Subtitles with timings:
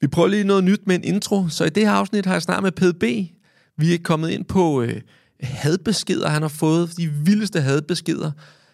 [0.00, 2.42] Vi prøver lige noget nyt med en intro, så i det her afsnit har jeg
[2.42, 3.02] snart med PDB.
[3.76, 5.00] Vi er kommet ind på øh,
[5.40, 8.30] hadbeskeder, han har fået, de vildeste hadbeskeder.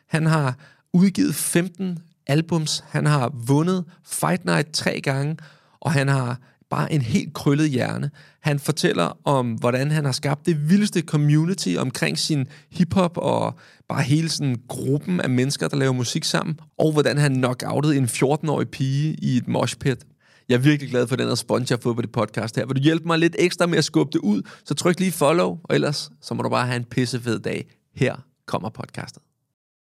[0.09, 0.59] Han har
[0.93, 5.37] udgivet 15 albums, han har vundet Fight Night tre gange,
[5.81, 6.39] og han har
[6.71, 8.11] bare en helt krøllet hjerne.
[8.41, 14.03] Han fortæller om, hvordan han har skabt det vildeste community omkring sin hiphop og bare
[14.03, 18.69] hele sådan gruppen af mennesker, der laver musik sammen, og hvordan han knockoutede en 14-årig
[18.69, 20.05] pige i et moshpit.
[20.49, 22.67] Jeg er virkelig glad for den respons, jeg har fået på det podcast her.
[22.67, 25.59] Vil du hjælpe mig lidt ekstra med at skubbe det ud, så tryk lige follow,
[25.65, 27.67] og ellers så må du bare have en pissefed dag.
[27.95, 28.17] Her
[28.47, 29.23] kommer podcastet.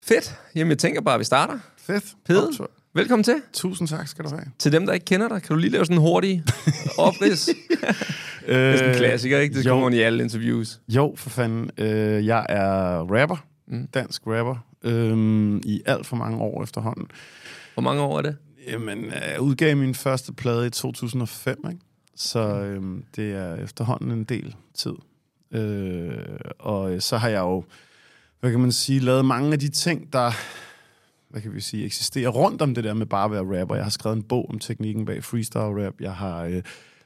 [0.05, 0.39] Fedt.
[0.55, 1.59] Jamen, jeg tænker bare, at vi starter.
[1.79, 2.05] Fedt.
[2.27, 2.51] Pede,
[2.95, 3.35] velkommen til.
[3.53, 4.45] Tusind tak skal du have.
[4.59, 6.43] Til dem, der ikke kender dig, kan du lige lave sådan en hurtig
[6.99, 7.45] oprids?
[7.47, 9.55] det er sådan en klassiker, ikke?
[9.59, 9.71] Det jo.
[9.71, 10.81] kommer i alle interviews.
[10.89, 11.71] Jo, for fanden.
[11.79, 13.45] Øh, jeg er rapper.
[13.69, 13.87] Mm.
[13.87, 14.57] Dansk rapper.
[14.85, 17.07] Øh, I alt for mange år efterhånden.
[17.75, 18.37] Hvor mange år er det?
[18.67, 21.81] Jamen, jeg udgav min første plade i 2005, ikke?
[22.17, 22.83] Så øh,
[23.17, 24.95] det er efterhånden en del tid.
[25.53, 26.19] Øh,
[26.59, 27.65] og så har jeg jo,
[28.41, 30.33] hvad kan man sige, lavet mange af de ting, der
[31.29, 33.75] hvad kan vi sige, eksisterer rundt om det der med bare at være rapper.
[33.75, 35.95] Jeg har skrevet en bog om teknikken bag freestyle rap.
[36.01, 36.63] Jeg har øh,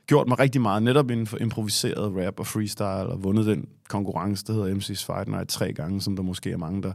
[0.06, 4.44] gjort mig rigtig meget netop inden for improviseret rap og freestyle, og vundet den konkurrence,
[4.46, 6.92] der hedder MC's Fight Night tre gange, som der måske er mange, der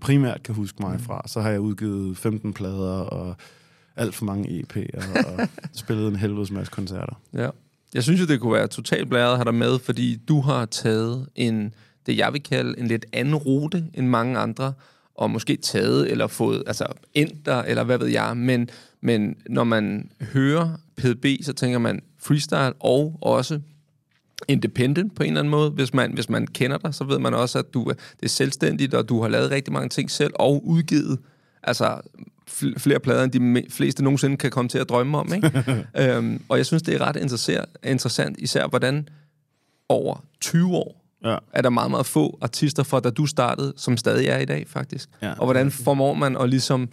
[0.00, 1.22] primært kan huske mig fra.
[1.26, 3.36] Så har jeg udgivet 15 plader og
[3.98, 7.20] alt for mange EP'er og spillet en helvedes masse koncerter.
[7.34, 7.48] Ja.
[7.94, 10.66] Jeg synes jo, det kunne være totalt blæret at have dig med, fordi du har
[10.66, 11.74] taget en,
[12.06, 14.72] det jeg vil kalde en lidt anden rute end mange andre,
[15.14, 18.70] og måske taget eller fået, altså endt der, eller hvad ved jeg, men,
[19.00, 23.60] men når man hører PDB, så tænker man freestyle og også
[24.48, 25.70] independent på en eller anden måde.
[25.70, 28.28] Hvis man, hvis man kender dig, så ved man også, at du er, det er
[28.28, 31.18] selvstændigt, og du har lavet rigtig mange ting selv, og udgivet
[31.62, 32.00] altså
[32.50, 35.34] fl- flere plader, end de fleste nogensinde kan komme til at drømme om.
[35.34, 35.84] Ikke?
[36.16, 37.16] øhm, og jeg synes, det er ret
[37.84, 39.08] interessant, især hvordan
[39.88, 41.36] over 20 år Ja.
[41.52, 44.64] er der meget, meget få artister fra, da du startede, som stadig er i dag,
[44.68, 45.08] faktisk.
[45.22, 45.32] Ja.
[45.32, 46.88] Og hvordan formår man at ligesom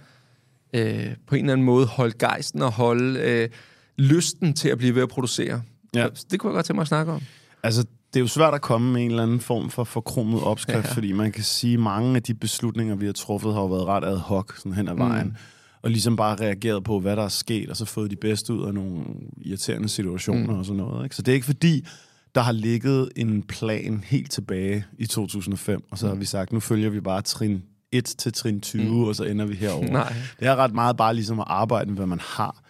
[0.73, 3.49] øh, på en eller anden måde holde gejsten og holde øh,
[3.97, 5.61] lysten til at blive ved at producere.
[5.95, 6.07] Ja.
[6.13, 7.21] Så Det kunne jeg godt tænke mig at snakke om.
[7.63, 10.87] Altså, det er jo svært at komme med en eller anden form for forkromet opskrift,
[10.87, 10.93] Ja.
[10.93, 13.85] fordi man kan sige, at mange af de beslutninger, vi har truffet, har jo været
[13.85, 15.27] ret ad hoc sådan hen ad vejen.
[15.27, 15.33] Mm.
[15.81, 18.67] Og ligesom bare reageret på, hvad der er sket, og så fået de bedste ud
[18.67, 19.03] af nogle
[19.41, 20.59] irriterende situationer mm.
[20.59, 21.03] og sådan noget.
[21.03, 21.15] Ikke?
[21.15, 21.87] Så det er ikke fordi,
[22.35, 26.59] der har ligget en plan helt tilbage i 2005, og så har vi sagt, nu
[26.59, 29.03] følger vi bare trin 1 til trin 20, mm.
[29.03, 29.87] og så ender vi herover.
[30.01, 30.13] Nej.
[30.39, 32.61] Det er ret meget bare ligesom at arbejde med, hvad man har.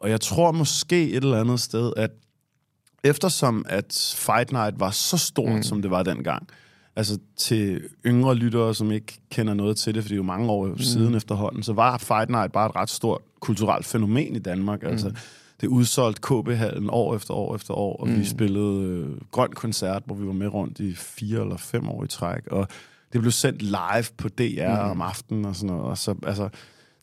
[0.00, 2.10] Og jeg tror måske et eller andet sted, at
[3.06, 5.62] eftersom at Fight Night var så stort, mm.
[5.62, 6.48] som det var dengang,
[6.96, 10.50] altså til yngre lyttere, som ikke kender noget til det, for det er jo mange
[10.50, 10.78] år mm.
[10.78, 14.82] siden efterhånden, så var Fight Night bare et ret stort kulturelt fænomen i Danmark.
[14.82, 14.88] Mm.
[14.88, 15.12] Altså,
[15.60, 18.20] det udsolgte KB-hallen år efter år efter år, og mm.
[18.20, 22.04] vi spillede øh, grøn koncert, hvor vi var med rundt i fire eller fem år
[22.04, 22.68] i træk, og
[23.12, 24.90] det blev sendt live på DR mm.
[24.90, 25.84] om aftenen og sådan noget.
[25.84, 26.48] Og så, altså,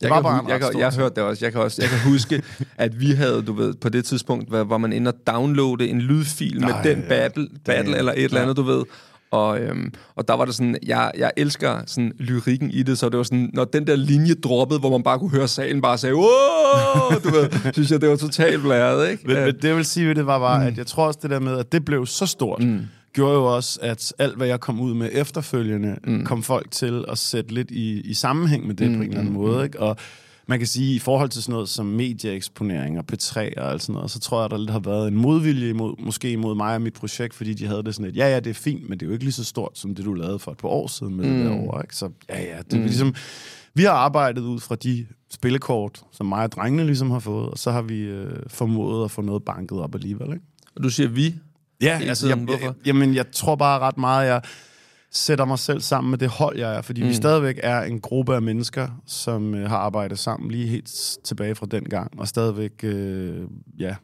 [0.04, 1.02] Jeg, var kan, bare jeg, jeg har ting.
[1.02, 1.46] hørt det også.
[1.46, 2.42] Jeg kan, også, jeg kan huske,
[2.78, 6.02] at vi havde, du ved, på det tidspunkt, hvor, hvor man inde og downloade en
[6.02, 7.08] lydfil med Nej, den ja.
[7.08, 8.84] battle, battle er- eller et eller andet, du ved.
[9.32, 13.10] Og, øhm, og der var det sådan, jeg, jeg elsker sådan lyrikken i det, så
[13.10, 15.98] det var sådan, når den der linje droppede, hvor man bare kunne høre salen bare
[15.98, 19.24] sige, du ved, synes jeg, det var totalt blæret, ikke?
[19.28, 20.68] Men, men det jeg vil sige det var bare, mm.
[20.68, 22.80] at jeg tror også det der med, at det blev så stort, mm.
[23.14, 26.26] Gjorde jo også, at alt hvad jeg kom ud med efterfølgende, mm.
[26.26, 28.98] kom folk til at sætte lidt i, i sammenhæng med det mm.
[28.98, 29.64] på en eller anden måde.
[29.64, 29.80] Ikke?
[29.80, 29.98] Og
[30.48, 33.94] man kan sige, i forhold til sådan noget som medieeksponering og P3 og alt sådan
[33.94, 36.82] noget, så tror jeg, der lidt har været en modvilje imod, måske imod mig og
[36.82, 39.06] mit projekt, fordi de havde det sådan et, ja, ja, det er fint, men det
[39.06, 41.16] er jo ikke lige så stort, som det du lavede for et par år siden
[41.16, 41.36] med mm.
[41.36, 41.82] det derovre.
[41.84, 41.96] Ikke?
[41.96, 43.16] Så ja, ja, det er ligesom...
[43.74, 47.58] vi har arbejdet ud fra de spillekort, som mig og drengene ligesom har fået, og
[47.58, 50.28] så har vi øh, formået at få noget banket op alligevel.
[50.28, 50.46] Ikke?
[50.76, 51.36] Og du siger vi.
[51.84, 52.40] Ja, Hele altså, tiden.
[52.40, 52.66] jeg, Hvorfor?
[52.66, 54.42] jeg, jamen, jeg tror bare ret meget, jeg
[55.12, 57.10] sætter mig selv sammen med det hold, jeg er, fordi mm.
[57.10, 61.56] vi stadigvæk er en gruppe af mennesker, som øh, har arbejdet sammen lige helt tilbage
[61.56, 63.48] fra den gang, og stadigvæk øh,
[63.80, 63.96] ja,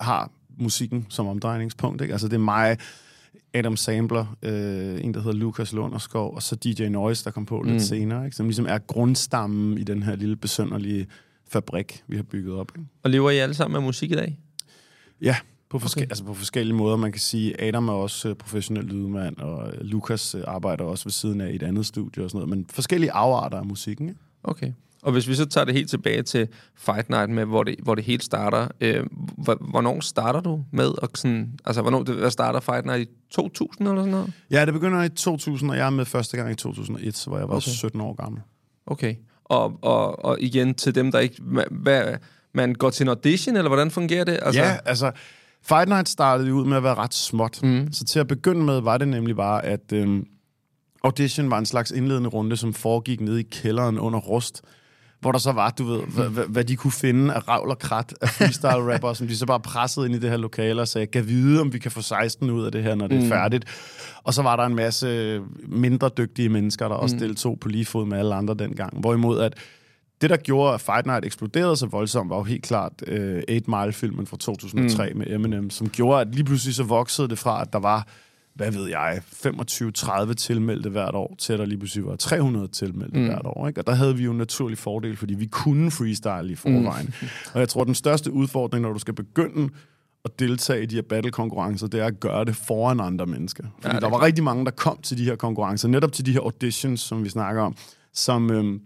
[0.00, 2.02] har musikken som omdrejningspunkt.
[2.02, 2.12] Ikke?
[2.12, 2.78] Altså, det er mig,
[3.54, 7.62] Adam Sampler, øh, en, der hedder Lukas Lunderskov, og så DJ Noise, der kom på
[7.62, 8.36] lidt senere, ikke?
[8.36, 11.06] som ligesom er grundstammen i den her lille besønderlige
[11.48, 12.72] fabrik, vi har bygget op.
[12.76, 12.88] Ikke?
[13.02, 14.38] Og lever I alle sammen med musik i dag?
[15.20, 15.36] Ja,
[15.74, 16.10] på, forske- Okay.
[16.10, 16.96] altså på forskellige måder.
[16.96, 21.04] Man kan sige, Adam er også øh, professionel lydmand, og øh, Lukas øh, arbejder også
[21.04, 22.56] ved siden af et andet studie og sådan noget.
[22.58, 24.08] Men forskellige afarter af musikken.
[24.08, 24.20] Ikke?
[24.44, 24.72] Okay.
[25.02, 27.94] Og hvis vi så tager det helt tilbage til Fight Night, med, hvor, det, hvor
[27.94, 29.04] det hele starter, øh,
[29.38, 33.12] hv- hvornår starter du med at sådan, altså hvornår det, hvad starter Fight Night i
[33.30, 34.32] 2000 eller sådan noget?
[34.50, 37.38] Ja, det begynder i 2000, og jeg er med første gang i 2001, så var
[37.38, 37.66] jeg var Okay.
[37.68, 37.70] okay.
[37.76, 38.40] 17 år gammel.
[38.86, 39.14] Okay.
[39.44, 41.36] Og, og, og igen til dem, der ikke...
[41.42, 42.14] hva- Hvad,
[42.54, 44.38] man går til en audition, eller hvordan fungerer det?
[44.42, 45.12] Altså, ja, altså,
[45.68, 47.62] Fight Night startede ud med at være ret småt.
[47.62, 47.92] Mm.
[47.92, 50.26] Så til at begynde med var det nemlig bare, at øhm,
[51.04, 54.62] audition var en slags indledende runde, som foregik nede i kælderen under rust,
[55.20, 57.78] hvor der så var, du ved, hvad, hvad, hvad de kunne finde af ravl og
[57.78, 61.06] krat af freestyle-rapper, som de så bare pressede ind i det her lokale og sagde,
[61.06, 63.64] kan vide, om vi kan få 16 ud af det her, når det er færdigt.
[64.24, 68.06] Og så var der en masse mindre dygtige mennesker, der også deltog på lige fod
[68.06, 69.00] med alle andre dengang.
[69.00, 69.54] Hvorimod at
[70.20, 73.62] det, der gjorde, at Fight Night eksploderede så voldsomt, var jo helt klart øh, 8
[73.70, 75.18] Mile-filmen fra 2003 mm.
[75.18, 78.06] med Eminem, som gjorde, at lige pludselig så voksede det fra, at der var,
[78.54, 79.22] hvad ved jeg,
[80.30, 83.24] 25-30 tilmeldte hvert år, til at der lige pludselig var 300 tilmeldte mm.
[83.24, 83.68] hvert år.
[83.68, 83.80] Ikke?
[83.80, 87.14] Og der havde vi jo en naturlig fordel, fordi vi kunne freestyle i forvejen.
[87.20, 87.28] Mm.
[87.54, 89.68] Og jeg tror, den største udfordring, når du skal begynde
[90.24, 93.64] at deltage i de her battle-konkurrencer, det er at gøre det foran andre mennesker.
[93.80, 96.26] Fordi ja, er der var rigtig mange, der kom til de her konkurrencer, netop til
[96.26, 97.76] de her auditions, som vi snakker om,
[98.12, 98.50] som...
[98.50, 98.80] Øhm,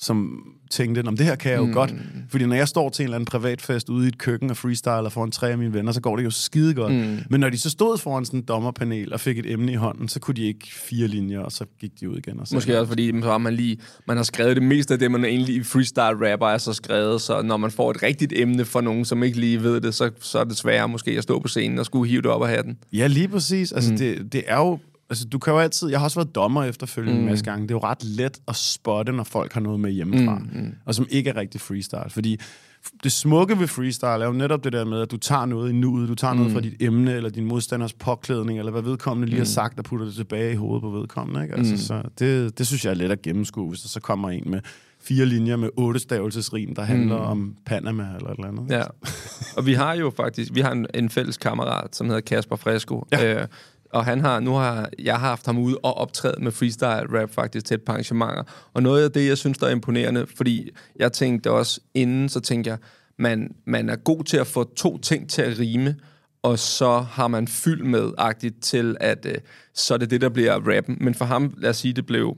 [0.00, 1.72] som tænkte, om det her kan jeg jo mm.
[1.72, 1.94] godt.
[2.28, 5.08] Fordi når jeg står til en eller anden privatfest ude i et køkken og freestyler
[5.08, 6.92] foran tre af mine venner, så går det jo skide godt.
[6.92, 7.18] Mm.
[7.30, 10.08] Men når de så stod foran sådan en dommerpanel og fik et emne i hånden,
[10.08, 12.40] så kunne de ikke fire linjer, og så gik de ud igen.
[12.40, 14.98] Og så Måske også fordi, så har man lige, man har skrevet det meste af
[14.98, 18.32] det, man egentlig i freestyle rapper er så skrevet, så når man får et rigtigt
[18.36, 21.22] emne fra nogen, som ikke lige ved det, så, så er det sværere måske at
[21.22, 22.78] stå på scenen og skulle hive det op af hatten.
[22.92, 23.72] Ja, lige præcis.
[23.72, 23.98] Altså, mm.
[23.98, 24.78] det, det er jo...
[25.10, 25.88] Altså, du kan jo altid...
[25.88, 27.24] Jeg har også været dommer efterfølgende mm.
[27.24, 27.62] en masse gange.
[27.62, 30.74] Det er jo ret let at spotte, når folk har noget med hjemmefra, mm, mm.
[30.84, 32.10] og som ikke er rigtig freestyle.
[32.10, 32.40] Fordi
[33.02, 35.72] det smukke ved freestyle er jo netop det der med, at du tager noget i
[35.72, 36.38] nuet, du tager mm.
[36.38, 39.84] noget fra dit emne, eller din modstanders påklædning, eller hvad vedkommende lige har sagt, og
[39.84, 41.42] putter det tilbage i hovedet på vedkommende.
[41.42, 41.54] Ikke?
[41.54, 41.78] Altså, mm.
[41.78, 44.60] så det, det synes jeg er let at gennemskue, hvis der så kommer en med
[45.02, 47.30] fire linjer med otte stavelsesrim, der handler mm.
[47.30, 48.70] om Panama eller et eller andet.
[48.70, 48.82] Ja.
[49.56, 53.06] Og vi har jo faktisk, vi har en, en fælles kammerat, som hedder Kasper Fresco.
[53.12, 53.40] Ja.
[53.40, 53.46] Øh,
[53.92, 57.30] og han har, nu har jeg har haft ham ude og optræde med freestyle rap
[57.30, 58.42] faktisk til et par arrangementer.
[58.74, 62.40] Og noget af det, jeg synes, der er imponerende, fordi jeg tænkte også inden, så
[62.40, 62.78] tænkte jeg,
[63.18, 65.96] man, man er god til at få to ting til at rime,
[66.42, 69.34] og så har man fyld med agtigt til, at øh,
[69.74, 70.98] så er det det, der bliver rappen.
[71.00, 72.36] Men for ham, lad os sige, det blev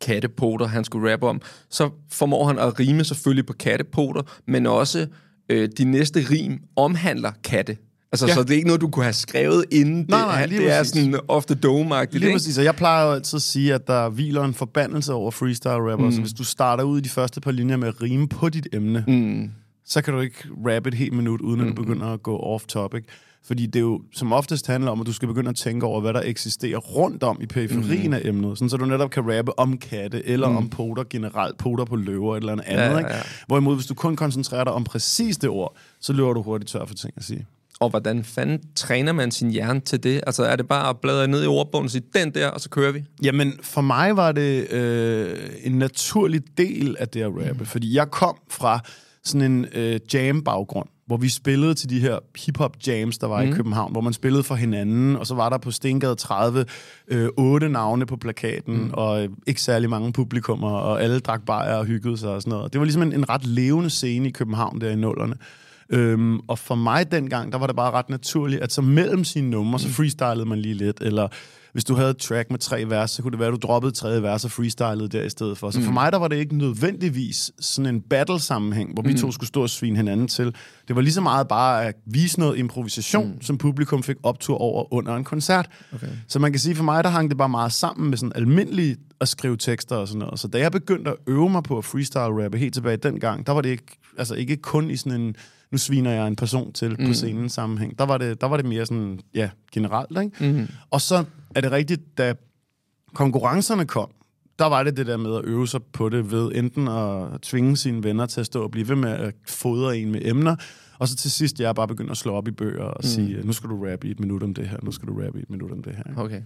[0.00, 1.40] kattepoter, han skulle rappe om,
[1.70, 5.06] så formår han at rime selvfølgelig på kattepoter, men også
[5.48, 7.76] øh, de næste rim omhandler katte.
[8.12, 8.30] Altså, ja.
[8.30, 8.34] Ja.
[8.34, 10.06] så det er ikke noget, du kunne have skrevet inden.
[10.08, 12.34] Nej, det, nej, er- lige det er sådan off the dome-agtigt, Lige ikke?
[12.34, 15.72] præcis, og jeg plejer jo altid at sige, at der hviler en forbandelse over freestyle
[15.92, 16.06] rapper.
[16.06, 16.12] Mm.
[16.12, 18.68] Så hvis du starter ud i de første par linjer med at rime på dit
[18.72, 19.50] emne, mm.
[19.84, 20.36] så kan du ikke
[20.66, 23.04] rappe et helt minut, uden at du begynder at gå off-topic.
[23.44, 26.14] Fordi det jo som oftest handler om, at du skal begynde at tænke over, hvad
[26.14, 28.12] der eksisterer rundt om i periferien mm.
[28.14, 30.56] af emnet, sådan så du netop kan rappe om katte, eller mm.
[30.56, 32.82] om poter generelt, poter på løver, eller andet andet.
[32.94, 33.10] ja, Ikke?
[33.10, 33.20] ja.
[33.46, 36.84] Hvorimod, hvis du kun koncentrerer dig om præcis det ord, så løber du hurtigt tør
[36.84, 37.46] for ting at sige.
[37.80, 40.20] Og hvordan fanden træner man sin hjerne til det?
[40.26, 42.68] Altså, er det bare at bladre ned i ordbogen og sige, den der, og så
[42.68, 43.04] kører vi?
[43.22, 47.66] Jamen, for mig var det øh, en naturlig del af det at rappe, mm.
[47.66, 48.80] fordi jeg kom fra
[49.24, 53.50] sådan en øh, jam-baggrund, hvor vi spillede til de her hip-hop jams, der var mm.
[53.50, 56.64] i København, hvor man spillede for hinanden, og så var der på Stengade 30
[57.08, 58.90] øh, otte navne på plakaten, mm.
[58.92, 62.50] og øh, ikke særlig mange publikummer, og alle drak bajer og hyggede sig og sådan
[62.50, 62.72] noget.
[62.72, 65.34] Det var ligesom en, en ret levende scene i København der i nullerne.
[65.90, 69.50] Øhm, og for mig dengang, der var det bare ret naturligt, at så mellem sine
[69.50, 71.28] numre, så freestylede man lige lidt, eller
[71.72, 73.92] hvis du havde et track med tre vers, så kunne det være, at du droppede
[73.92, 75.70] tredje vers og freestylede der i stedet for.
[75.70, 79.48] Så for mig, der var det ikke nødvendigvis sådan en battle-sammenhæng, hvor vi to skulle
[79.48, 80.54] stå og svine hinanden til.
[80.88, 83.42] Det var lige så meget bare at vise noget improvisation, mm.
[83.42, 85.68] som publikum fik optur over under en koncert.
[85.94, 86.06] Okay.
[86.28, 88.96] Så man kan sige, for mig, der hang det bare meget sammen med sådan almindelig
[89.20, 90.40] at skrive tekster og sådan noget.
[90.40, 93.60] Så da jeg begyndte at øve mig på at freestyle-rappe helt tilbage dengang, der var
[93.60, 95.34] det ikke, altså ikke kun i sådan en
[95.72, 97.06] nu sviner jeg en person til mm.
[97.06, 97.98] på scenen sammenhæng.
[97.98, 100.52] Der var, det, der var det mere sådan, ja, generelt, ikke?
[100.52, 100.68] Mm.
[100.90, 101.24] Og så
[101.54, 102.34] er det rigtigt, da
[103.14, 104.10] konkurrencerne kom,
[104.58, 107.76] der var det det der med at øve sig på det ved enten at tvinge
[107.76, 110.56] sine venner til at stå og blive ved med at fodre en med emner,
[110.98, 113.08] og så til sidst, jeg er bare begyndt at slå op i bøger og mm.
[113.08, 115.38] sige, nu skal du rappe i et minut om det her, nu skal du rappe
[115.38, 116.02] i et minut om det her.
[116.08, 116.20] ikke?
[116.20, 116.42] Okay.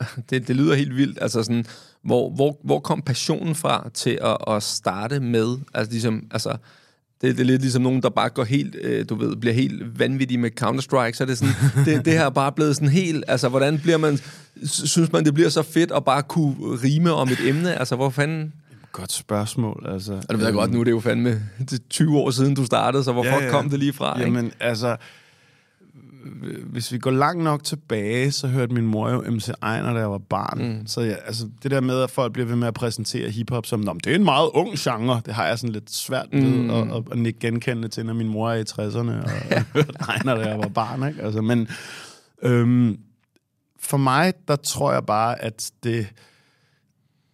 [0.30, 1.18] Det, det lyder helt vildt.
[1.22, 1.64] Altså sådan,
[2.02, 5.58] hvor, hvor, hvor kom passionen fra til at, at starte med?
[5.74, 6.56] Altså, ligesom, altså,
[7.24, 9.98] det, det er lidt ligesom nogen, der bare går helt, øh, du ved, bliver helt
[9.98, 11.12] vanvittig med Counter-Strike.
[11.16, 11.54] Så er det sådan,
[11.86, 14.18] det, det her er bare blevet sådan helt, altså, hvordan bliver man,
[14.64, 17.78] sy- synes man, det bliver så fedt at bare kunne rime om et emne?
[17.78, 18.52] Altså, hvor fanden...
[18.92, 20.12] Godt spørgsmål, altså.
[20.12, 22.54] Og det ved jeg godt, nu er det jo fandme det er 20 år siden,
[22.54, 24.14] du startede, så hvor Ja, ja, kom det lige fra?
[24.20, 24.24] ikke?
[24.36, 24.96] Jamen, altså,
[26.64, 30.10] hvis vi går langt nok tilbage, så hørte min mor jo MC Ejner, da jeg
[30.10, 30.68] var barn.
[30.68, 30.86] Mm.
[30.86, 33.80] Så ja, altså, det der med, at folk bliver ved med at præsentere hiphop som,
[33.80, 36.42] "Nå, men det er en meget ung genre, det har jeg sådan lidt svært ved
[36.42, 36.70] mm.
[36.70, 39.92] at, at, at nikke genkendende til, når min mor er i 60'erne, og jeg hørte
[40.08, 41.08] Ejner, da jeg var barn.
[41.08, 41.22] Ikke?
[41.22, 41.68] Altså, men
[42.42, 42.98] øhm,
[43.80, 46.06] for mig, der tror jeg bare, at det,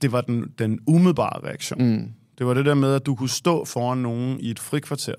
[0.02, 1.82] det var den, den umiddelbare reaktion.
[1.82, 2.08] Mm.
[2.38, 5.14] Det var det der med, at du kunne stå foran nogen i et frikvarter,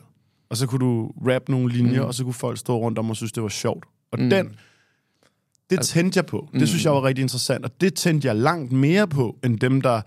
[0.51, 2.07] og så kunne du rappe nogle linjer, mm.
[2.07, 3.85] og så kunne folk stå rundt om og synes, det var sjovt.
[4.11, 4.29] Og mm.
[4.29, 4.55] den,
[5.69, 6.49] det tændte jeg på.
[6.53, 9.81] Det synes jeg var rigtig interessant, og det tændte jeg langt mere på, end dem,
[9.81, 10.01] der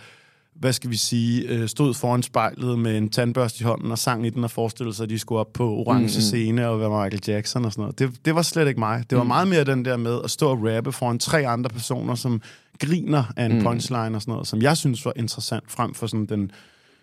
[0.54, 4.26] hvad skal vi sige, øh, stod foran spejlet med en tandbørste i hånden og sang
[4.26, 6.88] i den og forestillede sig, at de skulle op på orange mm, scene og være
[6.88, 7.98] Michael Jackson og sådan noget.
[7.98, 9.10] Det, det var slet ikke mig.
[9.10, 9.28] Det var mm.
[9.28, 12.42] meget mere den der med at stå og rappe foran tre andre personer, som
[12.80, 16.26] griner af en punchline og sådan noget, som jeg synes var interessant, frem for sådan
[16.26, 16.50] den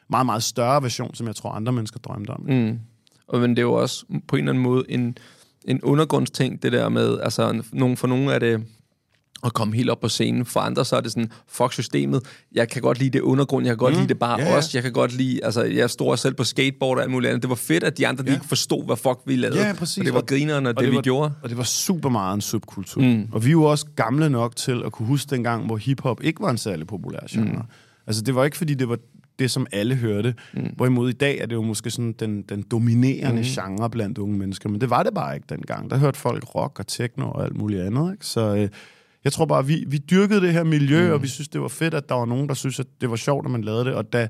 [0.09, 2.41] meget, meget større version, som jeg tror andre mennesker drømte om.
[2.47, 2.79] Mm.
[3.31, 5.17] Og men det er jo også på en eller anden måde en,
[5.65, 8.63] en undergrundsting, det der med, altså en- nogen, for nogle er det
[9.43, 10.45] at komme helt op på scenen.
[10.45, 12.21] For andre så er det sådan, fuck systemet.
[12.51, 13.99] Jeg kan godt lide det undergrund, jeg kan godt mm.
[13.99, 14.55] lide det bare ja.
[14.55, 14.69] også.
[14.73, 17.41] Jeg kan godt lide, altså jeg står selv på skateboard og alt muligt andet.
[17.41, 18.31] Det var fedt, at de andre ja.
[18.31, 18.35] Ja.
[18.35, 19.67] ikke forstod, hvad fuck vi lavede.
[19.67, 19.97] Ja, præcis.
[19.97, 21.33] Og det var grineren af det, det, vi var, gjorde.
[21.43, 23.01] Og det var super meget en subkultur.
[23.01, 23.27] Mm.
[23.31, 26.41] Og vi er jo også gamle nok til at kunne huske dengang, hvor hiphop ikke
[26.41, 27.53] var en særlig populær genre.
[27.53, 27.61] Mm.
[28.07, 28.97] Altså det var ikke, fordi det var
[29.41, 30.35] det, som alle hørte.
[30.53, 30.73] Mm.
[30.75, 33.47] Hvorimod i dag er det jo måske sådan den, den dominerende mm.
[33.47, 34.69] genre blandt unge mennesker.
[34.69, 35.89] Men det var det bare ikke dengang.
[35.89, 38.11] Der hørte folk rock og techno og alt muligt andet.
[38.11, 38.25] Ikke?
[38.25, 38.69] Så øh,
[39.23, 41.13] jeg tror bare, vi, vi dyrkede det her miljø, mm.
[41.13, 43.15] og vi synes, det var fedt, at der var nogen, der synes, at det var
[43.15, 43.93] sjovt, at man lavede det.
[43.93, 44.27] Og da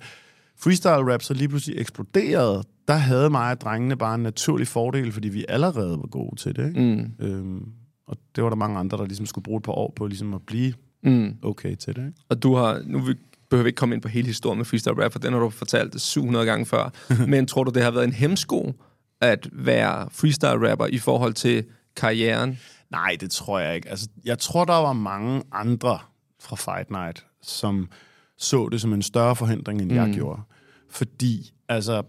[0.60, 5.12] freestyle rap så lige pludselig eksploderede, der havde mig og drengene bare en naturlig fordel,
[5.12, 6.68] fordi vi allerede var gode til det.
[6.68, 6.82] Ikke?
[7.20, 7.25] Mm.
[7.25, 7.63] Øhm,
[8.08, 10.34] og det var der mange andre, der ligesom skulle bruge et par år på ligesom
[10.34, 11.34] at blive mm.
[11.44, 12.01] okay til det.
[12.01, 12.20] Ikke?
[12.30, 13.13] Og du har, nu vi-
[13.51, 15.50] behøver vi ikke komme ind på hele historien med freestyle rap, for den har du
[15.50, 16.89] fortalt 700 gange før.
[17.27, 18.74] Men tror du, det har været en hemsko
[19.22, 21.65] at være freestyle rapper i forhold til
[21.96, 22.60] karrieren?
[22.91, 23.89] Nej, det tror jeg ikke.
[23.89, 26.00] Altså, jeg tror, der var mange andre
[26.39, 27.89] fra Fight Night, som
[28.38, 29.98] så det som en større forhindring, end mm.
[29.98, 30.41] jeg gjorde.
[30.89, 32.03] Fordi, altså,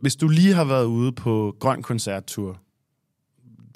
[0.00, 2.60] hvis du lige har været ude på Grøn Koncerttur,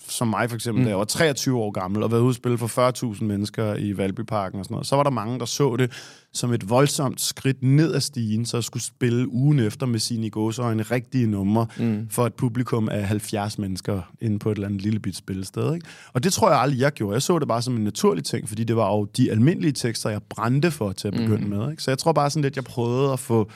[0.09, 0.85] som mig for eksempel, mm.
[0.85, 3.97] da jeg var 23 år gammel, og været ude og spille for 40.000 mennesker i
[3.97, 5.93] Valbyparken og sådan noget, så var der mange, der så det
[6.33, 10.31] som et voldsomt skridt ned ad stigen, så skulle spille ugen efter med sine i
[10.31, 12.09] gåseøjne rigtige numre mm.
[12.11, 15.75] for et publikum af 70 mennesker inde på et eller andet lille bit spillested.
[15.75, 15.87] Ikke?
[16.13, 17.15] Og det tror jeg aldrig, jeg gjorde.
[17.15, 20.11] Jeg så det bare som en naturlig ting, fordi det var jo de almindelige tekster,
[20.11, 21.51] jeg brændte for til at begynde mm.
[21.51, 21.71] med.
[21.71, 21.83] Ikke?
[21.83, 23.51] Så jeg tror bare sådan lidt, jeg prøvede at få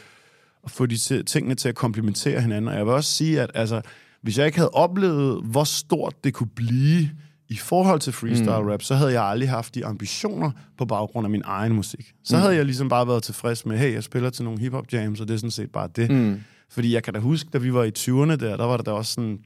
[0.66, 2.68] at få de ti- tingene til at komplementere hinanden.
[2.68, 3.80] Og jeg vil også sige, at altså,
[4.26, 7.10] hvis jeg ikke havde oplevet, hvor stort det kunne blive
[7.48, 8.68] i forhold til freestyle mm.
[8.68, 12.12] rap, så havde jeg aldrig haft de ambitioner på baggrund af min egen musik.
[12.24, 12.42] Så mm.
[12.42, 15.28] havde jeg ligesom bare været tilfreds med, hey, jeg spiller til nogle hip-hop jams, og
[15.28, 16.10] det er sådan set bare det.
[16.10, 16.40] Mm.
[16.70, 18.90] Fordi jeg kan da huske, da vi var i 20'erne der, der var der da
[18.90, 19.38] også sådan,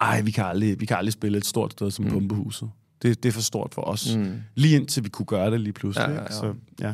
[0.00, 2.10] ej, vi kan aldrig, vi kan aldrig spille et stort sted som mm.
[2.10, 2.70] Pumpehuset.
[3.02, 4.16] Det, det er for stort for os.
[4.16, 4.32] Mm.
[4.54, 6.08] Lige indtil vi kunne gøre det lige pludselig.
[6.08, 6.32] Ja, ja, ja.
[6.32, 6.92] Så ja.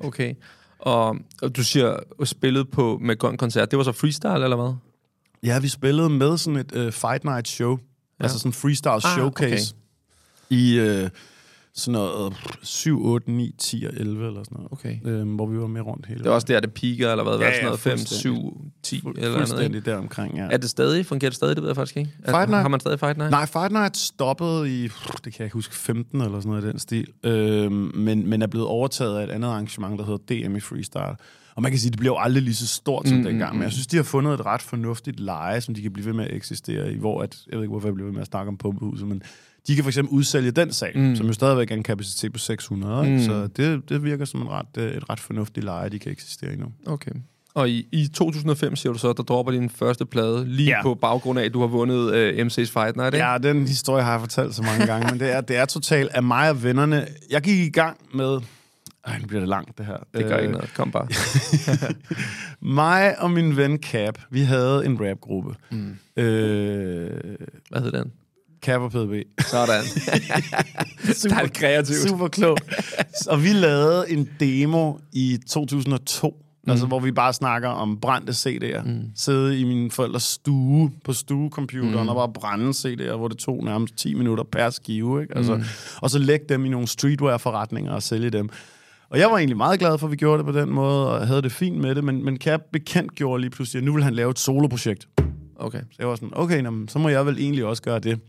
[0.00, 0.34] Okay.
[0.78, 4.74] Og, og du siger, spillet på med Grøn Koncert, det var så freestyle, eller hvad?
[5.42, 7.70] Ja, vi spillede med sådan et uh, Fight Night show.
[7.70, 8.24] Ja.
[8.24, 9.74] Altså sådan en freestyle Ah, showcase.
[10.50, 11.08] I uh,
[11.74, 14.68] sådan noget 7, 8, 9, 10 og 11 eller sådan noget.
[14.72, 14.96] Okay.
[15.04, 17.38] Øhm, hvor vi var med rundt hele Det er også der, det piker, eller hvad?
[17.38, 18.18] Ja, sådan noget 5, fuldstændig.
[18.18, 19.38] 7, 10 Fu- eller andet, ikke?
[19.38, 20.48] Fuldstændig deromkring, ja.
[20.50, 21.06] Er det stadig?
[21.06, 21.56] Fungerer det stadig?
[21.56, 22.10] Det ved jeg faktisk ikke.
[22.22, 22.62] Er, Fight Night?
[22.62, 23.30] Har man stadig Fight Night?
[23.30, 24.92] Nej, Fight Night stoppede i, det
[25.22, 27.06] kan jeg ikke huske, 15 eller sådan noget i den stil.
[27.24, 31.16] Øhm, men, men er blevet overtaget af et andet arrangement, der hedder DM i Freestyle.
[31.54, 33.54] Og man kan sige, at det bliver jo aldrig lige så stort som mm, dengang.
[33.54, 36.12] Men jeg synes, de har fundet et ret fornuftigt leje, som de kan blive ved
[36.12, 36.98] med at eksistere i.
[36.98, 39.22] Hvor at, jeg ved ikke, hvorfor jeg bliver ved med at snakke om pumpehuset, men
[39.66, 41.16] de kan for eksempel udsælge den sal, mm.
[41.16, 43.06] som jo stadigvæk er en kapacitet på 600.
[43.06, 43.24] Ikke?
[43.24, 46.52] Så det, det virker som en ret, øh, et ret fornuftigt leje, de kan eksistere
[46.52, 46.66] i nu.
[46.86, 47.10] Okay.
[47.54, 50.82] Og i, i 2005, siger du så, der dropper din første plade, lige Ja.
[50.82, 53.26] på baggrund af, at du har vundet øh, MC's Fight Night, ikke?
[53.26, 56.10] Ja, den historie har jeg fortalt så mange gange, men det er, det er totalt
[56.10, 57.06] af mig og vennerne.
[57.30, 58.38] Jeg gik i gang med...
[59.06, 59.96] Ej, nu bliver det langt, det her.
[60.14, 60.74] Det gør Øh, ikke noget.
[60.74, 61.06] Kom bare.
[62.74, 65.54] Mig og min ven Cap, vi havde en rapgruppe.
[65.70, 65.96] Mm.
[66.16, 67.10] Øh,
[67.70, 68.12] Hvad hedder den?
[68.62, 69.14] Cap og PDB.
[69.40, 69.84] Sådan.
[71.14, 72.08] super, Dejligt kreativt.
[72.08, 72.64] Super klogt.
[73.28, 76.70] Og vi lavede en demo i 2002, mm.
[76.70, 78.82] altså hvor vi bare snakker om brændte CD'er.
[78.88, 79.02] Mm.
[79.16, 82.08] Sidde i min forældres stue på stuecomputeren mm.
[82.08, 85.22] og bare brænde CD'er, hvor det tog nærmest 10 minutter per skive.
[85.22, 85.36] Ikke?
[85.36, 85.62] Altså, mm.
[86.02, 88.48] Og så lægge dem i nogle streetwear-forretninger og sælge dem.
[89.10, 91.26] Og jeg var egentlig meget glad for, at vi gjorde det på den måde, og
[91.26, 94.04] havde det fint med det, men, men Cap bekendt gjorde lige pludselig, at nu vil
[94.04, 95.08] han lave et soloprojekt.
[95.56, 95.80] Okay.
[95.80, 98.20] Så jeg var sådan, okay, nå, så må jeg vel egentlig også gøre det.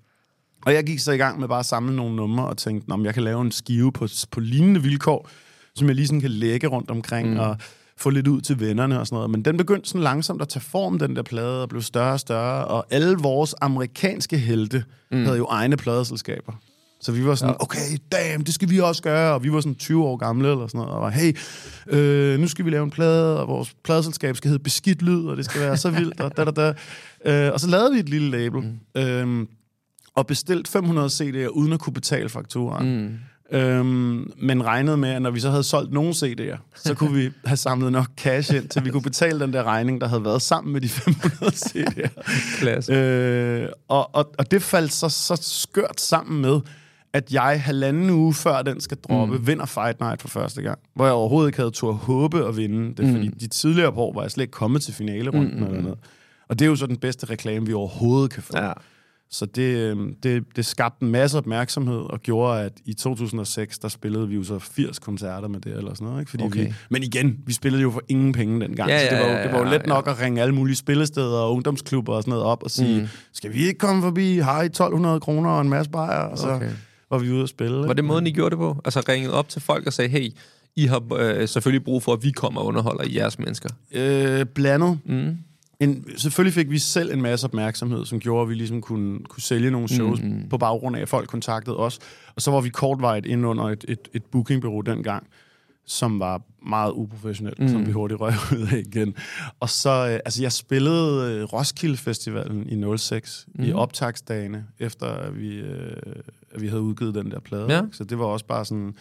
[0.65, 3.05] Og jeg gik så i gang med bare at samle nogle numre og tænkte, om
[3.05, 5.29] jeg kan lave en skive på, på lignende vilkår,
[5.75, 7.39] som jeg lige sådan kan lægge rundt omkring mm.
[7.39, 7.57] og
[7.97, 9.29] få lidt ud til vennerne og sådan noget.
[9.29, 12.19] Men den begyndte sådan langsomt at tage form, den der plade, og blev større og
[12.19, 12.65] større.
[12.65, 15.23] Og alle vores amerikanske helte mm.
[15.25, 16.53] havde jo egne pladeselskaber.
[17.01, 17.63] Så vi var sådan, ja.
[17.63, 19.33] okay, damn, det skal vi også gøre.
[19.33, 20.93] Og vi var sådan 20 år gamle eller sådan noget.
[20.93, 21.37] Og var, hey,
[21.87, 25.37] øh, nu skal vi lave en plade, og vores pladeselskab skal hedde Beskidt Lyd, og
[25.37, 26.73] det skal være så vildt, og da, da, da.
[27.45, 28.61] Øh, og så lavede vi et lille label.
[28.61, 29.01] Mm.
[29.01, 29.47] Øh,
[30.15, 33.01] og bestilt 500 CD'er, uden at kunne betale fakturaen.
[33.01, 33.17] Mm.
[33.51, 37.29] Øhm, men regnede med, at når vi så havde solgt nogle CD'er, så kunne vi
[37.45, 40.41] have samlet nok cash ind, til vi kunne betale den der regning, der havde været
[40.41, 42.09] sammen med de 500 CD'er.
[42.59, 42.93] Klasse.
[42.93, 46.59] Øh, og, og, og det faldt så, så skørt sammen med,
[47.13, 49.47] at jeg halvanden uge før den skal droppe, mm.
[49.47, 50.79] vinder Fight Night for første gang.
[50.95, 53.11] Hvor jeg overhovedet ikke havde tur håbe at vinde det, mm.
[53.11, 55.65] fordi de tidligere år var jeg slet ikke kommet til finalerunden mm.
[55.65, 55.97] eller noget.
[56.49, 58.57] Og det er jo så den bedste reklame, vi overhovedet kan få.
[58.57, 58.71] Ja.
[59.33, 63.87] Så det, øhm, det, det skabte en masse opmærksomhed og gjorde, at i 2006, der
[63.87, 66.21] spillede vi jo så 80 koncerter med det eller sådan noget.
[66.21, 66.29] Ikke?
[66.29, 66.65] Fordi Okay.
[66.67, 69.43] vi, men igen, vi spillede jo for ingen penge dengang, Ja, så det var, jo,
[69.43, 69.87] det var jo ja, let ja.
[69.87, 73.07] nok at ringe alle mulige spillesteder og ungdomsklubber og sådan noget op og sige, mm.
[73.33, 76.19] skal vi ikke komme forbi, har I 1200 kroner og en masse bajer?
[76.19, 76.71] Og så Okay.
[77.11, 77.87] Var vi ude at spille.
[77.87, 78.81] Var det måden, I gjorde det på?
[78.85, 80.29] Altså ringede op til folk og sagde, hey,
[80.75, 83.69] I har øh, selvfølgelig brug for, at vi kommer og underholder jeres mennesker.
[83.91, 84.99] Øh, blandet.
[85.05, 85.37] Mm.
[85.79, 89.43] En, selvfølgelig fik vi selv en masse opmærksomhed, som gjorde, at vi ligesom kunne, kunne
[89.43, 90.49] sælge nogle shows mm.
[90.49, 91.99] på baggrund af, at folk kontaktede os.
[92.35, 95.27] Og så var vi kortvarigt inde under et, et, et bookingbureau dengang,
[95.85, 97.67] som var meget uprofessionelt, mm.
[97.67, 99.15] som vi hurtigt røg ud af igen.
[99.59, 103.63] Og så, øh, altså jeg spillede øh, Roskilde Festivalen i 06, mm.
[103.63, 105.95] i optagsdagene, efter vi, øh,
[106.53, 107.65] at vi havde udgivet den der plade.
[107.69, 107.83] Ja.
[107.83, 107.97] ikke?
[107.97, 108.95] Så det var også bare sådan,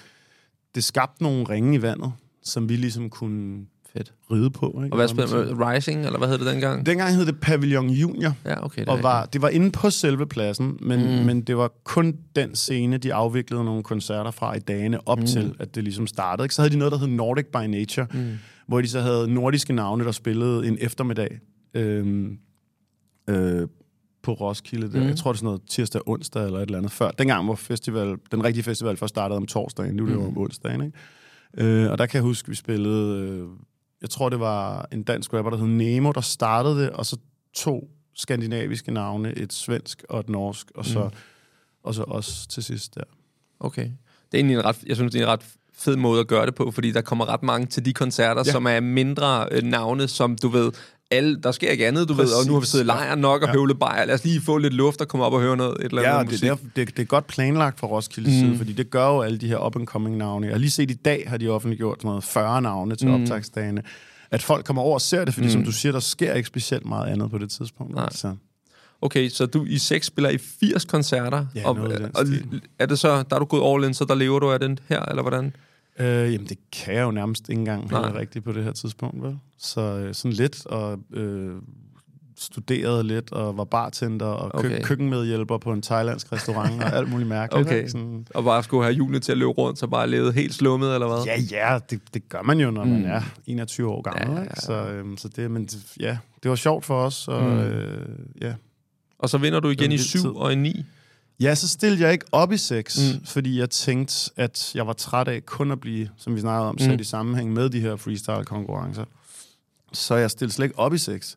[0.74, 4.12] det skabte nogle ringe i vandet, som vi ligesom kunne Fedt.
[4.32, 4.80] ride på.
[4.84, 4.92] Ikke?
[4.92, 5.68] Og hvad spiller man?
[5.68, 6.86] Rising, eller hvad hed det dengang?
[6.86, 8.80] Dengang hed det Pavillon Junior, Ja, okay.
[8.80, 11.26] Det og var, det var inde på selve pladsen, men, mm.
[11.26, 15.26] men det var kun den scene, de afviklede nogle koncerter fra i dagene op mm.
[15.26, 16.44] til, at det ligesom startede.
[16.44, 16.54] Ikke?
[16.54, 18.38] Så havde de noget, der hed Nordic by Nature, mm.
[18.66, 21.40] hvor de så havde nordiske navne, der spillede en eftermiddag
[21.74, 22.38] øhm,
[23.28, 23.68] øh,
[24.22, 24.92] på Roskilde.
[24.92, 25.00] Der.
[25.00, 25.06] Mm.
[25.06, 27.10] Jeg tror, det er sådan noget tirsdag, onsdag eller et eller andet før.
[27.10, 30.38] Dengang, hvor festival, den rigtige festival først startede om torsdagen, nu er det jo om
[30.38, 30.84] onsdagen.
[30.84, 30.98] Ikke?
[31.82, 33.28] Øh, og der kan jeg huske, vi spillede...
[33.28, 33.46] Øh,
[34.02, 37.16] jeg tror, det var en dansk rapper, der hed Nemo, der startede det, og så
[37.54, 41.10] to skandinaviske navne, et svensk og et norsk, og så, mm.
[41.82, 43.04] og så os til sidst der.
[43.60, 43.84] Okay.
[43.84, 46.46] Det er egentlig en ret, jeg synes, det er en ret fed måde at gøre
[46.46, 48.52] det på, fordi der kommer ret mange til de koncerter, ja.
[48.52, 50.72] som er mindre øh, navne, som du ved,
[51.10, 52.30] alle, der sker ikke andet, du Præcis.
[52.30, 53.52] ved, og nu har vi siddet i lejren nok og Ja.
[53.52, 54.04] høvlet bajer.
[54.04, 56.18] Lad os lige få lidt luft og komme op og høre noget, et eller andet
[56.18, 56.40] Ja, musik.
[56.40, 58.36] det er, derfor, det, det er godt planlagt fra Roskilde mm.
[58.38, 60.46] side, fordi det gør jo alle de her up-and-coming navne.
[60.46, 63.14] Jeg har lige set i dag, har de offentliggjort sådan noget 40 navne til mm.
[63.22, 63.82] optagsdagene.
[64.30, 65.52] At folk kommer over og ser det, fordi mm.
[65.52, 67.94] som du siger, der sker ikke specielt meget andet på det tidspunkt.
[67.94, 68.08] Nej.
[68.12, 68.34] Så.
[69.02, 71.78] Okay, så du i seks spiller i 80 koncerter, Ja, og,
[72.14, 72.24] og
[72.78, 74.78] er det så, der er du gået all in, så der lever du af den
[74.88, 75.52] her, eller hvordan?
[75.98, 78.02] Øh, jamen, det kan jeg jo nærmest ikke engang Nej.
[78.02, 79.38] heller rigtigt på det her tidspunkt, vel?
[79.58, 81.52] Så øh, sådan lidt, og øh,
[82.38, 84.82] studerede lidt, og var bartender, og kø- Okay.
[84.82, 87.66] køkkenmedhjælper på en thailandsk restaurant, og alt muligt mærkeligt.
[87.66, 87.78] Okay.
[87.78, 87.90] ikke?
[87.90, 90.94] Sådan, Og bare skulle have hjulene til at løbe rundt, så bare levede helt slummet,
[90.94, 91.24] eller hvad?
[91.26, 92.90] ja, ja, det, det gør man jo, når mm.
[92.90, 94.22] man er 21 år gammel.
[94.22, 94.60] Ja, Ja, ja, ikke?
[94.60, 95.68] Så, øhm, så det, men
[96.00, 97.58] ja, det var sjovt for os, og Mm.
[97.58, 98.08] øh,
[98.40, 98.54] ja.
[99.18, 100.30] Og så vinder du igen en i vild 7 tid.
[100.30, 100.84] og i 9.
[101.40, 103.18] Ja, så stillede jeg ikke op i sex, Mm.
[103.18, 103.24] mm.
[103.26, 106.74] fordi jeg tænkte, at jeg var træt af kun at blive, som vi snakkede om,
[106.74, 106.78] Mm.
[106.78, 109.04] sat i sammenhæng med de her freestyle-konkurrencer.
[109.92, 111.36] Så jeg stillede slet ikke op i sex.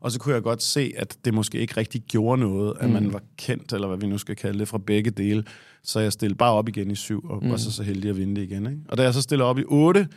[0.00, 2.92] Og så kunne jeg godt se, at det måske ikke rigtig gjorde noget, at Mm.
[2.92, 5.44] man var kendt, eller hvad vi nu skal kalde det, fra begge dele.
[5.84, 7.44] Så jeg stillede bare op igen i syv, og Mm.
[7.44, 7.50] mm.
[7.50, 8.66] var så så heldig at vinde det igen.
[8.66, 8.78] Ikke?
[8.88, 10.08] Og da jeg så stiller op i otte,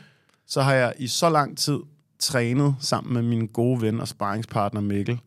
[0.47, 1.77] så har jeg i så lang tid
[2.19, 5.19] trænet sammen med min gode ven og sparringspartner Mikkel.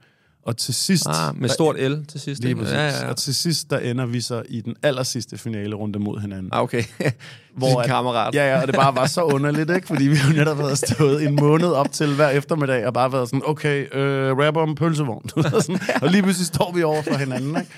[0.49, 1.07] Og til sidst...
[1.09, 2.43] Ah, med der- stort L til sidst.
[2.43, 2.73] Lige præcis.
[2.75, 3.09] Ja, ja, ja.
[3.11, 6.49] Og til sidst, der ender vi så i den aller sidste finale runde mod hinanden.
[6.53, 6.83] Ah, okay.
[7.57, 8.35] Hvor Din at- kammerat.
[8.35, 9.87] Ja, ja, og det bare var så underligt, ikke?
[9.87, 13.29] Fordi vi jo netop havde stået en måned op til hver eftermiddag, og bare været
[13.29, 15.29] sådan, okay, øh, rapper om pølsevogn.
[15.61, 15.79] Sådan.
[16.03, 17.71] og lige pludselig står vi over for hinanden, ikke?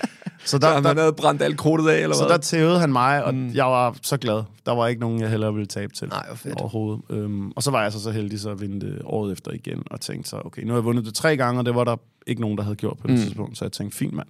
[0.45, 2.29] Så Så der, man der, havde brændt alt krudtet af, eller så hvad?
[2.29, 3.51] der tævede han mig, og mm.
[3.53, 4.43] jeg var så glad.
[4.65, 6.07] Der var ikke nogen, jeg hellere ville tabe til.
[6.07, 6.55] Nej, hvor fedt.
[6.55, 7.01] Overhovedet.
[7.09, 9.83] Øhm, og så var jeg så, så heldig så at vinde det året efter igen,
[9.91, 11.95] og tænkte så, okay, nu har jeg vundet det tre gange, og det var der
[12.27, 13.21] ikke nogen, der havde gjort på det mm.
[13.21, 13.57] tidspunkt.
[13.57, 14.27] Så jeg tænkte, fint mand,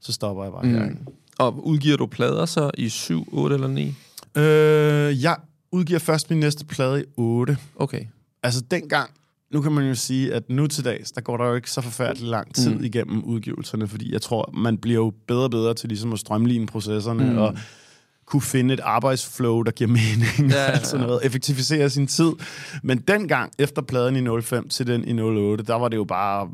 [0.00, 0.74] så stopper jeg bare mm.
[0.74, 0.88] her.
[1.38, 3.94] Og udgiver du plader så i 7, 8 eller 9?
[4.36, 5.36] Øh, jeg
[5.72, 7.56] udgiver først min næste plade i 8.
[7.76, 8.04] Okay.
[8.42, 9.10] Altså dengang,
[9.52, 11.80] nu kan man jo sige, at nu til dags, der går der jo ikke så
[11.80, 12.84] forfærdelig lang tid mm.
[12.84, 16.66] igennem udgivelserne, fordi jeg tror, man bliver jo bedre og bedre til ligesom at strømligne
[16.66, 17.38] processerne, mm.
[17.38, 17.54] og
[18.26, 20.70] kunne finde et arbejdsflow, der giver mening, ja, ja, ja.
[20.70, 22.32] altså noget, effektivisere sin tid.
[22.82, 26.48] Men dengang, efter pladen i 05 til den i 08, der var det jo bare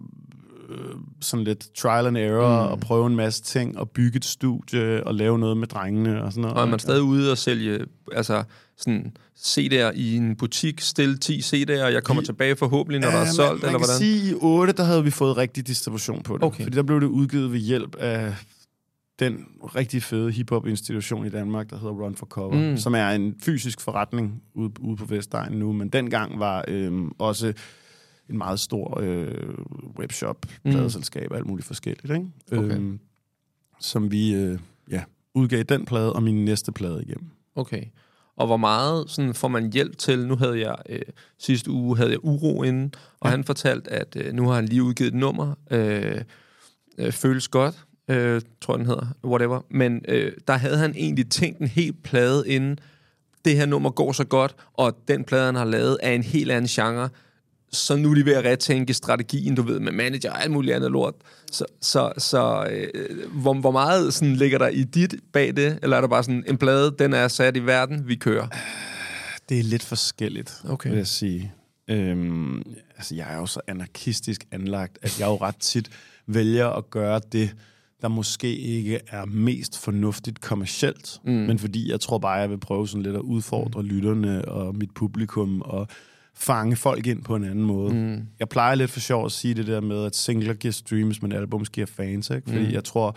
[0.68, 2.72] øh, sådan lidt trial and error, mm.
[2.72, 6.32] og prøve en masse ting, og bygge et studie, og lave noget med drengene, og
[6.32, 6.56] sådan noget.
[6.56, 8.44] Og er man stadig ude og sælge altså,
[8.76, 13.08] sådan CD'er i en butik, stille 10 CD'er, og jeg kommer vi, tilbage forhåbentlig, når
[13.08, 14.00] ja, der er solgt, man, eller man hvordan?
[14.00, 16.42] kan sige, i 8, der havde vi fået rigtig distribution på det.
[16.42, 16.62] Okay.
[16.62, 18.34] Fordi der blev det udgivet ved hjælp af
[19.18, 22.76] den rigtig fede hiphop-institution i Danmark, der hedder Run for Cover, mm.
[22.76, 27.52] som er en fysisk forretning ude, ude på Vestegnen nu, men dengang var øhm, også
[28.30, 29.54] en meget stor øh,
[29.98, 32.26] webshop, pladeselskab, alt muligt forskelligt, ikke?
[32.52, 32.76] Okay.
[32.76, 33.00] Øhm,
[33.80, 34.58] som vi øh,
[34.90, 35.02] ja,
[35.34, 37.30] udgav den plade og min næste plade igennem.
[37.54, 37.82] Okay.
[38.36, 40.26] Og hvor meget sådan, får man hjælp til?
[40.26, 41.02] Nu havde jeg øh,
[41.38, 43.30] sidste uge havde jeg Uro inden, og ja.
[43.30, 46.20] han fortalte, at øh, nu har han lige udgivet et nummer, øh,
[46.98, 49.60] øh, Føles Godt, øh, tror jeg den hedder, whatever.
[49.70, 52.78] Men øh, der havde han egentlig tænkt en helt plade inden,
[53.44, 56.50] det her nummer går så godt, og den plade, han har lavet, er en helt
[56.50, 57.08] anden genre.
[57.72, 60.74] Så nu er de ved at retænke strategien, du ved, med manager og alt muligt
[60.76, 61.14] andet lort.
[61.52, 65.78] Så, så, så øh, hvor, hvor meget sådan, ligger der i dit bag det?
[65.82, 68.46] Eller er der bare sådan, en plade, den er sat i verden, vi kører?
[69.48, 70.90] Det er lidt forskelligt, Okay.
[70.90, 71.52] vil jeg sige.
[71.90, 72.62] Øhm,
[72.96, 75.90] altså, jeg er jo så anarkistisk anlagt, at jeg jo ret tit
[76.26, 77.50] vælger at gøre det,
[78.02, 81.32] der måske ikke er mest fornuftigt kommercielt, mm.
[81.32, 83.88] men fordi jeg tror bare, jeg vil prøve sådan lidt at udfordre mm.
[83.88, 85.88] lytterne og mit publikum og
[86.36, 87.94] fange folk ind på en anden måde.
[87.94, 88.22] Mm.
[88.38, 91.32] Jeg plejer lidt for sjov at sige det der med, at singler giver streams, men
[91.32, 92.50] albums giver fans, ikke?
[92.50, 92.72] Fordi mm.
[92.72, 93.16] jeg tror,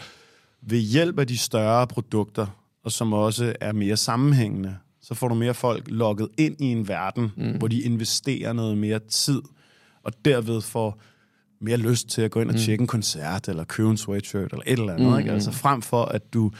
[0.61, 2.47] ved hjælp af de større produkter,
[2.83, 6.87] og som også er mere sammenhængende, så får du mere folk logget ind i en
[6.87, 7.51] verden, mm.
[7.51, 9.41] hvor de investerer noget mere tid,
[10.03, 11.01] og derved får
[11.61, 14.63] mere lyst til at gå ind og tjekke en koncert, eller købe en sweatshirt, eller
[14.67, 15.11] et eller andet.
[15.11, 15.19] Mm.
[15.19, 15.31] Ikke?
[15.31, 16.51] Altså frem for, at du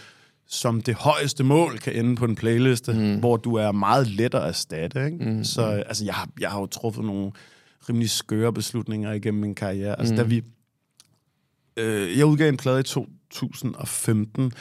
[0.51, 3.19] som det højeste mål kan ende på en playliste, mm.
[3.19, 5.05] hvor du er meget let at erstatte.
[5.05, 5.17] Ikke?
[5.17, 5.43] Mm.
[5.43, 7.31] Så altså, jeg, har, jeg har jo truffet nogle
[7.89, 9.99] rimelig skøre beslutninger igennem min karriere.
[9.99, 10.43] Altså, da vi...
[11.77, 14.51] Øh, jeg udgav en plade i 2015,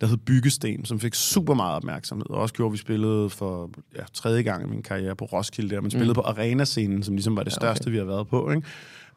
[0.00, 3.70] der hed Byggesten, som fik super meget opmærksomhed, og også gjorde, at vi spillede for
[3.96, 6.14] ja, tredje gang i min karriere på Roskilde, der, men spillede mm.
[6.14, 7.90] på Arena-scenen, som ligesom var det største, okay.
[7.90, 8.50] vi har været på.
[8.50, 8.62] Ikke?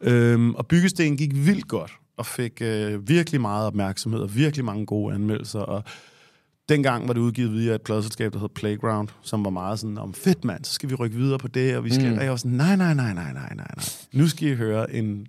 [0.02, 4.86] Øhm, og Byggesten gik vildt godt, og fik øh, virkelig meget opmærksomhed, og virkelig mange
[4.86, 5.84] gode anmeldelser, og
[6.70, 10.14] dengang var det udgivet via et pladselskab, der hed Playground, som var meget sådan, om
[10.14, 12.12] fedt mand, så skal vi rykke videre på det, og vi skal...
[12.12, 12.18] Mm.
[12.18, 13.86] Og jeg var sådan, nej, nej, nej, nej, nej, nej, nej.
[14.14, 15.28] Nu skal I høre en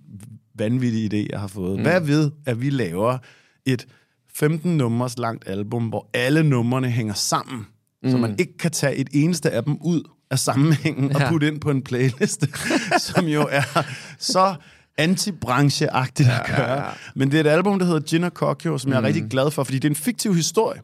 [0.55, 1.77] vanvittig idé, jeg har fået.
[1.77, 1.81] Mm.
[1.81, 3.17] Hvad ved, at vi laver
[3.65, 3.87] et
[4.33, 7.67] 15 nummers langt album, hvor alle numrene hænger sammen,
[8.03, 8.11] mm.
[8.11, 11.23] så man ikke kan tage et eneste af dem ud af sammenhængen ja.
[11.23, 12.47] og putte ind på en playliste,
[13.13, 13.83] som jo er
[14.19, 14.55] så
[14.97, 16.71] antibrancheagtigt ja, at gøre.
[16.71, 16.89] Ja, ja.
[17.15, 18.93] Men det er et album, der hedder Gin og Kokyo, som mm.
[18.93, 20.81] jeg er rigtig glad for, fordi det er en fiktiv historie.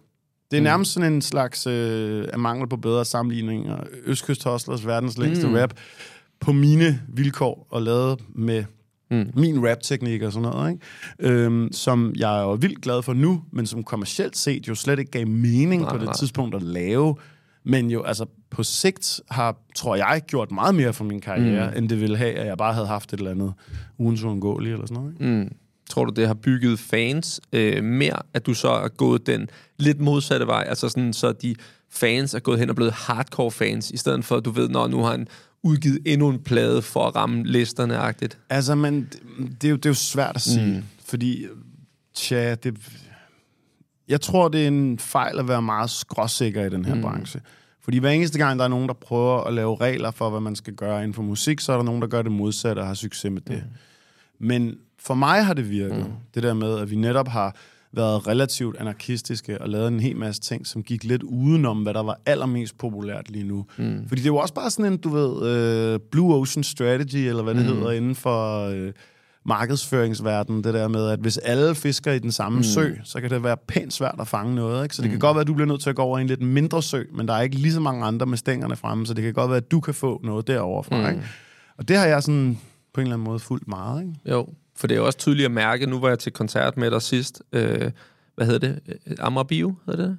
[0.52, 3.78] Det er nærmest sådan en slags øh, af mangel på bedre sammenligninger.
[4.06, 5.54] Østkyst Hustlers, verdens længste mm.
[5.54, 5.74] rap,
[6.40, 8.64] på mine vilkår og lavet med
[9.12, 9.30] mm.
[9.36, 11.34] min rap-teknik og sådan noget, ikke?
[11.34, 15.12] Øhm, som jeg er vildt glad for nu, men som kommercielt set jo slet ikke
[15.12, 16.14] gav mening nej, på det nej.
[16.14, 17.16] tidspunkt at lave,
[17.64, 21.78] men jo altså på sigt har, tror jeg, gjort meget mere for min karriere, mm.
[21.78, 23.54] end det ville have, at jeg bare havde haft et eller andet
[23.98, 25.14] ugens uundgåeligt eller sådan noget.
[25.14, 25.26] Ikke?
[25.26, 25.52] Mm.
[25.90, 30.00] Tror du, det har bygget fans øh, mere, at du så er gået den lidt
[30.00, 30.66] modsatte vej?
[30.68, 31.56] Altså sådan, så de
[31.90, 34.88] fans er gået hen og blevet hardcore fans, i stedet for, at du ved, når
[34.88, 35.28] nu har han
[35.64, 38.38] udgivet endnu en plade for at ramme listerne-agtigt?
[38.50, 39.10] Altså, men
[39.62, 40.84] det, er jo, det er jo svært at sige, mm.
[41.06, 41.46] fordi,
[42.16, 42.78] tja, det,
[44.08, 47.02] jeg tror, det er en fejl at være meget skråsikker i den her mm.
[47.02, 47.42] branche.
[47.82, 50.56] Fordi hver eneste gang, der er nogen, der prøver at lave regler for, hvad man
[50.56, 52.94] skal gøre inden for musik, så er der nogen, der gør det modsatte og har
[52.94, 53.64] succes med det.
[54.40, 54.48] Mm.
[54.48, 56.14] Men for mig har det virket, mm.
[56.36, 57.56] det der med, at vi netop har
[57.94, 62.04] været relativt anarkistiske og lavet en hel masse ting, som gik lidt udenom, hvad der
[62.04, 63.66] var allermest populært lige nu.
[63.78, 64.08] Mm.
[64.08, 67.44] Fordi det er jo også bare sådan en, du ved, øh, Blue Ocean Strategy, eller
[67.44, 67.74] hvad det mm.
[67.76, 68.94] hedder, inden for øh,
[69.46, 72.64] markedsføringsverdenen, det der med, at hvis alle fisker i den samme mm.
[72.64, 74.84] sø, så kan det være pænt svært at fange noget.
[74.84, 74.96] Ikke?
[74.96, 75.12] Så det mm.
[75.12, 76.84] kan godt være, at du bliver nødt til at gå over i en lidt mindre
[76.84, 79.34] sø, men der er ikke lige så mange andre med stængerne fremme, så det kan
[79.34, 81.02] godt være, at du kan få noget derovre fra.
[81.02, 81.10] Mm.
[81.10, 81.28] Ikke?
[81.78, 82.58] Og det har jeg sådan
[82.94, 84.02] på en eller anden måde fuldt meget.
[84.02, 84.14] Ikke?
[84.26, 87.02] Jo, for det er også tydeligt at mærke, nu var jeg til koncert med dig
[87.02, 87.92] sidst, øh,
[88.36, 88.80] hvad hedder det?
[89.08, 90.18] Øh, Amager Bio, hedder det?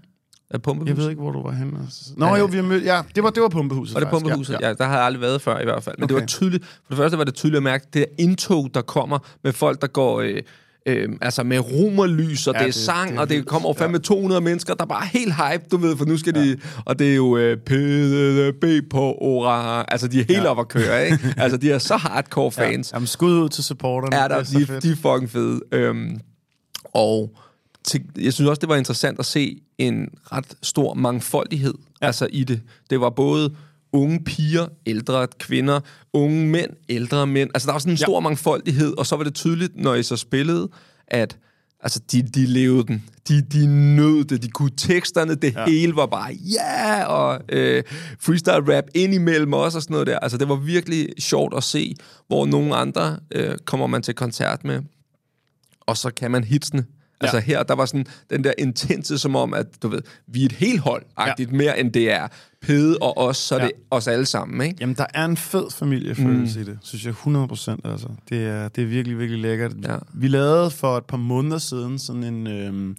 [0.51, 0.97] Af Pumpehuset?
[0.97, 1.79] Jeg ved ikke, hvor du var henne.
[1.85, 2.11] altså.
[2.17, 2.85] Nå jo, vi har mødt...
[2.85, 4.25] Ja, det var, det var Pumpehuset Var det faktisk.
[4.25, 4.53] Pumpehuset?
[4.53, 4.75] Ja, Ja, ja.
[4.75, 5.97] der har jeg aldrig været før i hvert fald.
[5.99, 6.15] Men okay.
[6.15, 8.83] det var tydeligt, for det første var det tydeligt at mærke, det der indtog, der
[8.83, 10.21] kommer med folk, der går...
[10.21, 10.43] Øh,
[10.87, 13.99] Øh, altså med romerlys, og ja, det er det- sang, det og det kommer fandme
[13.99, 16.43] 200 mennesker, der er bare helt hype, du ved, for nu skal ja.
[16.43, 16.57] de...
[16.85, 19.85] Og det er jo øh, PDB på ora.
[19.89, 20.49] Altså, de er helt ja.
[20.49, 21.35] op at køre, ikke?
[21.37, 22.93] Altså, de er så hardcore fans.
[22.93, 24.17] Jamen, skud ud til supporterne.
[24.17, 24.83] er der, det er de, fedt.
[24.83, 25.61] de er fucking fede.
[25.73, 26.21] Øhm,
[26.85, 27.35] og
[27.85, 32.07] til, jeg synes også, det var interessant at se en ret stor mangfoldighed ja.
[32.07, 32.61] altså i det.
[32.91, 33.55] Det var både
[33.99, 35.81] unge piger, ældre kvinder,
[36.13, 37.51] unge mænd, ældre mænd.
[37.55, 38.05] Altså, der var sådan en Ja.
[38.05, 40.69] stor mangfoldighed, og så var det tydeligt, når I så spillede,
[41.09, 41.39] at
[41.81, 43.05] altså, de, de levede den.
[43.29, 44.43] De, de nød det.
[44.43, 45.35] De kunne teksterne.
[45.35, 45.65] Det ja.
[45.67, 46.99] hele var bare, ja!
[46.99, 47.11] Yeah!
[47.11, 47.83] Og øh,
[48.21, 50.19] freestyle rap ind imellem også og sådan noget der.
[50.19, 51.95] Altså, det var virkelig sjovt at se,
[52.27, 54.83] hvor nogle andre øh, kommer man til koncert med,
[55.81, 56.85] og så kan man hitsene.
[57.21, 60.47] Altså her, der var sådan den der intense, som om, at du ved, vi er
[60.47, 61.57] et helt hold, agtigt, ja.
[61.57, 62.29] mere end det er
[62.61, 63.65] Pede og os, så er Ja.
[63.65, 64.77] det os alle sammen, ikke?
[64.81, 66.63] Jamen, der er en fed familiefølelse mm.
[66.63, 67.81] i det, synes jeg 100 procent.
[67.85, 68.09] Altså.
[68.29, 69.73] Det, er, det er virkelig, virkelig lækkert.
[69.83, 69.97] Ja.
[70.15, 72.97] Vi lavede for et par måneder siden sådan en øhm,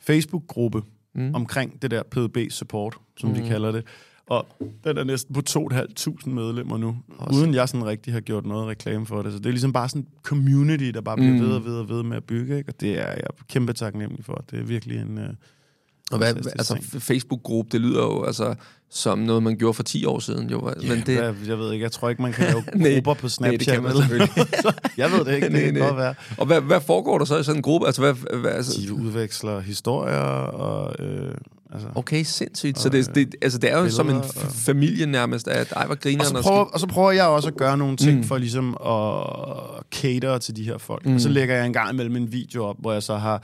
[0.00, 0.82] Facebook-gruppe
[1.14, 1.34] mm.
[1.34, 3.34] omkring det der PDB-support, som mm.
[3.34, 3.84] de kalder det.
[4.30, 4.46] Og
[4.84, 7.40] den er næsten på 2.500 medlemmer nu, Også.
[7.40, 9.32] uden jeg sådan rigtig har gjort noget reklame for det.
[9.32, 11.40] Så det er ligesom bare sådan en community, der bare bliver mm.
[11.40, 12.70] ved og ved og ved med at bygge, ikke?
[12.70, 14.44] og det er jeg kæmpe taknemmelig for.
[14.50, 15.18] Det er virkelig en...
[15.18, 15.28] Øh,
[16.12, 18.54] Og hvad, altså Facebook-gruppe, det lyder jo altså
[18.90, 20.50] som noget, man gjorde for 10 år siden.
[20.50, 23.14] Jo, men det, Hvad, jeg ved ikke, jeg tror ikke, man kan lave Nej, grupper
[23.14, 23.60] på nej, Snapchat.
[23.60, 24.30] det kan man selvfølgelig.
[24.96, 25.86] jeg ved det ikke, det Nej, kan nej.
[25.86, 26.14] godt være.
[26.38, 27.86] Og hvad, hvad foregår der så i sådan en gruppe?
[27.86, 30.16] Altså, hvad, hvad, altså, De udveksler historier
[30.66, 31.04] og...
[31.04, 31.34] Øh,
[31.72, 31.88] altså.
[31.94, 32.78] okay, sindssygt.
[32.78, 35.86] Så det, det, altså, det er jo som en billeder f- familie nærmest, at ej,
[35.86, 38.24] hvor griner Og så, prøver, og så prøver jeg også at gøre nogle ting mm.
[38.24, 41.06] for ligesom at cater til de her folk.
[41.06, 41.14] Mm.
[41.14, 43.42] Og så lægger jeg en gang imellem en video op, hvor jeg så har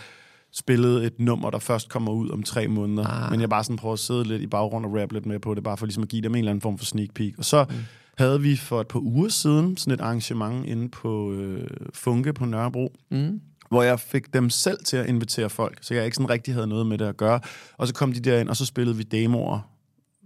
[0.52, 3.06] spillet et nummer, der først kommer ud om tre måneder.
[3.06, 3.30] Ah.
[3.30, 5.54] Men jeg bare sådan prøver at sidde lidt i baggrund og rappe lidt med på
[5.54, 7.38] det, bare for ligesom at give dem en eller anden form for sneak peek.
[7.38, 7.74] Og så mm.
[8.18, 12.44] havde vi for et par uger siden sådan et arrangement inde på øh, Funke på
[12.44, 13.40] Nørrebro, mm.
[13.68, 16.66] Hvor jeg fik dem selv til at invitere folk, så jeg ikke sådan rigtig havde
[16.66, 17.40] noget med det at gøre.
[17.76, 19.76] Og så kom de derind, og så spillede vi demoer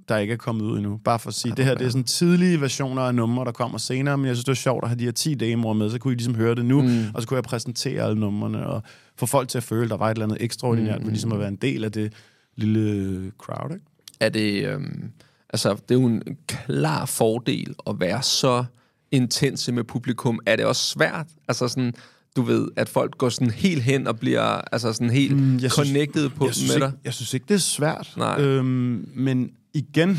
[0.09, 1.01] der ikke er kommet ud endnu.
[1.05, 3.79] Bare for at sige, det her det er sådan tidlige versioner af numre, der kommer
[3.79, 5.99] senere, men jeg synes, det var sjovt at have de her 10 demoer med, så
[5.99, 7.05] kunne I ligesom høre det nu, mm.
[7.15, 8.83] og så kunne jeg præsentere alle numrene, og
[9.17, 11.05] få folk til at føle, at der var et eller andet ekstraordinært, mm.
[11.05, 12.13] ved ligesom at være en del af det
[12.57, 13.85] lille crowd, ikke?
[14.21, 15.11] er det, øhm,
[15.51, 18.65] altså, det er jo en klar fordel at være så
[19.11, 20.41] intense med publikum.
[20.47, 21.27] Er det også svært?
[21.49, 21.95] Altså sådan,
[22.37, 25.73] du ved, at folk går sådan helt hen og bliver altså sådan helt mm, jeg
[25.73, 26.89] synes- connected på, jeg synes, med dig?
[26.89, 28.15] ikke, jeg synes ikke, det er svært.
[28.17, 28.41] Nej.
[28.41, 30.19] Øhm, men igen,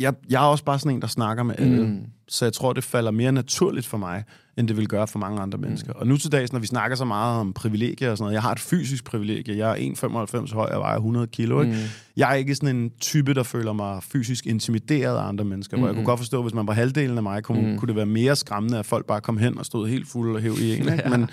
[0.00, 1.86] jeg, jeg er også bare sådan en, der snakker med alle.
[1.86, 2.00] Mm.
[2.28, 4.24] Så jeg tror, det falder mere naturligt for mig,
[4.56, 5.92] end det vil gøre for mange andre mennesker.
[5.92, 8.42] Og nu til dags, når vi snakker så meget om privilegier og sådan noget, jeg
[8.42, 9.58] har et fysisk privilegie.
[9.58, 11.62] Jeg er 1,95 høj og vejer 100 kilo.
[11.62, 11.76] Ikke?
[12.16, 15.76] Jeg er ikke sådan en type, der føler mig fysisk intimideret af andre mennesker.
[15.76, 17.96] Hvor jeg kunne godt forstå, at hvis man var halvdelen af mig, kunne, kunne det
[17.96, 20.76] være mere skræmmende, at folk bare kom hen og stod helt fulde og hæv i
[20.76, 20.92] en.
[20.92, 21.02] Ikke?
[21.10, 21.30] Men,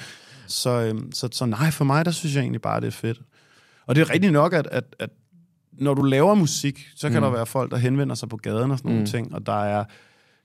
[0.48, 3.22] så, øhm, så, så nej, for mig, der synes jeg egentlig bare, det er fedt.
[3.86, 5.10] Og det er rigtigt nok, at, at, at
[5.72, 7.24] når du laver musik, så kan mm.
[7.24, 9.84] der være folk, der henvender sig på gaden og sådan nogle ting, og der er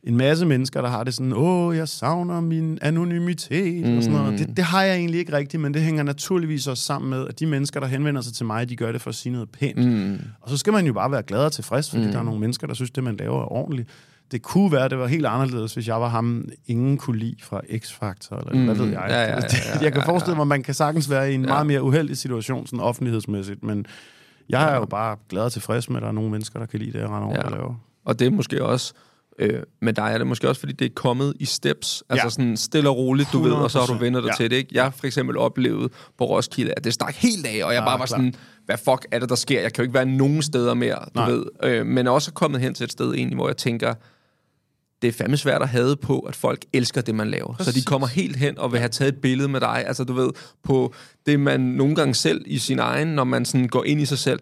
[0.06, 3.96] en masse mennesker, der har det sådan, åh, jeg savner min anonymitet mm.
[3.96, 4.38] og sådan noget.
[4.38, 7.40] Det, det har jeg egentlig ikke rigtigt, men det hænger naturligvis også sammen med, at
[7.40, 9.84] de mennesker, der henvender sig til mig, de gør det for at sige noget pænt.
[9.86, 10.18] Mm.
[10.40, 12.12] Og så skal man jo bare være glad og tilfreds, fordi mm.
[12.12, 13.88] der er nogle mennesker, der synes, det man laver er ordentligt.
[14.32, 17.60] Det kunne være, det var helt anderledes, hvis jeg var ham, ingen kunne lide fra
[17.60, 18.64] X-Factor, eller mm.
[18.64, 19.06] hvad ved jeg.
[19.08, 19.36] Ja, ja, ja,
[19.74, 21.46] ja, jeg kan forestille mig, at man kan sagtens være i en ja.
[21.46, 23.86] meget mere uheldig situation, sådan offentlighedsmæssigt, men
[24.48, 26.80] jeg er jo bare glad og tilfreds med, at der er nogle mennesker, der kan
[26.80, 27.42] lide det, jeg render over Ja.
[27.42, 27.74] og laver.
[28.04, 28.94] Og det er måske også...
[29.38, 32.03] Øh, med dig er det måske også, fordi det er kommet i steps.
[32.09, 32.31] Altså Ja.
[32.31, 34.01] sådan stille og roligt, du ved, og så har du 100%.
[34.01, 34.33] vendt dig Ja.
[34.37, 34.70] til det, ikke?
[34.73, 37.81] Jeg har for eksempel oplevet på Roskilde, at det stak helt af, og jeg Ja,
[37.81, 38.09] bare var klart.
[38.09, 38.35] sådan,
[38.66, 39.61] hvad fuck er det, der sker?
[39.61, 41.31] Jeg kan jo ikke være nogen steder mere, du Nej.
[41.31, 41.44] ved.
[41.62, 43.94] Øh, men er også kommet hen til et sted egentlig, hvor jeg tænker,
[45.03, 47.55] det er fandme svært at have på, at folk elsker det, man laver.
[47.55, 47.75] Præcis.
[47.75, 49.85] Så de kommer helt hen og vil have taget et billede med dig.
[49.87, 50.31] Altså, du ved,
[50.62, 50.94] på
[51.27, 54.18] det, man nogle gange selv i sin egen, når man sådan går ind i sig
[54.18, 54.40] selv,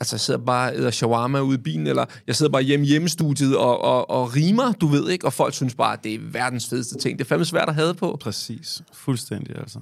[0.00, 2.86] altså jeg sidder bare og æder shawarma ude i bilen, eller jeg sidder bare hjemme
[2.86, 6.18] hjemmestudiet og, og, og rimer, du ved ikke, og folk synes bare, at det er
[6.22, 7.18] verdens fedeste ting.
[7.18, 8.18] Det er fandme svært at have på.
[8.20, 8.82] Præcis.
[8.92, 9.78] Fuldstændig, altså.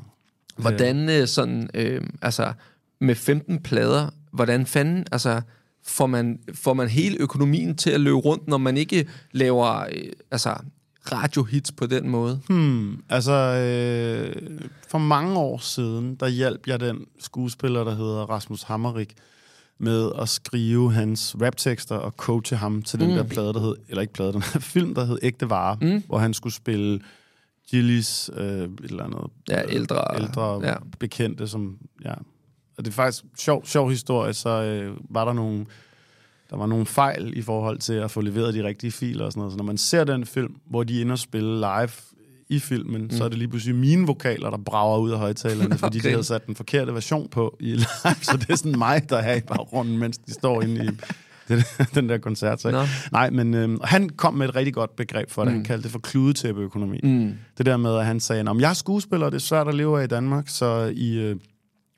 [0.57, 2.53] Hvordan øh, sådan, øh, altså
[3.01, 5.41] med 15 plader, hvordan fanden, altså
[5.85, 10.13] får man, får man hele økonomien til at løbe rundt, når man ikke laver øh,
[10.31, 10.55] altså,
[11.13, 12.41] radiohits på den måde?
[12.49, 18.63] Hmm, altså, øh, for mange år siden, der hjalp jeg den skuespiller, der hedder Rasmus
[18.63, 19.15] Hammerik,
[19.79, 23.15] med at skrive hans raptekster og coache ham til den mm.
[23.15, 26.03] der plade, der hed, eller ikke plade, den her film, der hed Ægte Vare, mm.
[26.07, 27.01] hvor han skulle spille
[27.71, 30.75] Gillies, øh, et eller andet Ja, øh, ældre- ældre ja.
[30.99, 32.15] bekendte, som, ja.
[32.79, 35.67] Og det er faktisk sjov, sjov historie, så øh, var der nogle,
[36.51, 39.41] der var nogle fejl i forhold til at få leveret de rigtige filer og sådan
[39.41, 39.53] noget.
[39.53, 41.91] Så når man ser den film, hvor de er inde og spille live
[42.49, 43.11] i filmen, mm.
[43.11, 46.09] så er det lige pludselig mine vokaler, der brager ud af højtalerne, fordi Okay.
[46.09, 47.87] de havde sat den forkerte version på i live,
[48.23, 50.89] så det er sådan mig, der er i baggrunden, mens de står inde i
[51.49, 51.63] den,
[51.95, 52.61] den der koncert.
[52.61, 52.87] Så.
[53.13, 55.53] Nej, men øh, han kom med et rigtig godt begreb for det.
[55.53, 55.57] Mm.
[55.57, 57.01] Han kaldte det for kludetæppeøkonomi.
[57.03, 57.35] Mm.
[57.59, 59.75] Det der med, at han sagde, om jeg er skuespiller, og det er svært at
[59.75, 61.37] leve af i Danmark, så i øh,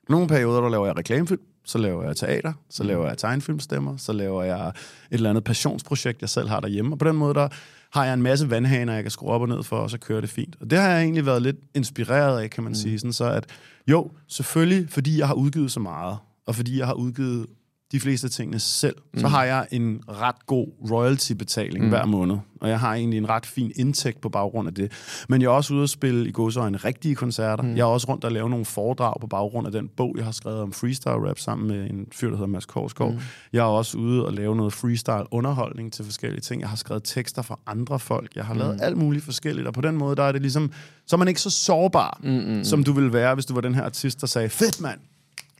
[0.09, 4.13] nogle perioder, der laver jeg reklamefilm, så laver jeg teater, så laver jeg tegnefilmstemmer, så
[4.13, 4.73] laver jeg et
[5.11, 6.93] eller andet passionsprojekt, jeg selv har derhjemme.
[6.95, 7.47] Og på den måde, der
[7.91, 10.21] har jeg en masse vandhaner, jeg kan skrue op og ned for, og så kører
[10.21, 10.55] det fint.
[10.61, 12.75] Og det har jeg egentlig været lidt inspireret af, kan man mm.
[12.75, 12.99] sige.
[12.99, 13.45] Sådan så at,
[13.87, 17.45] jo, selvfølgelig, fordi jeg har udgivet så meget, og fordi jeg har udgivet
[17.91, 19.19] de fleste af tingene selv, mm.
[19.19, 21.89] så har jeg en ret god royalty-betaling mm.
[21.89, 22.37] hver måned.
[22.61, 24.91] Og jeg har egentlig en ret fin indtægt på baggrund af det.
[25.29, 27.63] Men jeg er også ude at spille i godsøjne rigtige koncerter.
[27.63, 27.75] Mm.
[27.75, 30.31] Jeg er også rundt og lave nogle foredrag på baggrund af den bog, jeg har
[30.31, 33.13] skrevet om freestyle rap sammen med en fyr, der hedder Mads Korsgaard.
[33.13, 33.19] Mm.
[33.53, 36.61] Jeg er også ude og lave noget freestyle underholdning til forskellige ting.
[36.61, 38.35] Jeg har skrevet tekster for andre folk.
[38.35, 38.81] Jeg har lavet mm.
[38.83, 39.67] alt muligt forskelligt.
[39.67, 40.71] Og på den måde, der er det ligesom,
[41.05, 43.61] så er man ikke så sårbar, mm, mm, som du ville være, hvis du var
[43.61, 44.99] den her artist, der sagde, fedt mand,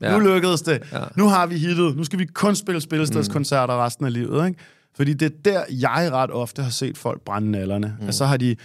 [0.00, 0.18] Ja.
[0.18, 0.82] Nu lykkedes det.
[0.92, 1.04] Ja.
[1.16, 1.96] Nu har vi hittet.
[1.96, 4.46] Nu skal vi kun spille spillestedskoncerter resten af livet.
[4.46, 4.60] Ikke?
[4.96, 7.96] Fordi det er der, jeg ret ofte har set folk brænde nallerne.
[7.98, 8.06] Mm.
[8.06, 8.56] Altså, så har de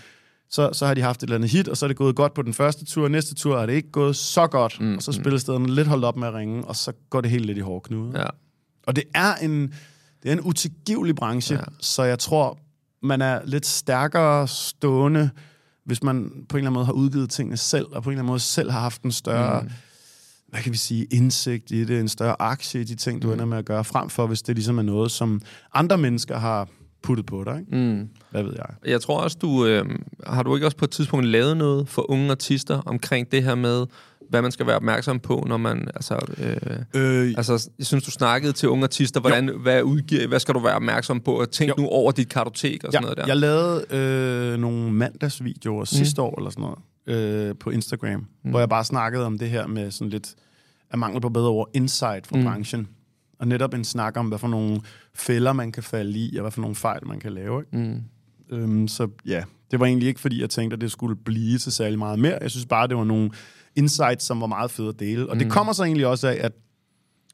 [0.50, 2.34] så, så har de haft et eller andet hit, og så er det gået godt
[2.34, 3.08] på den første tur.
[3.08, 4.96] Næste tur er det ikke gået så godt, mm.
[4.96, 7.46] og så spiller stederne lidt holdt op med at ringe, og så går det helt
[7.46, 8.20] lidt i hårdknude.
[8.20, 8.28] Ja.
[8.88, 9.74] Og det er en,
[10.24, 11.64] det er en utilgivelig branche, ja.
[11.80, 12.60] så jeg tror,
[13.04, 15.30] man er lidt stærkere stående,
[15.86, 18.22] hvis man på en eller anden måde har udgivet tingene selv, og på en eller
[18.22, 19.70] anden måde selv har haft en større, mm.
[20.56, 23.34] Hvad kan vi sige, indsigt i det, en større aktie i de ting, du mm.
[23.34, 25.42] ender med at gøre, frem for hvis det ligesom er noget, som
[25.74, 26.68] andre mennesker har
[27.04, 27.60] puttet på dig.
[27.60, 27.78] Ikke?
[27.78, 28.10] Mm.
[28.32, 28.92] Hvad ved jeg?
[28.92, 29.86] Jeg tror også, du øh,
[30.28, 33.56] har du ikke også på et tidspunkt lavet noget for unge artister omkring det her
[33.56, 33.86] med,
[34.30, 38.12] hvad man skal være opmærksom på, når man, altså, øh, Øh, altså jeg synes, du
[38.12, 41.70] snakkede til unge artister, hvordan, hvad, udgiver, hvad skal du være opmærksom på, og tænk
[41.70, 41.76] Jo.
[41.78, 43.28] nu over dit kartotek og sådan noget der.
[43.28, 45.86] Jeg lavede øh, nogle mandagsvideoer mm.
[45.86, 48.50] sidste år eller sådan noget øh, på Instagram, mm.
[48.50, 50.36] hvor jeg bare snakkede om det her med sådan lidt
[50.92, 52.44] af mangel på bedre ord, insight fra mm.
[52.44, 52.88] branchen.
[53.40, 54.82] Og netop en snak om, hvad for nogle
[55.14, 57.62] fælder man kan falde i, og hvad for nogle fejl man kan lave.
[57.62, 57.78] Ikke?
[57.78, 58.02] Mm.
[58.50, 61.72] Øhm, så ja, det var egentlig ikke, fordi jeg tænkte, at det skulle blive til
[61.72, 62.38] særlig meget mere.
[62.42, 63.32] Jeg synes bare, det var nogle
[63.76, 65.30] insights, som var meget fede at dele.
[65.30, 65.40] Og mm.
[65.40, 66.52] det kommer så egentlig også af, at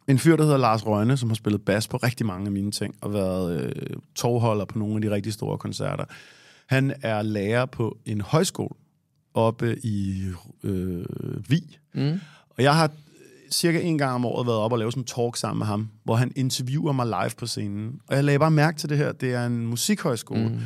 [0.08, 2.72] en fyr, der hedder Lars Rønne, som har spillet bas på rigtig mange af mine
[2.72, 6.06] ting, og været øh, tovholder på nogle af de rigtig store koncerter.
[6.66, 8.76] Han er lærer på en højskole
[9.34, 10.24] oppe i
[10.64, 11.06] øh,
[11.50, 11.78] Vi.
[11.94, 12.20] Mm.
[12.50, 12.92] Og jeg har
[13.52, 15.90] cirka en gang om året været op og lavet sådan en talk sammen med ham,
[16.04, 18.00] hvor han interviewer mig live på scenen.
[18.08, 19.12] Og jeg lagde bare mærke til det her.
[19.12, 20.50] Det er en musikhøjskole.
[20.50, 20.60] Mm.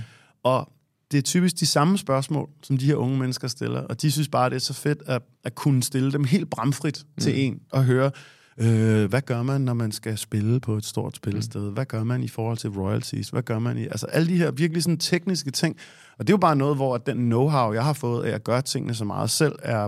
[0.43, 0.69] Og
[1.12, 3.82] det er typisk de samme spørgsmål, som de her unge mennesker stiller.
[3.82, 7.04] Og de synes bare, det er så fedt at, at kunne stille dem helt bramfrit
[7.15, 7.21] mm.
[7.21, 8.12] til en og høre,
[8.58, 11.71] øh, hvad gør man, når man skal spille på et stort spillested?
[11.71, 13.30] Hvad gør man i forhold til royalties?
[13.30, 13.84] Hvad gør man i...
[13.84, 15.78] Altså alle de her virkelig sådan tekniske ting.
[16.19, 18.62] Og det er jo bare noget, hvor den know-how, jeg har fået af at gøre
[18.62, 19.88] tingene så meget selv, er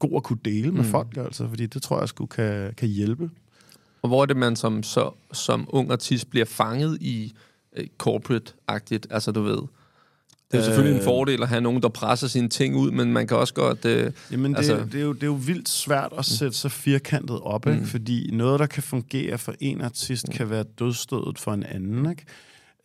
[0.00, 0.90] god at kunne dele med mm.
[0.90, 1.48] folk, altså.
[1.48, 3.30] Fordi det tror jeg sgu kan, kan hjælpe.
[4.02, 7.32] Og hvor er det, man som, så, som ung artist bliver fanget i
[7.76, 9.58] øh, corporate-agtigt, altså du ved...
[10.52, 13.12] Det er jo selvfølgelig en fordel at have nogen, der presser sine ting ud, men
[13.12, 13.84] man kan også godt...
[13.84, 16.70] Øh, Jamen, det, altså- det, er jo, det er jo vildt svært at sætte sig
[16.70, 17.86] firkantet op, ikke?
[17.86, 22.10] fordi noget, der kan fungere for en artist, kan være dødstødet for en anden.
[22.10, 22.24] Ikke?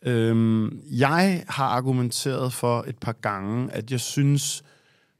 [0.02, 4.62] Øhm, jeg har argumenteret for et par gange, at jeg synes,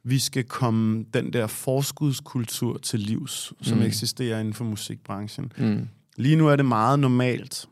[0.09, 3.83] vi skal komme den der forskudskultur til livs, som mm.
[3.83, 5.51] eksisterer inden for musikbranchen.
[5.57, 5.87] Mm.
[6.17, 7.65] Lige nu er det meget normalt,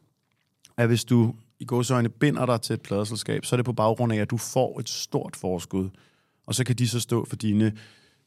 [0.77, 4.13] at hvis du i gåsøjne binder dig til et pladeselskab, så er det på baggrund
[4.13, 5.89] af, at du får et stort forskud.
[6.45, 7.73] Og så kan de så stå for dine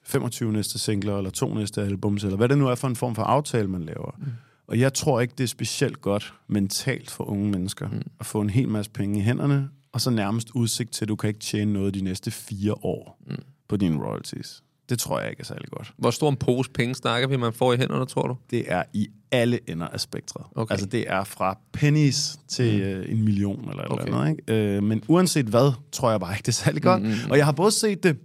[0.03, 3.15] 25 næste singler, eller to næste albums, eller hvad det nu er for en form
[3.15, 4.17] for aftale, man laver.
[4.19, 4.25] Mm.
[4.67, 8.03] Og jeg tror ikke, det er specielt godt mentalt for unge mennesker, mm.
[8.21, 11.17] at få en hel masse penge i hænderne, og så nærmest udsigt til, at du
[11.17, 13.37] kan ikke tjene noget de næste fire år mm.
[13.69, 14.63] På dine royalties.
[14.89, 15.93] Det tror jeg ikke er særlig godt.
[15.99, 18.37] hvor stor en pose penge snakker vi, man får i hænderne, tror du?
[18.51, 20.47] Det er i alle ender af spektret.
[20.55, 20.73] Okay.
[20.73, 22.83] Altså det er fra pennies til mm.
[22.83, 24.05] øh, en million eller et Okay.
[24.05, 24.39] eller andet.
[24.49, 24.77] Ikke?
[24.77, 27.03] Øh, men uanset hvad, tror jeg bare ikke, det er særlig godt.
[27.03, 28.17] Mm, mm, Og jeg har både set det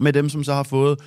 [0.00, 0.98] med dem, som så har fået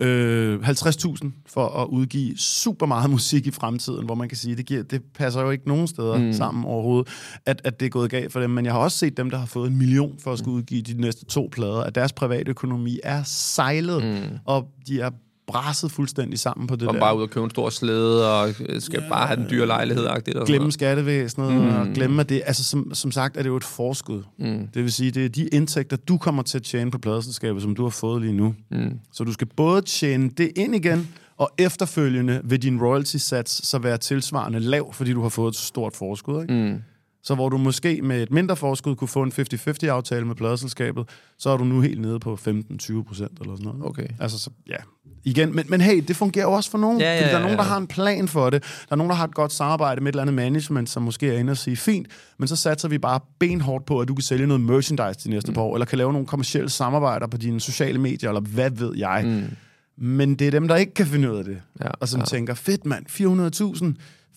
[0.00, 4.66] øh, 50.000 for at udgive super meget musik i fremtiden, hvor man kan sige, det,
[4.66, 6.32] giver, det passer jo ikke nogen steder mm.
[6.32, 7.12] sammen overhovedet,
[7.46, 8.50] at, at det er gået galt for dem.
[8.50, 10.82] Men jeg har også set dem, der har fået en million for at skulle udgive
[10.82, 14.38] de næste to plader, at deres private økonomi er sejlet, mm.
[14.44, 15.10] og de er
[15.50, 17.00] brasset fuldstændig sammen på det Kom der.
[17.00, 20.36] bare ud og købe en stor slæde, og øh, skal bare have den dyre lejlighed-agtigt.
[20.36, 21.68] og glemme skattevæsenet mm.
[21.68, 22.42] og glemme det.
[22.46, 24.22] Altså, som, som sagt er det jo et forskud.
[24.38, 24.68] Mm.
[24.74, 27.74] Det vil sige, det er de indtægter, du kommer til at tjene på pladeselskabet, som
[27.74, 28.54] du har fået lige nu.
[28.70, 28.98] Mm.
[29.12, 33.98] Så du skal både tjene det ind igen, og efterfølgende vil din royalty-sats så være
[33.98, 36.42] tilsvarende lav, fordi du har fået et stort forskud.
[36.42, 36.54] Ikke?
[36.54, 36.82] Mm.
[37.22, 41.08] Så hvor du måske med et mindre forskud kunne få en 50-50 aftale med pladeselskabet,
[41.38, 43.84] så er du nu helt nede på 15-20 procent eller sådan noget.
[43.84, 44.06] Okay.
[44.20, 44.76] Altså, så, ja.
[45.24, 47.00] Igen, men, men hey, det fungerer jo også for nogen.
[47.00, 48.62] Ja, ja, fordi der er nogen, der har en plan for det.
[48.62, 51.28] Der er nogen, der har et godt samarbejde med et eller andet management, som måske
[51.28, 52.06] er inde og sige, fint,
[52.38, 55.50] men så satser vi bare benhårdt på, at du kan sælge noget merchandise de næste
[55.50, 55.54] mm.
[55.54, 58.96] par år, eller kan lave nogle kommersielle samarbejder på dine sociale medier, eller hvad ved
[58.96, 59.22] jeg.
[59.24, 59.56] Mm.
[59.96, 62.26] Men det er dem, der ikke kan finde ud af det, Ja, og som ja.
[62.26, 63.94] tænker, fedt mand, 400.000.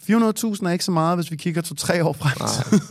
[0.09, 2.31] 400.000 er ikke så meget, hvis vi kigger to-tre år frem.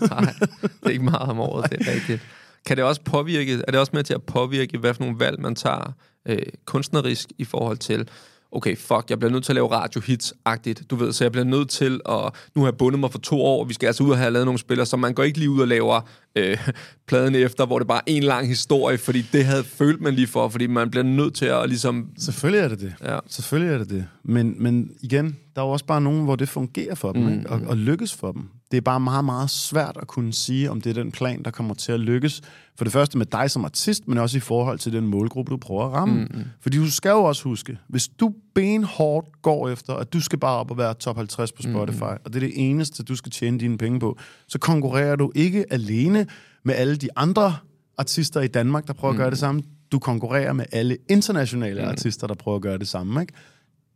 [0.09, 2.21] Nej, nej, det er ikke meget om året, det er rigtigt.
[2.67, 5.41] Kan det også påvirke, er det også med til at påvirke, hvad for nogle valg
[5.41, 5.93] man tager
[6.29, 8.09] øh, kunstnerisk i forhold til,
[8.53, 11.69] okay, fuck, jeg bliver nødt til at lave radiohits-agtigt, du ved, så jeg bliver nødt
[11.69, 14.19] til at, nu har jeg bundet mig for to år, vi skal altså ud og
[14.19, 16.01] have lavet nogle spillere, så man går ikke lige ud og laver
[16.37, 16.69] øh,
[17.09, 20.27] pladen efter, hvor det bare er en lang historie, fordi det havde følt man lige
[20.27, 22.95] for, fordi man bliver nødt til at ligesom, Selvfølgelig er det det.
[23.03, 23.19] Ja.
[23.27, 24.07] Selvfølgelig er det det.
[24.25, 27.33] Men, men igen, der er jo også bare nogen, hvor det fungerer for dem, mm.
[27.33, 27.51] ikke?
[27.51, 28.49] Og, og lykkes for dem.
[28.73, 31.51] Det er bare meget, meget svært at kunne sige, om det er den plan, der
[31.51, 32.41] kommer til at lykkes.
[32.77, 35.57] For det første med dig som artist, men også i forhold til den målgruppe, du
[35.57, 36.25] prøver at ramme.
[36.25, 36.45] Mm.
[36.61, 40.59] Fordi du skal jo også huske, hvis du benhårdt går efter, at du skal bare
[40.59, 42.19] op og være top 50 på Spotify, mm.
[42.25, 44.19] og det er det eneste, du skal tjene dine penge på,
[44.49, 46.27] så konkurrerer du ikke alene
[46.65, 47.55] med alle de andre
[47.99, 49.19] artister i Danmark, der prøver mm.
[49.19, 49.63] at gøre det samme.
[49.93, 51.89] Du konkurrerer med alle internationale mm.
[51.89, 53.21] artister, der prøver at gøre det samme.
[53.21, 53.33] Ikke?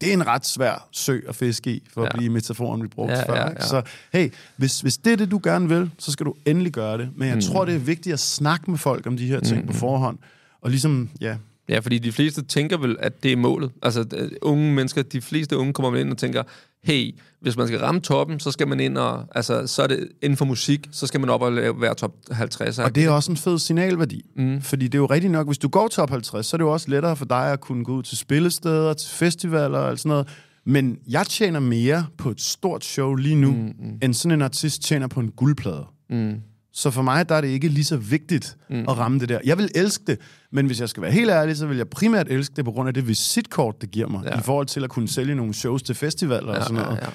[0.00, 2.06] Det er en ret svær sø at fiske i, for ja.
[2.06, 3.34] At blive metaforen, vi brugte Ja, før.
[3.34, 3.60] ja, ja.
[3.60, 3.82] Så
[4.12, 7.10] hey, hvis, hvis det er det, du gerne vil, så skal du endelig gøre det.
[7.16, 7.40] Men jeg mm.
[7.40, 9.66] tror, det er vigtigt at snakke med folk om de her ting mm.
[9.66, 10.18] på forhånd.
[10.60, 11.36] Og ligesom, ja,
[11.68, 13.70] Ja, fordi de fleste tænker vel, at det er målet.
[13.82, 16.42] Altså, øh, unge mennesker, de fleste unge kommer vel ind og tænker,
[16.86, 20.08] hey, hvis man skal ramme toppen, så skal man ind og, altså, så er det
[20.22, 22.78] inden for musik, så skal man op og lave, være top 50.
[22.78, 24.22] Og det er også en fed signalværdi.
[24.36, 24.60] Mm.
[24.60, 26.72] Fordi det er jo rigtigt nok, hvis du går top 50, så er det jo
[26.72, 30.28] også lettere for dig at kunne gå ud til spillesteder, til festivaler og sådan noget.
[30.66, 33.98] Men jeg tjener mere på et stort show lige nu, mm, mm.
[34.02, 35.86] end sådan en artist tjener på en guldplade.
[36.10, 36.34] Mm.
[36.76, 38.80] Så for mig der er det ikke lige så vigtigt mm.
[38.88, 39.38] at ramme det der.
[39.44, 40.18] Jeg vil elske det,
[40.50, 42.88] men hvis jeg skal være helt ærlig, så vil jeg primært elske det på grund
[42.88, 44.30] af det visitkort, det giver mig, ja.
[44.30, 44.38] Ja.
[44.38, 46.96] i forhold til at kunne sælge nogle shows til festivaler og sådan noget.
[46.96, 47.10] ja, ja.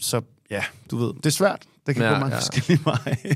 [0.00, 1.62] Så ja, du ved, det er svært.
[1.86, 2.40] Det kan Ja, gå mange ja.
[2.40, 3.16] forskellige veje.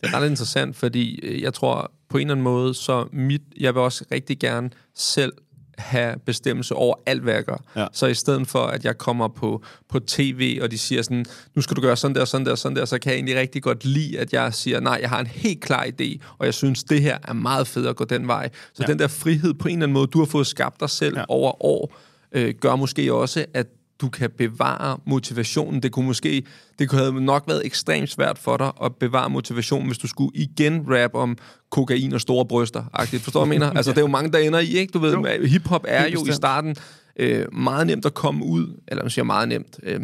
[0.00, 3.42] Det er ret interessant, fordi øh, jeg tror på en eller anden måde, så mit,
[3.60, 5.32] jeg vil også rigtig gerne selv
[5.80, 7.62] have bestemmelse over alt, hvad jeg gør.
[7.76, 7.86] Ja.
[7.92, 11.24] Så i stedet for, at jeg kommer på, på tv, og de siger sådan,
[11.54, 13.62] nu skal du gøre sådan der, sådan der, sådan der, så kan jeg egentlig rigtig
[13.62, 16.84] godt lide, at jeg siger, nej, jeg har en helt klar idé, og jeg synes,
[16.84, 18.50] det her er meget fedt at gå den vej.
[18.74, 18.92] Så Ja.
[18.92, 21.24] den der frihed på en eller anden måde, du har fået skabt dig selv ja.
[21.28, 21.94] over år,
[22.32, 23.66] øh, gør måske også, at
[24.00, 25.82] du kan bevare motivationen.
[25.82, 26.42] Det kunne måske,
[26.78, 30.30] det kunne have nok været ekstremt svært for dig at bevare motivationen, hvis du skulle
[30.34, 31.36] igen rap om
[31.70, 32.82] kokain og store bryster.
[32.98, 33.18] -agtigt.
[33.18, 33.72] Forstår du, hvad jeg mener?
[33.78, 34.90] Altså, det er jo mange, der ender i, ikke?
[34.90, 35.46] Du ved, Jo.
[35.46, 36.76] hiphop er jo i starten
[37.16, 40.00] øh, meget nemt at komme ud, eller man siger meget nemt, øh,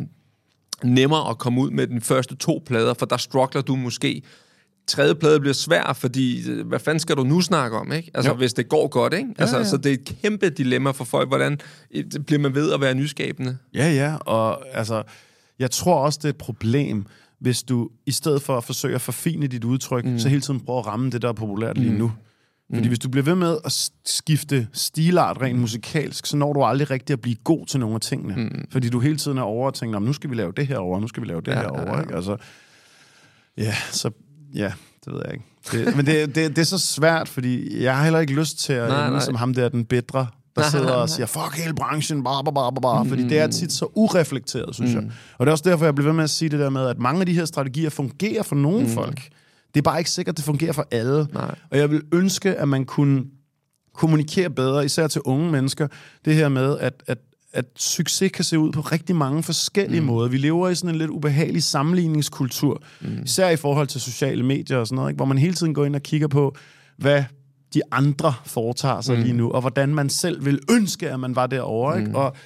[0.85, 4.23] nemmere at komme ud med den første to plader, for der struggler du måske
[4.89, 8.11] tredje plade bliver svær, fordi øh, hvad fanden skal du nu snakke om, ikke?
[8.15, 8.37] Altså, Jo.
[8.37, 9.29] hvis det går godt, ikke?
[9.39, 9.65] Altså, ja.
[9.65, 11.29] Så det er et kæmpe dilemma for folk.
[11.29, 11.59] Hvordan
[11.95, 13.59] øh, bliver man ved at være nyskabende?
[13.75, 15.03] Ja, ja, og altså,
[15.59, 17.07] jeg tror også, det er et problem,
[17.41, 20.19] hvis du i stedet for at forsøge at forfine dit udtryk, mm.
[20.19, 22.13] så hele tiden prøver at ramme det, der er populært lige nu.
[22.71, 22.89] Fordi Mm.
[22.89, 27.13] hvis du bliver ved med at skifte stilart rent musikalsk, så når du aldrig rigtig
[27.13, 28.35] at blive god til nogle af tingene.
[28.37, 28.65] Mm.
[28.71, 30.79] Fordi du hele tiden er over og tænker, "Nå, nu skal vi lave det her
[30.79, 31.83] over, nu skal vi lave det Ja, her over.
[31.83, 32.01] ja, ja.
[32.01, 32.15] Ikke?
[32.15, 32.37] Altså,
[33.59, 34.11] ja, så
[34.57, 34.73] ja,
[35.05, 35.45] det ved jeg ikke.
[35.73, 38.73] Det, men det, det, det er så svært, fordi jeg har heller ikke lyst til
[38.73, 39.25] at Nej, ende nej.
[39.25, 40.19] som ham der, den bedre,
[40.57, 41.07] der Nej, sidder nej, og nej.
[41.07, 43.09] siger, fuck hele branchen, bare, bare, bare, bare, Mm.
[43.11, 45.03] fordi det er tit så ureflekteret, synes jeg.
[45.39, 46.99] Og det er også derfor, jeg bliver ved med at sige det der med, at
[46.99, 48.89] mange af de her strategier fungerer for nogle mm.
[48.93, 49.29] folk.
[49.75, 51.27] Det er bare ikke sikkert, at det fungerer for alle.
[51.33, 51.55] Nej.
[51.71, 53.25] Og jeg vil ønske, at man kunne
[53.95, 55.89] kommunikere bedre, især til unge mennesker,
[56.25, 57.19] det her med, at, at,
[57.57, 60.07] at succes kan se ud på rigtig mange forskellige mm.
[60.07, 60.29] måder.
[60.29, 63.23] Vi lever i sådan en lidt ubehagelig sammenligningskultur, mm.
[63.25, 65.17] især i forhold til sociale medier og sådan noget, ikke?
[65.17, 66.57] hvor man hele tiden går ind og kigger på,
[66.97, 67.25] hvad
[67.75, 69.23] de andre foretager sig mm.
[69.23, 72.01] lige nu, og hvordan man selv vil ønske, at man var derovre.
[72.01, 72.19] Ikke?
[72.19, 72.37] Og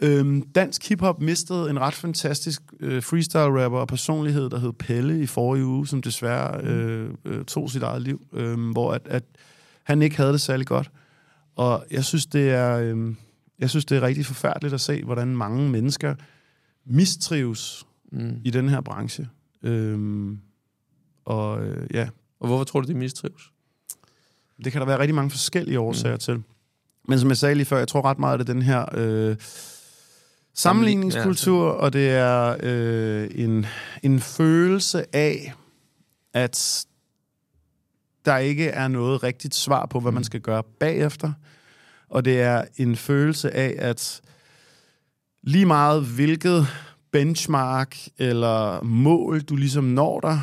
[0.00, 5.26] øhm, dansk hiphop mistede en ret fantastisk øh, freestyle-rapper og personlighed, der hed Pelle i
[5.26, 9.22] forrige uge, som desværre øh, øh, tog sit eget liv, øh, hvor at, at
[9.84, 10.90] han ikke havde det særlig godt.
[11.56, 13.14] Og jeg synes, det er, øh,
[13.60, 16.14] jeg synes, det er rigtig forfærdeligt at se, hvordan mange mennesker
[16.84, 18.40] mistrives mm.
[18.44, 19.28] i den her branche.
[19.62, 20.38] Øhm,
[21.24, 22.08] og øh, ja,
[22.40, 23.52] Og hvorfor tror du, de mistrives?
[24.64, 26.20] det kan der være rigtig mange forskellige årsager mm.
[26.20, 26.42] til.
[27.08, 28.84] Men som jeg sagde lige før, jeg tror ret meget, at det er den her
[28.94, 29.36] øh,
[30.54, 33.66] sammenligningskultur, og det er øh, en,
[34.02, 35.54] en følelse af,
[36.34, 36.86] at
[38.24, 41.32] der ikke er noget rigtigt svar på, hvad man skal gøre bagefter.
[42.10, 44.20] Og det er en følelse af, at
[45.42, 46.66] lige meget hvilket
[47.12, 50.40] benchmark eller mål, du ligesom når dig,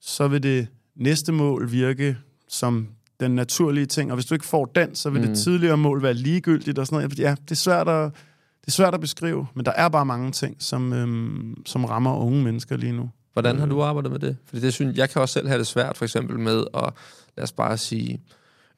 [0.00, 2.16] så vil det næste mål virke
[2.48, 2.88] som
[3.20, 5.28] den naturlige ting, og hvis du ikke får den, så vil mm.
[5.28, 7.18] det tidligere mål være ligegyldigt og sådan noget.
[7.18, 8.12] Ja, det er svært at,
[8.60, 12.16] det er svært at beskrive, men der er bare mange ting, som, øhm, som rammer
[12.16, 13.10] unge mennesker lige nu.
[13.32, 14.36] Hvordan har du arbejdet med det?
[14.46, 16.92] Fordi det synes, jeg kan også selv have det svært, for eksempel med at,
[17.36, 18.20] lad os bare sige,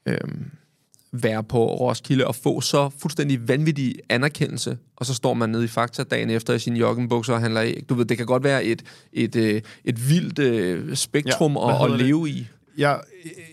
[0.07, 0.51] øhm,
[1.13, 5.69] være på Roskilde og få så fuldstændig vanvittig anerkendelse, og så står man nede i
[5.69, 7.83] Fakta dagen efter i sine joggingbukser og handler af.
[7.89, 8.83] Du ved, det kan godt være et,
[9.13, 12.47] et, et, øh, et vildt øh, spektrum Ja, at, at leve i.
[12.79, 13.01] Jeg,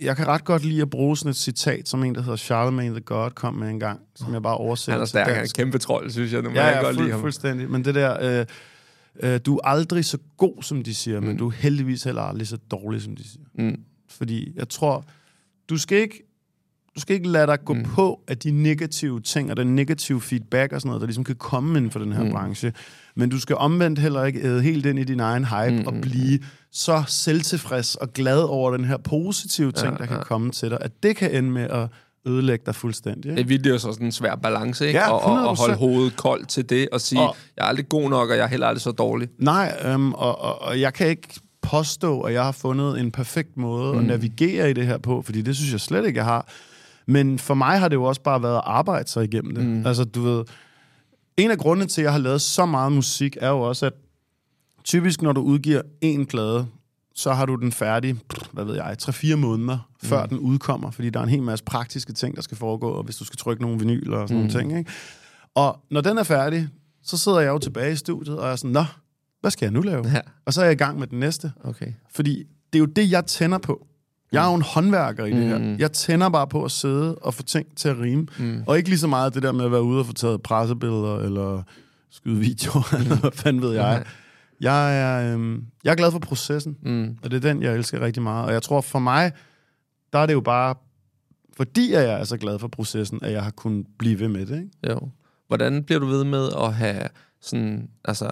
[0.01, 2.91] jeg kan ret godt lide at bruge sådan et citat, som en, der hedder Charlemagne
[2.95, 5.51] the God, kom med en gang, som jeg bare oversætter Han er stærk, han er
[5.55, 6.41] kæmpe trold, synes jeg.
[6.41, 7.21] Nu Ja, jeg ja, godt lide fuld, ham.
[7.21, 7.69] fuldstændig.
[7.69, 11.27] Men det der, øh, øh, du er aldrig så god, som de siger, mm.
[11.27, 13.45] men du er heldigvis heller aldrig så dårlig, som de siger.
[13.53, 13.79] Mm.
[14.09, 15.05] Fordi jeg tror,
[15.69, 16.28] du skal ikke,
[16.95, 17.83] du skal ikke lade dig gå mm.
[17.83, 21.35] på af de negative ting, og den negative feedback og sådan noget, der ligesom kan
[21.35, 22.31] komme inden for den her mm.
[22.31, 22.73] branche.
[23.15, 25.87] Men du skal omvendt heller ikke æde helt ind i din egen hype mm.
[25.87, 26.39] og blive
[26.71, 30.23] så selvtilfreds og glad over den her positive ting, ja, der kan ja.
[30.23, 31.87] komme til dig, at det kan ende med at
[32.25, 33.23] ødelægge dig fuldstændig.
[33.23, 33.41] Det Ikke?
[33.41, 34.99] er virkelig også sådan en svær balance, ikke?
[34.99, 35.77] Ja, og, og, og holde 100%.
[35.77, 38.47] hovedet koldt til det, og sige, Og- jeg er aldrig god nok, og jeg er
[38.47, 39.29] heller aldrig så dårlig.
[39.37, 41.27] Nej, øhm, og, og, og jeg kan ikke
[41.61, 43.99] påstå, at jeg har fundet en perfekt måde mm.
[43.99, 46.47] at navigere i det her på, fordi det synes jeg slet ikke, jeg har.
[47.09, 49.65] Men for mig har det jo også bare været at arbejde sig igennem det.
[49.65, 49.85] Mm.
[49.85, 50.43] Altså, du ved,
[51.37, 53.93] en af grundene til, at jeg har lavet så meget musik, er jo også, at
[54.83, 56.67] typisk, når du udgiver en plade,
[57.15, 58.15] så har du den færdig,
[58.51, 62.13] hvad ved jeg, 3-4 måneder, før den udkommer, fordi der er en hel masse praktiske
[62.13, 64.47] ting, der skal foregå, og hvis du skal trykke nogle vinyler og sådan mm.
[64.47, 64.91] nogle ting, ikke?
[65.55, 66.67] Og når den er færdig,
[67.03, 68.83] så sidder jeg jo tilbage i studiet, og jeg er sådan, nå,
[69.41, 70.07] hvad skal jeg nu lave?
[70.07, 70.21] Ja.
[70.45, 71.51] Og så er jeg i gang med den næste.
[71.63, 71.93] Okay.
[72.11, 72.43] Fordi
[72.73, 73.87] det er jo det, jeg tænder på.
[74.31, 75.75] Jeg er jo en håndværker i det her.
[75.79, 78.27] Jeg tænder bare på at sidde og få ting til at rime.
[78.39, 78.63] Mm.
[78.67, 81.17] Og ikke lige så meget det der med at være ude og få taget pressebilleder,
[81.17, 81.63] eller
[82.11, 84.05] skyde videoer, eller hvad fanden ved jeg.
[84.61, 87.17] Jeg er, øhm, jeg er glad for processen, mm.
[87.23, 88.45] og det er den, jeg elsker rigtig meget.
[88.45, 89.31] Og jeg tror, for mig,
[90.13, 90.75] der er det jo bare,
[91.57, 94.55] fordi jeg er så glad for processen, at jeg har kunnet blive ved med det.
[94.55, 94.69] Ikke?
[94.89, 95.09] Jo.
[95.47, 97.07] Hvordan bliver du ved med at have
[97.41, 98.29] sådan, altså,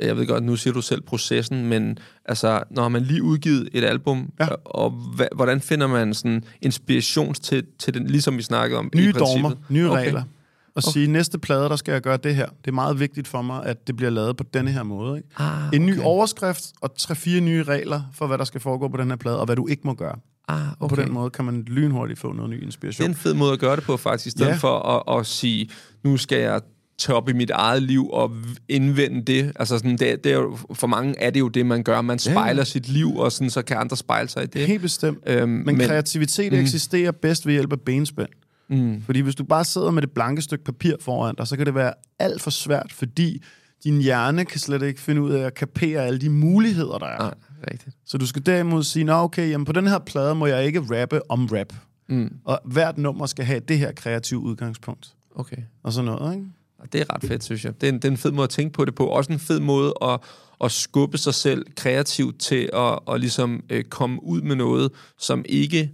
[0.00, 3.84] jeg ved godt, nu siger du selv processen, men altså, når man lige udgivet et
[3.84, 4.46] album, Ja.
[4.64, 9.08] og, hva, hvordan finder man sådan inspiration til, til den, ligesom vi snakkede om Nye
[9.08, 9.92] i dogmer, nye Okay.
[9.98, 10.06] okay.
[10.06, 10.22] regler.
[10.22, 10.92] Og okay.
[10.92, 12.46] sige, næste plade, der skal jeg gøre det her.
[12.64, 15.16] Det er meget vigtigt for mig, at det bliver lavet på denne her måde.
[15.16, 15.28] Ikke?
[15.38, 16.02] Ah, En ny okay.
[16.04, 19.46] overskrift og tre-fire nye regler for, hvad der skal foregå på den her plade, og
[19.46, 20.16] hvad du ikke må gøre.
[20.48, 20.74] Ah, Okay.
[20.80, 20.96] okay.
[20.96, 23.04] På den måde kan man lynhurtigt få noget ny Det inspiration.
[23.04, 24.56] er en fed måde at gøre det på, faktisk, i stedet Ja.
[24.56, 24.78] for
[25.10, 25.70] at, at sige,
[26.04, 26.60] nu skal jeg
[26.98, 28.32] tage op i mit eget liv og
[28.68, 29.52] indvende det.
[29.56, 32.00] Altså sådan, det, det er jo, for mange er det jo det, man gør.
[32.00, 32.64] Man spejler ja.
[32.64, 34.66] sit liv, og sådan, så kan andre spejle sig i det.
[34.66, 35.18] Helt bestemt.
[35.26, 36.58] Øhm, men, men men- kreativitet mm.
[36.58, 38.28] eksisterer bedst ved hjælp af benspænd.
[38.68, 39.02] Mm.
[39.02, 41.74] Fordi hvis du bare sidder med det blanke stykke papir foran dig, så kan det
[41.74, 43.42] være alt for svært, fordi
[43.84, 47.18] din hjerne kan slet ikke finde ud af at kapere alle de muligheder, der er.
[47.18, 47.34] Nej,
[47.72, 47.96] rigtigt.
[48.06, 50.80] Så du skal derimod sige, nå okay, jamen på den her plade må jeg ikke
[50.80, 51.72] rappe om rap.
[52.08, 52.32] Mm.
[52.44, 55.14] Og hvert nummer skal have det her kreative udgangspunkt.
[55.34, 55.56] Okay.
[55.82, 56.46] Og sådan noget, ikke?
[56.78, 57.80] Og det er ret fedt, synes jeg.
[57.80, 59.06] Det er, en, det er en fed måde at tænke på det på.
[59.06, 60.20] Også en fed måde at,
[60.64, 65.44] at skubbe sig selv kreativt til at, at ligesom øh, komme ud med noget, som
[65.48, 65.90] ikke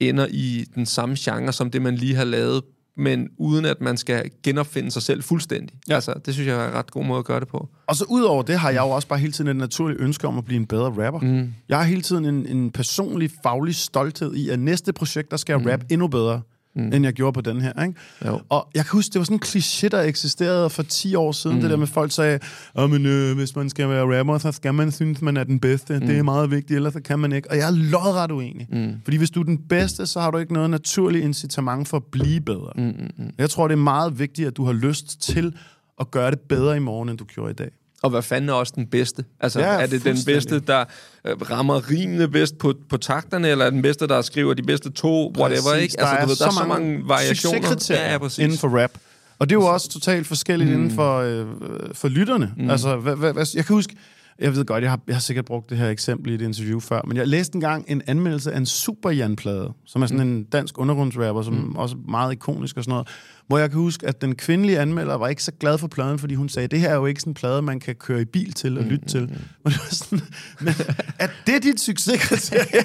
[0.00, 2.62] ender i den samme genre, som det, man lige har lavet,
[2.96, 5.78] men uden at man skal genopfinde sig selv fuldstændig.
[5.88, 5.94] Ja.
[5.94, 7.68] Altså, det synes jeg er en ret god måde at gøre det på.
[7.86, 10.38] Og så udover det har jeg jo også bare hele tiden et naturligt ønske om
[10.38, 11.20] at blive en bedre rapper.
[11.20, 11.54] Mm.
[11.68, 15.52] Jeg har hele tiden en, en personlig, faglig stolthed i, at næste projekt, der skal
[15.52, 15.66] jeg mm.
[15.66, 16.42] rappe endnu bedre,
[16.76, 16.92] mm.
[16.92, 17.82] end jeg gjorde på den her.
[17.82, 18.00] Ikke?
[18.26, 18.40] Jo.
[18.48, 21.56] Og jeg kan huske, det var sådan en kliché, der eksisterede for 10 år siden,
[21.56, 21.62] mm.
[21.62, 22.38] det der med folk sagde,
[22.74, 25.60] oh, men, øh, hvis man skal være rapper, så skal man synes, man er den
[25.60, 25.98] bedste.
[25.98, 26.06] Mm.
[26.06, 27.50] Det er meget vigtigt, ellers så kan man ikke.
[27.50, 28.66] Og jeg er lodret uenig.
[28.72, 28.92] Mm.
[29.04, 32.04] Fordi hvis du er den bedste, så har du ikke noget naturligt incitament for at
[32.04, 32.72] blive bedre.
[32.76, 33.30] Mm, mm, mm.
[33.38, 35.54] Jeg tror, det er meget vigtigt, at du har lyst til
[36.00, 37.70] at gøre det bedre i morgen, end du gjorde i dag.
[38.06, 39.24] Og hvad fanden er også den bedste?
[39.40, 40.84] Altså, Ja, er det den bedste, der
[41.24, 44.90] øh, rammer rimene bedst på, på takterne, eller er den bedste, der skriver de bedste
[44.90, 45.82] to, whatever, Præcis.
[45.82, 46.00] ikke?
[46.00, 47.58] Altså, du ved, der er så mange variationer.
[47.60, 48.38] succeskriterier Ja, ja, præcis.
[48.38, 48.90] inden for rap.
[49.38, 50.76] Og det er jo også totalt forskelligt mm.
[50.76, 51.46] inden for, øh,
[51.92, 52.52] for lytterne.
[52.56, 52.70] Mm.
[52.70, 53.96] Altså, hvad, hvad, hvad, jeg kan huske,
[54.38, 56.80] jeg ved godt, jeg har, jeg har sikkert brugt det her eksempel i et interview
[56.80, 60.44] før, men jeg læste engang en anmeldelse af en Super Jan-plade, som er sådan en
[60.44, 61.76] dansk undergrundsrapper, som mm.
[61.76, 63.08] også er meget ikonisk og sådan noget,
[63.46, 66.34] hvor jeg kan huske, at den kvindelige anmelder var ikke så glad for pladen, fordi
[66.34, 68.52] hun sagde, det her er jo ikke sådan en plade, man kan køre i bil
[68.52, 69.22] til og lytte til.
[69.64, 70.20] Og det var sådan,
[70.60, 70.74] men
[71.18, 72.84] er det dit succeskriterie?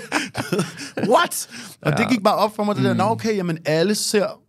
[1.14, 1.49] What?
[1.82, 4.41] Og det gik bare op for mig, det der, nå okay, jamen alle ser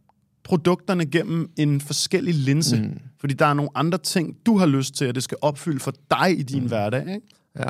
[0.44, 2.82] produkterne gennem en forskellig linse.
[2.82, 2.98] Mm.
[3.20, 5.92] Fordi der er nogle andre ting, du har lyst til, at det skal opfylde for
[6.10, 6.68] dig i din mm.
[6.68, 7.00] hverdag.
[7.00, 7.26] Ikke?
[7.58, 7.68] Ja.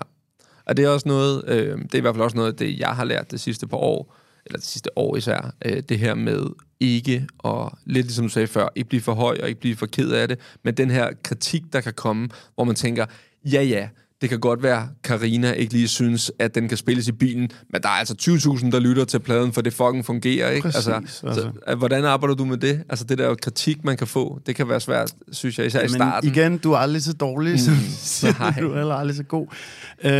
[0.64, 2.79] Og det er også noget, øh, det er i hvert fald også noget af det,
[2.79, 4.16] jeg har lært det sidste par år,
[4.47, 6.47] eller det sidste år især, øh, det her med
[6.81, 9.87] ikke, og lidt ligesom du sagde før, ikke blive for høj og ikke blive for
[9.87, 13.07] ked af det, men den her kritik, der kan komme, hvor man tænker,
[13.45, 13.89] ja ja,
[14.23, 17.83] det kan godt være, Karina ikke lige synes, at den kan spilles i bilen, men
[17.83, 20.62] der er altså 20.000, der lytter til pladen, for det fucking fungerer, ikke?
[20.62, 21.51] Præcis, altså, altså.
[21.68, 22.83] Så, hvordan arbejder du med det?
[22.89, 25.83] Altså, det der kritik, man kan få, det kan være svært, synes jeg, især i
[25.83, 26.31] Men starten.
[26.31, 27.75] igen, du er aldrig så dårlig, som
[28.41, 28.55] nej.
[28.61, 29.47] du er heller aldrig så god.
[30.05, 30.11] Øh,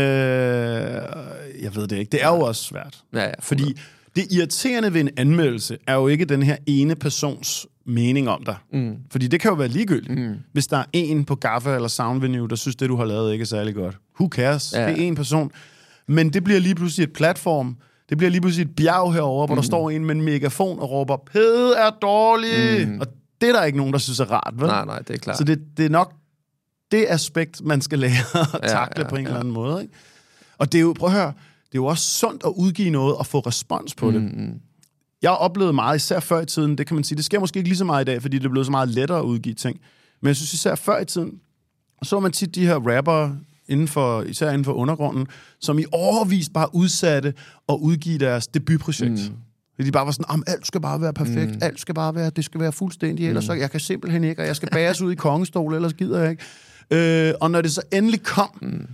[1.63, 2.09] jeg ved det ikke.
[2.11, 2.97] Det er jo også svært.
[3.13, 3.79] Ja, ja, Fordi
[4.15, 8.55] det irriterende ved en anmeldelse er jo ikke den her ene persons mening om dig.
[8.73, 8.95] Mm.
[9.11, 10.19] Fordi det kan jo være ligegyldigt.
[10.19, 10.35] Mm.
[10.51, 13.41] Hvis der er en på Gaffa eller Soundvenue, der synes, det du har lavet ikke
[13.41, 13.97] er særlig godt.
[14.19, 14.73] Who cares?
[14.75, 14.87] Ja.
[14.87, 15.51] Det er en person.
[16.07, 17.77] Men det bliver lige pludselig et platform.
[18.09, 20.91] Det bliver lige pludselig et bjerg herover, hvor der står en med en megafon og
[20.91, 22.87] råber, Pede er dårlig!
[22.87, 22.99] Mm.
[22.99, 23.07] Og
[23.41, 24.67] det er der ikke nogen, der synes er rart, vel?
[24.67, 25.37] Nej, nej, det er klart.
[25.37, 26.13] Så det, det er nok
[26.91, 29.27] det aspekt, man skal lære at takle ja, på en ja.
[29.27, 29.81] eller anden måde.
[29.81, 29.93] Ikke?
[30.57, 33.15] Og det er jo, prøv at høre, det er jo også sundt at udgive noget
[33.15, 34.21] og få respons på det.
[34.21, 34.59] Mm,
[35.23, 37.57] Jeg har oplevet meget, især før i tiden, det kan man sige, det sker måske
[37.57, 39.55] ikke lige så meget i dag, fordi det er blevet så meget lettere at udgive
[39.55, 39.79] ting.
[40.21, 41.39] Men jeg synes især før i tiden,
[42.03, 45.27] så man tit de her rappere, inden for, især inden for undergrunden,
[45.59, 47.33] som i overvis bare udsatte
[47.69, 49.31] at udgive deres debutprojekt.
[49.31, 49.37] Mm.
[49.75, 51.59] Fordi de bare var sådan, om alt skal bare være perfekt, mm.
[51.61, 54.47] alt skal bare være, det skal være fuldstændig, ellers så jeg kan simpelthen ikke, og
[54.47, 56.43] jeg skal bæres ud i kongestol, ellers gider jeg ikke.
[57.29, 58.87] Øh, og når det så endelig kom, mm.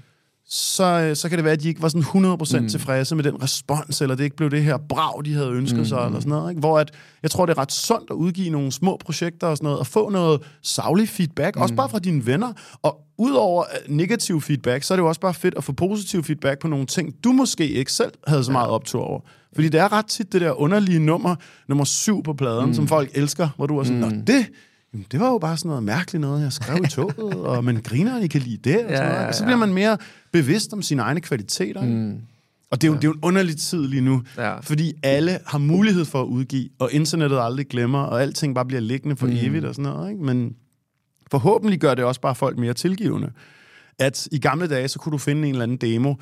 [0.52, 2.70] Så, øh, så kan det være, at de ikke var sådan 100% mm.
[2.70, 5.86] tilfredse med den respons, eller det ikke blev det her brag, de havde ønsket mm.
[5.86, 6.52] sig, eller sådan noget.
[6.52, 6.60] Ikke?
[6.60, 6.92] Hvor at,
[7.24, 9.88] jeg tror, det er ret sundt at udgive nogle små projekter og sådan noget, og
[9.88, 11.62] få noget savlig feedback, mm.
[11.62, 12.54] også bare fra dine venner.
[12.82, 16.24] Og udover øh, negativ feedback, så er det jo også bare fedt at få positiv
[16.24, 19.20] feedback på nogle ting, du måske ikke selv havde så meget optur over.
[19.54, 21.36] Fordi det er ret tit det der underlige nummer,
[21.68, 22.74] nummer syv på pladen, mm.
[22.74, 24.08] som folk elsker, hvor du er sådan, mm.
[24.08, 24.46] Nå, det,
[24.94, 27.82] jamen, det var jo bare sådan noget mærkeligt noget, jeg skrev i toget, og men
[27.82, 29.22] griner, I kan lide det, og, sådan Ja, noget.
[29.22, 29.46] ja, og så ja.
[29.48, 29.98] bliver man mere
[30.32, 31.82] bevidst om sine egne kvaliteter.
[31.82, 32.18] Mm.
[32.72, 34.60] Og det er, jo, det er jo en underlig tid lige nu, Ja.
[34.60, 38.82] fordi alle har mulighed for at udgive, og internettet aldrig glemmer, og alting bare bliver
[38.82, 39.34] liggende for mm.
[39.36, 40.12] evigt og sådan noget.
[40.12, 40.24] Ikke?
[40.24, 40.56] Men
[41.32, 43.32] forhåbentlig gør det også bare folk mere tilgivende.
[44.00, 46.14] At i gamle dage, så kunne du finde en eller anden demo,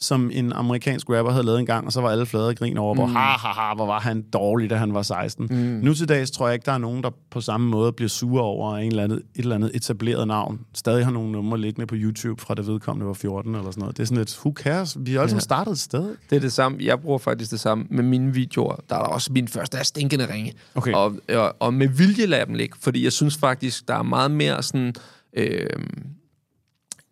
[0.00, 2.78] som en amerikansk rapper havde lavet en gang, og så var alle flade og grin
[2.78, 5.46] over, hvor ha, ha, ha, hvor var han dårlig, da han var 16.
[5.50, 5.56] Mm.
[5.56, 8.42] Nu til dags tror jeg ikke, der er nogen, der på samme måde bliver sure
[8.42, 10.60] over en eller andet, et eller andet etableret navn.
[10.74, 13.96] Stadig har nogle numre liggende på YouTube fra det vedkommende var 14 eller sådan noget.
[13.96, 14.96] Det er sådan lidt, who cares?
[15.00, 16.16] Vi har alle sammen startet et sted.
[16.30, 16.78] Det er det samme.
[16.80, 18.76] Jeg bruger faktisk det samme med mine videoer.
[18.88, 20.52] Der er der også min første er stinkende ringe.
[20.74, 20.92] Okay.
[20.92, 24.30] Og, og, og med vilje lader dem ligge, fordi jeg synes faktisk, der er meget
[24.30, 24.94] mere sådan...
[25.36, 25.66] Øh,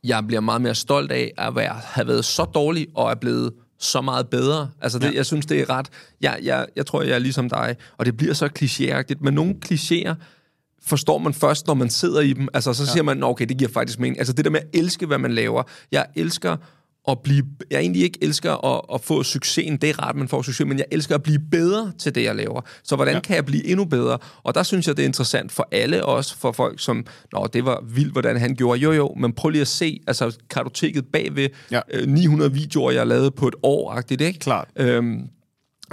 [0.04, 3.52] jeg bliver meget mere stolt af at være, have været så dårlig og er blevet
[3.78, 4.70] så meget bedre.
[4.80, 5.16] Altså, det, ja.
[5.16, 5.88] jeg synes, det er ret...
[6.20, 9.54] Jeg, jeg, jeg tror, jeg er ligesom dig, og det bliver så klichéagtigt, men nogle
[9.66, 10.14] klichéer
[10.86, 12.48] forstår man først, når man sidder i dem.
[12.54, 12.90] Altså, så ja.
[12.92, 14.18] siger man, "Nå, okay, det giver faktisk mening.
[14.18, 15.62] Altså, det der med at elske, hvad man laver.
[15.92, 16.56] Jeg elsker
[17.08, 17.44] at blive...
[17.70, 19.76] Jeg egentlig ikke elsker at, at få succesen.
[19.76, 22.34] Det er rart, man får succes, men jeg elsker at blive bedre til det, jeg
[22.34, 22.60] laver.
[22.82, 23.20] Så hvordan ja.
[23.20, 24.18] kan jeg blive endnu bedre?
[24.42, 27.06] Og der synes jeg, det er interessant for alle, også for folk, som...
[27.32, 28.80] Nå, det var vildt, hvordan han gjorde.
[28.80, 31.80] Jo, jo, men prøv lige at se, altså, kartoteket bagved Ja.
[31.90, 34.38] øh, 900 videoer, jeg har lavet på et år-agtigt, ikke?
[34.38, 34.68] Klart.
[34.76, 35.28] Øhm,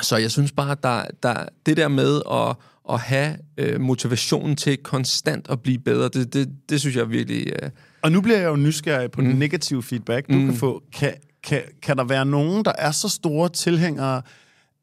[0.01, 2.55] så jeg synes bare, at der, der, det der med at,
[2.93, 7.47] at have øh, motivationen til konstant at blive bedre, det, det, det synes jeg virkelig...
[7.47, 7.69] Øh,
[8.03, 9.27] Og nu bliver jeg jo nysgerrig på mm.
[9.27, 10.45] den negative feedback, du mm.
[10.45, 10.83] kan få.
[10.93, 14.21] Kan, kan, kan der være nogen, der er så store tilhængere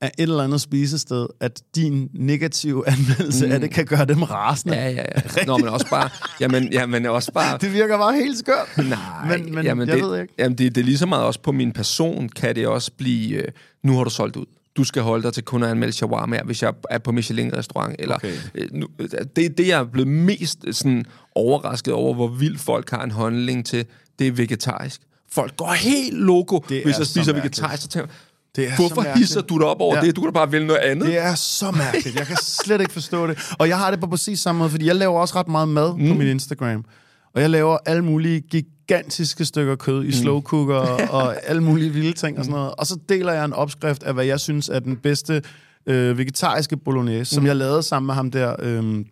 [0.01, 3.53] af et eller andet spisested, at din negative anmeldelse mm.
[3.53, 4.75] af det kan gøre dem rasende?
[4.77, 5.05] ja, ja,
[5.37, 5.45] ja.
[5.47, 6.09] Nå, men også bare...
[6.41, 7.59] Jamen, jamen også bare...
[7.61, 8.89] Det virker bare helt skørt.
[8.89, 8.99] Nej,
[9.29, 10.35] men, men jamen jeg det, ved ikke.
[10.39, 13.37] Jamen det, det er lige så meget også på min person, kan det også blive,
[13.37, 13.49] øh,
[13.85, 14.47] nu har du solgt ud.
[14.77, 17.97] Du skal holde dig til kun at anmelde shawarma, hvis jeg er på Michelin-restaurant.
[17.99, 18.33] Eller, Okay.
[18.55, 18.87] øh, nu,
[19.37, 21.05] det er det, jeg er blevet mest sådan,
[21.39, 23.85] overrasket over, hvor vildt folk har en holdning til,
[24.19, 25.01] det er vegetarisk.
[25.33, 27.83] Folk går helt loco, Det hvis jeg spiser vegetarisk.
[27.83, 28.09] Så tænker,
[28.57, 30.01] Det er hvorfor hisser du dig op over Ja.
[30.03, 30.17] det?
[30.17, 31.07] Du kan da bare vælge noget andet.
[31.09, 32.17] Det er så mærkeligt.
[32.17, 33.39] Jeg kan slet ikke forstå det.
[33.59, 35.95] Og jeg har det på præcis samme måde, fordi jeg laver også ret meget mad
[35.97, 36.09] mm.
[36.09, 36.85] på min Instagram.
[37.35, 40.75] Og jeg laver alle mulige gigantiske stykker kød i slow cooker
[41.17, 42.75] og alle mulige vilde ting og sådan noget.
[42.79, 45.43] Og så deler jeg en opskrift af, hvad jeg synes er den bedste
[45.87, 48.57] øh, vegetariske bolognese, som jeg lavede sammen med ham der...
[48.59, 49.05] Øh,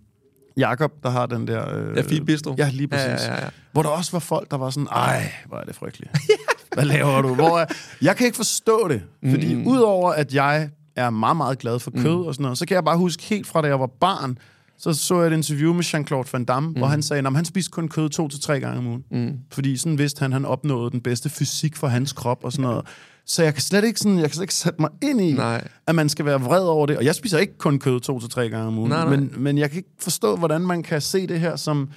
[0.56, 1.74] Jakob, der har den der...
[1.76, 2.54] Øh, Ja, Fint Bistro.
[2.58, 3.06] Ja, lige præcis.
[3.06, 3.48] Ja, ja, ja, ja.
[3.72, 6.10] Hvor der også var folk, der var sådan, ej, hvor er det frygteligt.
[6.74, 7.34] Hvad laver du?
[7.34, 7.66] Hvor er...
[8.02, 9.66] Jeg kan ikke forstå det, fordi mm.
[9.66, 12.26] udover at jeg er meget, meget glad for kød mm.
[12.26, 14.38] og sådan noget, så kan jeg bare huske helt fra da jeg var barn,
[14.78, 16.74] så så jeg et interview med Jean-Claude Van Damme, mm.
[16.74, 19.04] hvor han sagde, at han spiste kun kød to til tre gange om ugen.
[19.10, 19.32] Mm.
[19.52, 22.86] Fordi sådan vidste han, han opnåede den bedste fysik for hans krop og sådan noget.
[23.26, 25.68] Så jeg kan slet ikke, sådan, jeg kan slet ikke sætte mig ind i, Nej.
[25.86, 26.96] at man skal være vred over det.
[26.96, 28.90] Og jeg spiser ikke kun kød to til tre gange om ugen.
[28.90, 29.16] Nej, nej.
[29.16, 31.88] Men, men jeg kan ikke forstå, hvordan man kan se det her som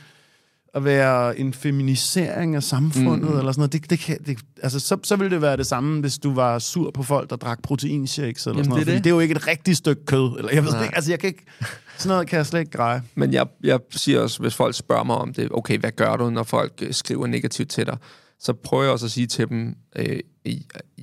[0.73, 3.37] at være en feminisering af samfundet, mm.
[3.37, 3.73] eller sådan noget.
[3.73, 6.59] Det, det kan, det, altså, så, så ville det være det samme, hvis du var
[6.59, 8.85] sur på folk, der drak proteinshakes, eller Jamen, sådan noget.
[8.85, 9.03] det er det.
[9.03, 10.37] det er jo ikke et rigtigt stykke kød.
[10.37, 10.83] Eller jeg ved Nej.
[10.83, 11.45] ikke, altså jeg kan ikke...
[11.99, 13.01] Sådan noget kan jeg slet ikke greje.
[13.15, 16.29] Men jeg, jeg siger også, hvis folk spørger mig om det, okay, hvad gør du,
[16.29, 17.97] når folk øh, skriver negativt til dig?
[18.41, 20.19] Så prøver jeg også at sige til dem, øh,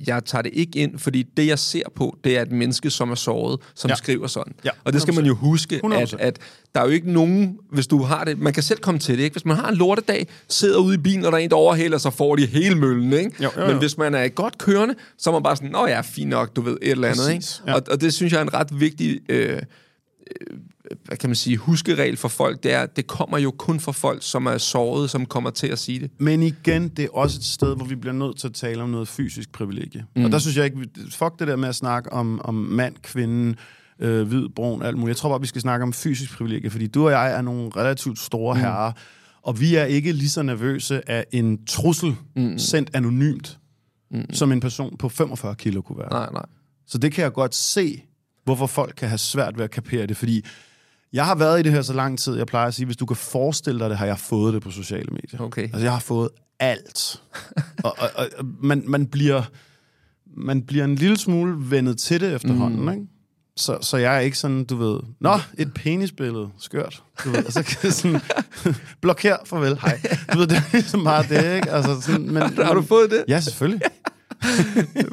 [0.07, 3.11] jeg tager det ikke ind, fordi det, jeg ser på, det er et menneske, som
[3.11, 3.95] er såret, som Ja.
[3.95, 4.53] skriver sådan.
[4.65, 5.37] Ja, og det skal man jo 100%.
[5.39, 6.15] huske, at, 100%.
[6.19, 6.39] at
[6.75, 9.23] der er jo ikke nogen, hvis du har det, man kan selv komme til det,
[9.23, 9.33] ikke?
[9.33, 11.97] Hvis man har en lortedag, sidder ude i bilen, og der er en, der overhælder,
[11.97, 13.31] så får de hele møllen, ikke?
[13.43, 13.67] Jo, jo, jo.
[13.67, 16.55] Men hvis man er godt kørende, så er man bare sådan, nå ja, fint nok,
[16.55, 17.71] du ved, et eller andet, Præcis, ikke?
[17.71, 17.75] ja.
[17.75, 19.19] Og, og det synes jeg er en ret vigtig...
[19.29, 19.61] Øh,
[21.05, 24.23] hvad kan man sige, huskeregel for folk, det er, det kommer jo kun fra folk,
[24.23, 26.11] som er såret, som kommer til at sige det.
[26.19, 28.89] Men igen, det er også et sted, hvor vi bliver nødt til at tale om
[28.89, 30.05] noget fysisk privilegie.
[30.15, 30.25] Mm.
[30.25, 30.77] Og der synes jeg ikke,
[31.11, 33.55] fuck det der med at snakke om, om mand, kvinde,
[33.99, 35.15] øh, hvid, brun, alt muligt.
[35.15, 37.71] Jeg tror bare, vi skal snakke om fysisk privilegie, fordi du og jeg er nogle
[37.75, 38.61] relativt store mm.
[38.61, 38.91] herrer,
[39.41, 42.57] og vi er ikke lige så nervøse af en trussel mm.
[42.57, 43.59] sendt anonymt,
[44.11, 44.33] mm.
[44.33, 46.09] som en person på 45 kilo kunne være.
[46.09, 46.45] Nej, nej.
[46.87, 48.03] Så det kan jeg godt se,
[48.43, 50.45] hvorfor folk kan have svært ved at kapere det, fordi
[51.13, 53.05] jeg har været i det her så lang tid, jeg plejer at sige, hvis du
[53.05, 55.39] kan forestille dig det, har jeg fået det på sociale medier.
[55.39, 55.63] Okay.
[55.63, 56.29] Altså, jeg har fået
[56.59, 57.21] alt.
[57.83, 59.43] og, og, og man, man, bliver,
[60.37, 62.89] man bliver en lille smule vendet til det efterhånden, mm.
[62.89, 63.07] ikke?
[63.57, 67.53] Så, så jeg er ikke sådan, du ved, nå, et penisbillede, skørt, du ved, og
[67.53, 68.21] så kan jeg sådan,
[69.05, 70.01] blokér, farvel, hej.
[70.33, 71.71] Du ved, det er ligesom bare det, ikke?
[71.71, 73.25] Altså, sådan, men, Har du fået det?
[73.27, 73.81] Ja, selvfølgelig.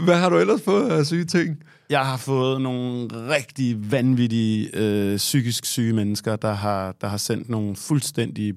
[0.05, 1.59] Hvad har du ellers fået af syge ting?
[1.91, 7.49] Jeg har fået nogle rigtig vanvittige, øh, psykisk syge mennesker, der har, der har sendt
[7.49, 8.55] nogle fuldstændig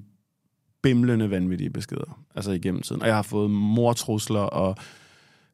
[0.82, 3.02] bimlende vanvittige beskeder, altså igennem tiden.
[3.02, 4.76] Og jeg har fået mortrusler og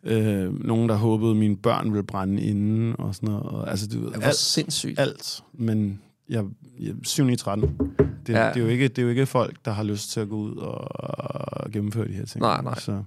[0.02, 3.42] øh, nogen, der håbede, at mine børn ville brænde inden og sådan noget.
[3.42, 4.98] Og, altså, du ved, Det var alt, sindssygt.
[4.98, 6.44] alt, men jeg,
[6.80, 7.78] jeg, 7 i 13.
[8.26, 8.48] Det, ja.
[8.48, 10.36] Det, er jo ikke, det er jo ikke folk, der har lyst til at gå
[10.36, 11.00] ud og,
[11.62, 12.42] og gennemføre de her ting.
[12.42, 12.78] Nej, nej.
[12.78, 13.02] Så,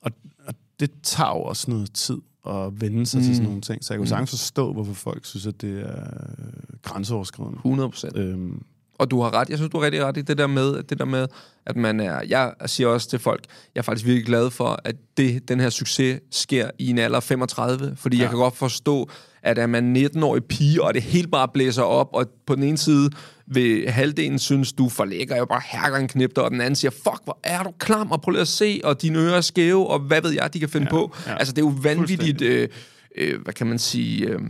[0.00, 0.12] og,
[0.46, 2.18] og det tager jo også noget tid
[2.48, 3.24] at vende sig mm.
[3.24, 3.84] til sådan nogle ting.
[3.84, 7.56] Så jeg kan jo sagtens forstå, hvorfor folk synes, at det er øh, grænseoverskridende.
[7.56, 8.16] 100 procent.
[8.16, 8.62] Øhm,
[8.98, 9.48] Og du har ret.
[9.48, 11.26] Jeg synes, du har rigtig ret i det der med, det der med,
[11.66, 12.20] at man er...
[12.28, 13.44] Jeg siger også til folk,
[13.74, 17.16] jeg er faktisk virkelig glad for, at det, den her succes sker i en alder
[17.16, 17.96] af 35.
[17.96, 18.22] Fordi ja.
[18.22, 19.10] jeg kan godt forstå,
[19.46, 22.78] at er man 19-årig pige, og det helt bare blæser op, og på den ene
[22.78, 23.10] side
[23.46, 27.20] vil halvdelen synes, du for lækker, jeg bare herker knipter, og den anden siger, fuck,
[27.24, 29.98] hvor er du klam, og prøv lige at se, og dine ører er skæve, og
[29.98, 31.14] hvad ved jeg, de kan finde ja, på.
[31.26, 31.36] ja.
[31.36, 32.68] Altså, det er jo vanvittigt, øh,
[33.16, 34.26] øh, hvad kan man sige...
[34.26, 34.40] Øh,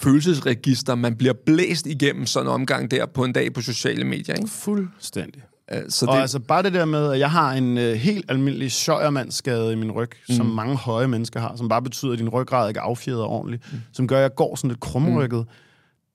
[0.00, 4.34] følelsesregister, man bliver blæst igennem sådan en omgang der på en dag på sociale medier.
[4.34, 4.48] Ikke?
[4.48, 5.42] fuldstændig.
[5.72, 8.24] Øh, Så Og det, altså bare det der med, at jeg har en øh, helt
[8.30, 10.34] almindelig schøjermandsskade i min ryg, mm.
[10.34, 13.78] som mange høje mennesker har, som bare betyder, at din ryggrad ikke affjeder ordentligt, mm.
[13.92, 15.38] som gør, at jeg går sådan lidt krumrykket.
[15.38, 15.46] Mm.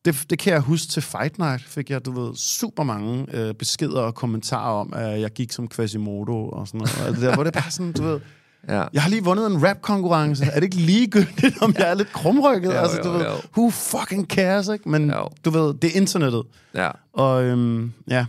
[0.05, 3.53] Det, det kan jeg huske til Fight Night, fik jeg, du ved, super mange øh,
[3.53, 7.08] beskeder og kommentarer om, at jeg gik som Quasimodo og sådan noget.
[7.08, 8.20] Og det der, hvor det er bare sådan, du ved,
[8.70, 8.84] ja.
[8.93, 10.45] jeg har lige vundet en rap-konkurrence.
[10.45, 12.70] Er det ikke ligegyldigt, om jeg er lidt krumrykket?
[12.74, 13.32] Jo, altså, du jo, ved, jo.
[13.58, 14.89] who fucking cares, ikke?
[14.89, 15.30] Men Jo.
[15.45, 16.43] du ved, det er internettet.
[16.76, 16.89] ja.
[17.14, 18.26] Og øhm, ja,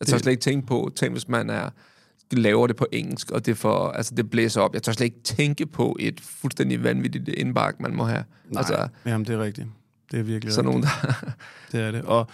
[0.00, 1.70] Jeg tør slet ikke tænke på, tænk hvis man er
[2.32, 4.74] laver det på engelsk, og det, for, altså, det blæser op.
[4.74, 8.24] Jeg tør slet ikke tænke på et fuldstændig vanvittigt indbakke, man må have.
[8.48, 9.68] Nej, Altså, jamen det er rigtigt.
[10.10, 10.94] Det er virkelig sådan rigtigt.
[11.02, 11.34] nogen, der...
[11.72, 12.02] Det er det.
[12.02, 12.26] Og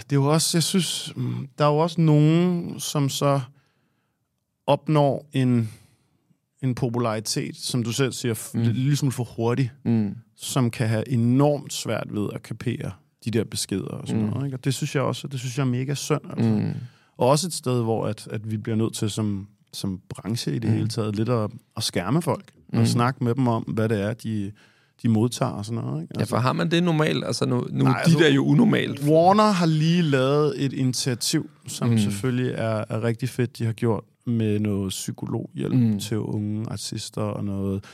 [0.00, 3.40] det er jo også, jeg synes, mm, der er jo også nogen, som så
[4.66, 5.70] opnår en,
[6.62, 8.60] en popularitet, som du selv siger, mm.
[8.62, 10.14] ligesom for hurtigt, Mm.
[10.36, 12.92] som kan have enormt svært ved at kapere
[13.26, 14.28] de der beskeder og sådan mm.
[14.28, 14.44] noget.
[14.44, 14.56] Ikke?
[14.56, 16.20] Og det synes jeg også, det synes jeg er mega synd.
[16.30, 16.50] Altså.
[16.50, 16.72] Mm.
[17.16, 20.58] Og også et sted, hvor at, at vi bliver nødt til som, som branche i
[20.58, 20.76] det mm.
[20.76, 22.78] hele taget lidt at, at skærme folk mm.
[22.78, 24.52] og snakke med dem om, hvad det er, de,
[25.02, 26.02] de modtager og sådan noget.
[26.02, 26.14] Ikke?
[26.18, 27.24] Ja, for har man det normalt?
[27.24, 29.08] Altså, nu, nu Nej, de altså- der er jo unormalt.
[29.08, 31.98] Warner har lige lavet et initiativ, som mm.
[31.98, 35.98] selvfølgelig er, er rigtig fedt, de har gjort med noget psykologhjælp mm.
[35.98, 37.84] til unge artister og noget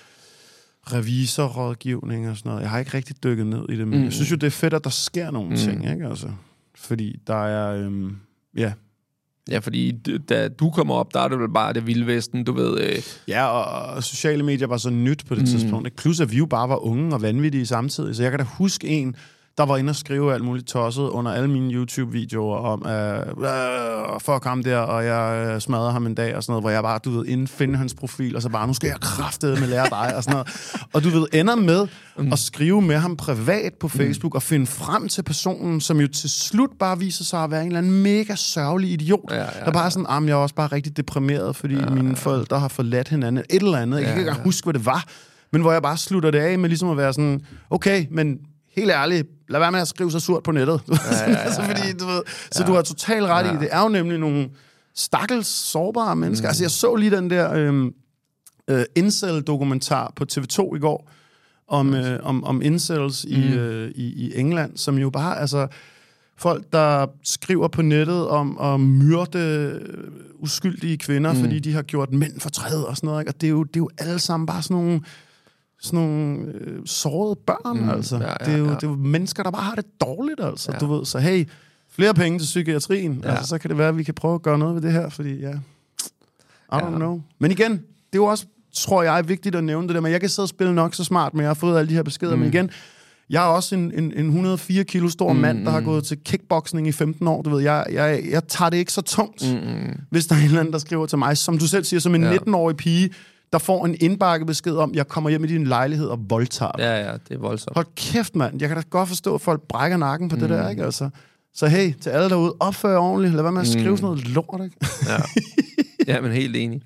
[0.87, 2.63] revisorrådgivning og sådan noget.
[2.63, 4.05] Jeg har ikke rigtig dykket ned i det, men mm.
[4.05, 5.57] jeg synes jo, det er fedt, at der sker nogle mm.
[5.57, 6.09] ting, ikke?
[6.09, 6.29] Altså,
[6.75, 8.17] fordi der er, øhm,
[8.57, 8.73] ja,
[9.51, 9.91] Ja, fordi
[10.29, 12.81] da du kommer op, der er det vel bare det vilde vesten, du ved.
[12.81, 15.47] Øh, Ja, og, og sociale medier var så nyt på det mm.
[15.47, 15.97] tidspunkt.
[15.97, 18.17] Plus at vi jo bare var unge og vanvittige samtidig.
[18.17, 19.17] Så jeg kan da huske en,
[19.59, 24.21] der var inde og skrive alt muligt tosset under alle mine YouTube-videoer om, at øh,
[24.21, 26.83] fuck ham der, og jeg øh, smadrer ham en dag og sådan noget, hvor jeg
[26.83, 29.69] bare, du ved, inden finde hans profil, og så bare, nu skal jeg kraftede med
[29.69, 30.85] lære dig og sådan noget.
[30.93, 31.87] Og du ved, ender med
[32.33, 36.31] at skrive med ham privat på Facebook og finde frem til personen, som jo til
[36.31, 39.73] slut bare viser sig at være en eller anden mega sørgelig idiot, Ja, ja, der
[39.73, 42.69] bare er sådan, ah, jeg er også bare rigtig deprimeret, fordi ja, mine forældre har
[42.69, 43.45] forladt hinanden.
[43.51, 44.01] Et eller andet.
[44.01, 45.05] Jeg kan ikke huske, hvad det var.
[45.53, 47.41] Men hvor jeg bare slutter det af med ligesom at være sådan,
[47.71, 48.39] okay, men
[48.77, 50.81] helt ærligt, lad være med at skrive så surt på nettet.
[50.89, 53.55] Ja, ja, ja, altså, fordi, du ved, så du har totalt ret ja.
[53.55, 54.51] i, det er jo nemlig nogle
[54.95, 56.47] stakkels sårbare mennesker.
[56.47, 56.49] Mm.
[56.49, 57.95] Altså, jeg så lige den der øhm,
[58.69, 61.11] øh, incel-dokumentar på TV2 i går,
[61.69, 63.33] om, øh, om, om incels mm.
[63.33, 65.69] i, øh, i, i England, som jo bare, altså,
[66.37, 69.81] folk, der skriver på nettet om at myrde øh,
[70.39, 71.41] uskyldige kvinder, mm.
[71.41, 73.21] fordi de har gjort mænd fortræd og sådan noget.
[73.21, 73.31] Ikke?
[73.31, 75.01] Og det er, jo, det er jo alle sammen bare sådan nogle,
[75.83, 77.89] sådan nogle øh, sårede børn, mm.
[77.91, 78.17] altså.
[78.17, 78.71] Ja, ja, det, er jo, ja.
[78.75, 80.73] det er jo mennesker, der bare har det dårligt, altså.
[80.73, 80.79] Ja.
[80.79, 81.49] Du ved, så hey,
[81.91, 83.21] flere penge til psykiatrien.
[83.25, 83.31] Ja.
[83.31, 85.09] Altså, så kan det være, at vi kan prøve at gøre noget ved det her,
[85.09, 85.55] fordi ja, I
[86.73, 86.97] don't Ja.
[86.97, 87.21] know.
[87.39, 87.79] Men igen, det
[88.13, 90.49] er jo også, tror jeg, vigtigt at nævne det der, men jeg kan sidde og
[90.49, 92.35] spille nok så smart, men jeg har fået alle de her beskeder.
[92.35, 92.39] Mm.
[92.41, 92.71] Men igen,
[93.31, 96.19] jeg er også en, en, en 104 kilo stor mm, mand, der har gået til
[96.25, 97.43] kickboxing i 15 år.
[97.43, 100.45] Du ved, jeg, jeg, jeg tager det ikke så tungt, mm, hvis der er en
[100.45, 102.37] eller anden, der skriver til mig, som du selv siger, som en Ja.
[102.37, 103.11] 19-årig pige,
[103.53, 106.83] der får en indbakke besked om, jeg kommer hjem i din lejlighed og voldtager dig.
[106.83, 107.77] Ja, ja, det er voldsomt.
[107.77, 108.61] Hold kæft, mand.
[108.61, 110.41] Jeg kan da godt forstå, at folk brækker nakken på mm.
[110.41, 110.85] det der, ikke?
[110.85, 111.11] Altså.
[111.55, 113.35] Så hey, til alle derude, opfør ordentligt.
[113.35, 114.77] Lad være med at skrive sådan noget lort, ikke?
[115.07, 115.17] Ja.
[116.15, 116.83] ja, men helt enig.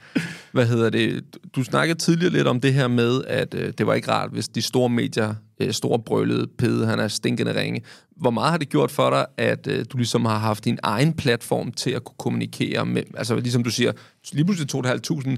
[0.53, 1.25] Hvad hedder det?
[1.57, 4.49] Du snakkede tidligere lidt om det her med, at øh, det var ikke rart, hvis
[4.49, 7.83] de store medier, øh, store brølede, pede, han er stinkende ringe.
[8.17, 11.13] Hvor meget har det gjort for dig, at øh, du ligesom har haft din egen
[11.13, 13.93] platform til at kunne kommunikere med, altså ligesom du siger,
[14.33, 15.37] lige pludselig 2.500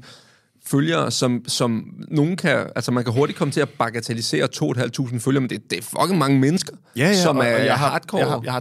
[0.70, 5.40] følgere, som, som nogen kan, altså man kan hurtigt komme til at bagatellisere 2.500 følgere,
[5.40, 6.76] men det, det er fucking mange mennesker,
[7.22, 8.20] som og- er og jeg har, hardcore.
[8.20, 8.60] Jeg har, jeg har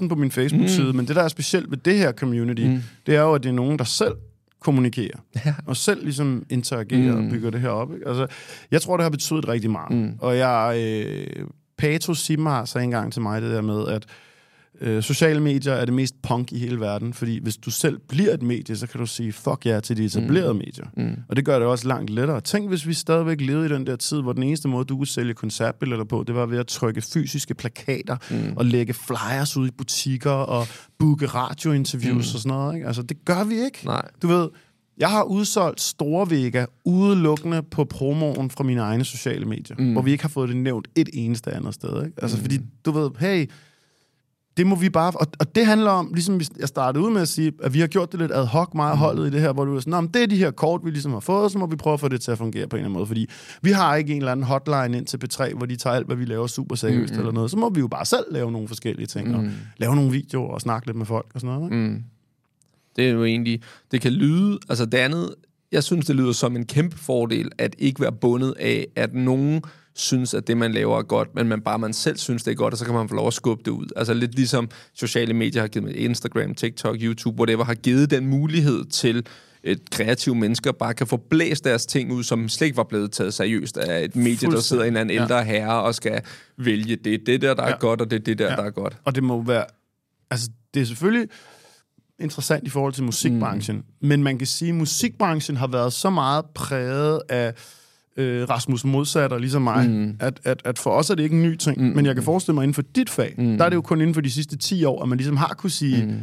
[0.00, 0.96] 30.000 på min Facebook-side, mm.
[0.96, 2.82] men det, der er specielt ved det her community, mm.
[3.06, 4.12] det er jo, at det er nogen, der selv
[4.60, 5.54] kommunikerer, Ja.
[5.66, 7.24] og selv ligesom interagerer mm.
[7.26, 7.94] og bygger det her op.
[7.94, 8.08] Ikke?
[8.08, 8.26] Altså,
[8.70, 9.96] jeg tror, det har betydet rigtig meget.
[9.96, 10.12] Mm.
[10.20, 11.26] Og jeg, øh,
[11.78, 14.06] Pato Simar sagde engang til mig det der med, at
[14.80, 18.34] øh, sociale medier er det mest punk i hele verden, fordi hvis du selv bliver
[18.34, 20.58] et medie, så kan du sige fuck ja til de etablerede mm.
[20.58, 20.84] medier.
[20.96, 21.16] Mm.
[21.28, 22.40] Og det gør det også langt lettere.
[22.40, 25.06] Tænk, hvis vi stadigvæk levede i den der tid, hvor den eneste måde, du kunne
[25.06, 28.56] sælge koncertbilletter på, det var ved at trykke fysiske plakater mm.
[28.56, 30.66] og lægge flyers ud i butikker og
[30.98, 32.36] booke radiointerviews mm.
[32.36, 32.74] og sådan noget.
[32.74, 32.86] Ikke?
[32.86, 33.78] Altså, det gør vi ikke.
[33.84, 34.08] Nej.
[34.22, 34.48] Du ved,
[34.98, 39.92] jeg har udsolgt store Vega udelukkende på promoen fra mine egne sociale medier, mm.
[39.92, 42.04] hvor vi ikke har fået det nævnt et eneste andet sted.
[42.04, 42.22] Ikke?
[42.22, 42.42] Altså, mm.
[42.42, 43.46] fordi du ved, hey,
[44.58, 45.12] det må vi bare...
[45.14, 47.86] Og, og det handler om, ligesom jeg startede ud med at sige, at vi har
[47.86, 48.98] gjort det lidt ad hoc meget mm.
[48.98, 50.80] holdet i det her, hvor du er sådan, "Nå, men det er de her kort,
[50.84, 52.76] vi ligesom har fået, så må vi prøve at få det til at fungere på
[52.76, 53.06] en eller anden måde.
[53.06, 53.26] Fordi
[53.62, 56.16] vi har ikke en eller anden hotline ind til P3, hvor de tager alt, hvad
[56.16, 57.18] vi laver super seriøst mm.
[57.18, 57.50] eller noget.
[57.50, 59.34] Så må vi jo bare selv lave nogle forskellige ting, mm.
[59.34, 59.44] og
[59.76, 61.72] lave nogle videoer og snakke lidt med folk og sådan noget.
[61.72, 61.88] Ikke?
[61.88, 62.02] Mm.
[62.96, 65.34] Det er jo egentlig, det kan lyde, altså det andet,
[65.72, 69.62] jeg synes, det lyder som en kæmpe fordel, at ikke være bundet af, at nogen
[69.98, 72.54] synes, at det, man laver er godt, men man bare man selv synes, det er
[72.54, 73.86] godt, og så kan man få lov at skubbe det ud.
[73.96, 78.26] Altså lidt ligesom sociale medier har givet med Instagram, TikTok, YouTube, whatever, har givet den
[78.26, 79.26] mulighed til
[79.62, 83.12] et kreative mennesker bare kan få blæst deres ting ud, som slet ikke var blevet
[83.12, 85.22] taget seriøst af et medie, der sidder en eller anden Ja.
[85.22, 86.20] ældre herre og skal
[86.58, 87.14] vælge det.
[87.14, 87.76] er Det der, der er Ja.
[87.80, 88.56] godt, og det er det der, Ja.
[88.56, 88.96] der er godt.
[89.04, 89.64] Og det må være...
[90.30, 91.28] Altså, det er selvfølgelig
[92.20, 94.08] interessant i forhold til musikbranchen, mm.
[94.08, 97.54] men man kan sige, at musikbranchen har været så meget præget af
[98.18, 100.16] øh, Rasmus Modsatter, ligesom mig, mm.
[100.20, 101.96] at, at, at for os er det ikke en ny ting, mm.
[101.96, 103.58] men jeg kan forestille mig, inden for dit fag, mm.
[103.58, 105.54] der er det jo kun inden for de sidste 10 år, at man ligesom har
[105.58, 106.18] kunne sige, mm.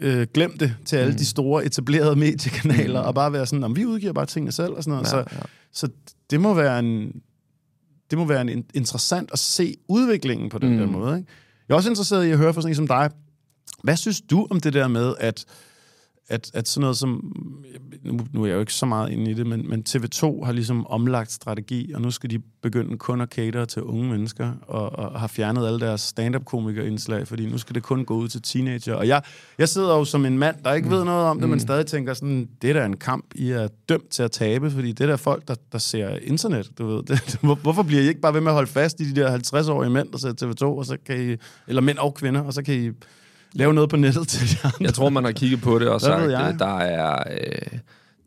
[0.00, 1.18] øh, glem det til alle mm.
[1.18, 3.06] de store etablerede mediekanaler, mm.
[3.06, 5.04] og bare være sådan, "Nå, men vi udgiver bare tingene selv, og sådan noget.
[5.04, 5.42] Ja, så, ja.
[5.72, 5.88] så
[6.30, 7.12] det må være en
[8.10, 10.78] det må være en, in- interessant at se udviklingen på den mm.
[10.78, 11.18] der måde.
[11.18, 11.30] Ikke?
[11.68, 13.10] Jeg er også interesseret i at høre fra sådan en som dig.
[13.82, 15.44] Hvad synes du om det der med, at,
[16.28, 17.32] at, at sådan noget som...
[18.04, 20.52] Nu, nu er jeg jo ikke så meget inde i det, men, men TV2 har
[20.52, 24.92] ligesom omlagt strategi, og nu skal de begynde kun at cater til unge mennesker, og,
[24.98, 28.94] og har fjernet alle deres stand-up-komikerindslag, fordi nu skal det kun gå ud til teenager.
[28.94, 29.22] Og jeg,
[29.58, 30.94] jeg sidder jo som en mand, der ikke mm.
[30.94, 33.68] ved noget om det, men stadig tænker sådan, det er da en kamp, I er
[33.88, 37.02] dømt til at tabe, fordi det er der folk, der, der ser internet, du ved.
[37.08, 39.38] Det, hvor- hvorfor bliver I ikke bare ved med at holde fast i de der
[39.38, 41.36] 50-årige mænd, der ser TV2, og så kan I,
[41.68, 42.90] eller mænd og kvinder, og så kan I
[43.52, 44.76] lave noget på nettet til de andre?
[44.80, 47.22] Jeg tror, man har kigget på det og Hvad sagt, at der er...
[47.30, 47.78] Øh,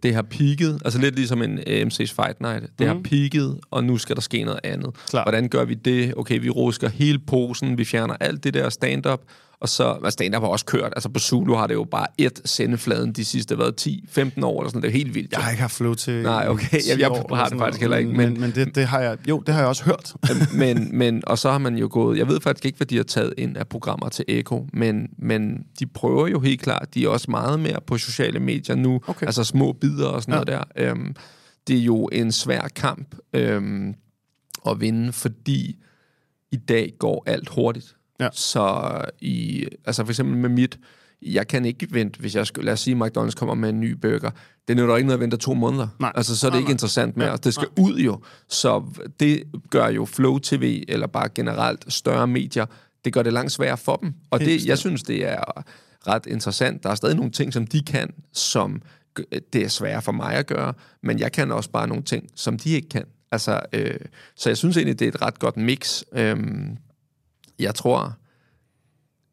[0.04, 2.66] det har peaked, altså lidt ligesom en øh, MC's Fight Night.
[2.80, 4.96] Det har peaked, og nu skal der ske noget andet.
[5.10, 5.24] Klar.
[5.24, 6.14] Hvordan gør vi det?
[6.18, 9.22] Okay, vi rusker hele posen, vi fjerner alt det der stand-up,
[9.60, 12.42] og så, altså stand-up har også kørt, altså på Zulu har det jo bare et
[12.46, 13.72] sendefladen de sidste, hvad,
[14.40, 15.32] 10-15 år, eller sådan, det er helt vildt.
[15.32, 16.82] Jeg har ikke haft flow til Nej, okay.
[16.82, 19.00] 10 Jeg- jeg år har sådan faktisk heller ikke, Men, men- men det, det har
[19.00, 19.18] jeg...
[19.30, 20.14] Jo, det har jeg også hørt.
[20.62, 23.04] men, men, og så har man jo gået, jeg ved faktisk ikke, hvad de har
[23.04, 27.10] taget ind af programmer til Eko, men, men de prøver jo helt klart, de er
[27.10, 29.26] også meget mere på sociale medier nu, Okay.
[29.26, 30.54] altså små bidder og sådan Ja.
[30.54, 30.90] noget der.
[30.90, 31.16] Øhm,
[31.68, 33.94] det er jo en svær kamp øhm,
[34.68, 35.76] at vinde, fordi
[36.52, 37.96] i dag går alt hurtigt.
[38.20, 38.30] Ja.
[38.34, 38.92] Så
[39.22, 40.80] i, altså for eksempel med mit,
[41.22, 43.80] jeg kan ikke vente, hvis jeg skulle, lad os sige, at McDonald's kommer med en
[43.80, 44.32] ny burger.
[44.68, 45.88] Det nytter ikke noget at vente to måneder.
[46.00, 46.12] Nej.
[46.16, 46.74] Altså, så er det Nej, ikke nej.
[46.74, 47.26] interessant mere.
[47.28, 48.20] Ja, Ja, det skal ud jo.
[48.50, 48.84] Så
[49.20, 52.66] det gør jo Flow TV, eller bare generelt større medier,
[53.06, 54.14] det gør det langt sværere for dem.
[54.32, 54.70] Og Helt det, bestemt.
[54.70, 55.64] jeg synes, det er
[56.08, 56.84] ret interessant.
[56.84, 58.82] Der er stadig nogle ting, som de kan, som
[59.54, 62.58] det er svære for mig at gøre, men jeg kan også bare nogle ting, som
[62.60, 63.04] de ikke kan.
[63.32, 64.00] Altså, øh,
[64.36, 66.04] så jeg synes egentlig, det er et ret godt mix.
[66.14, 66.78] Øhm,
[67.60, 68.14] jeg tror,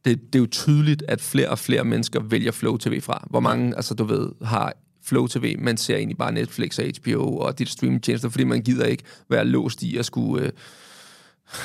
[0.04, 3.26] det, det er jo tydeligt, at flere og flere mennesker vælger Flow TV fra.
[3.30, 4.72] Hvor mange, altså du ved, har
[5.04, 8.84] Flow TV, man ser egentlig bare Netflix og HBO og dit streamingtjenester, fordi man gider
[8.86, 10.52] ikke være låst i at skulle øh,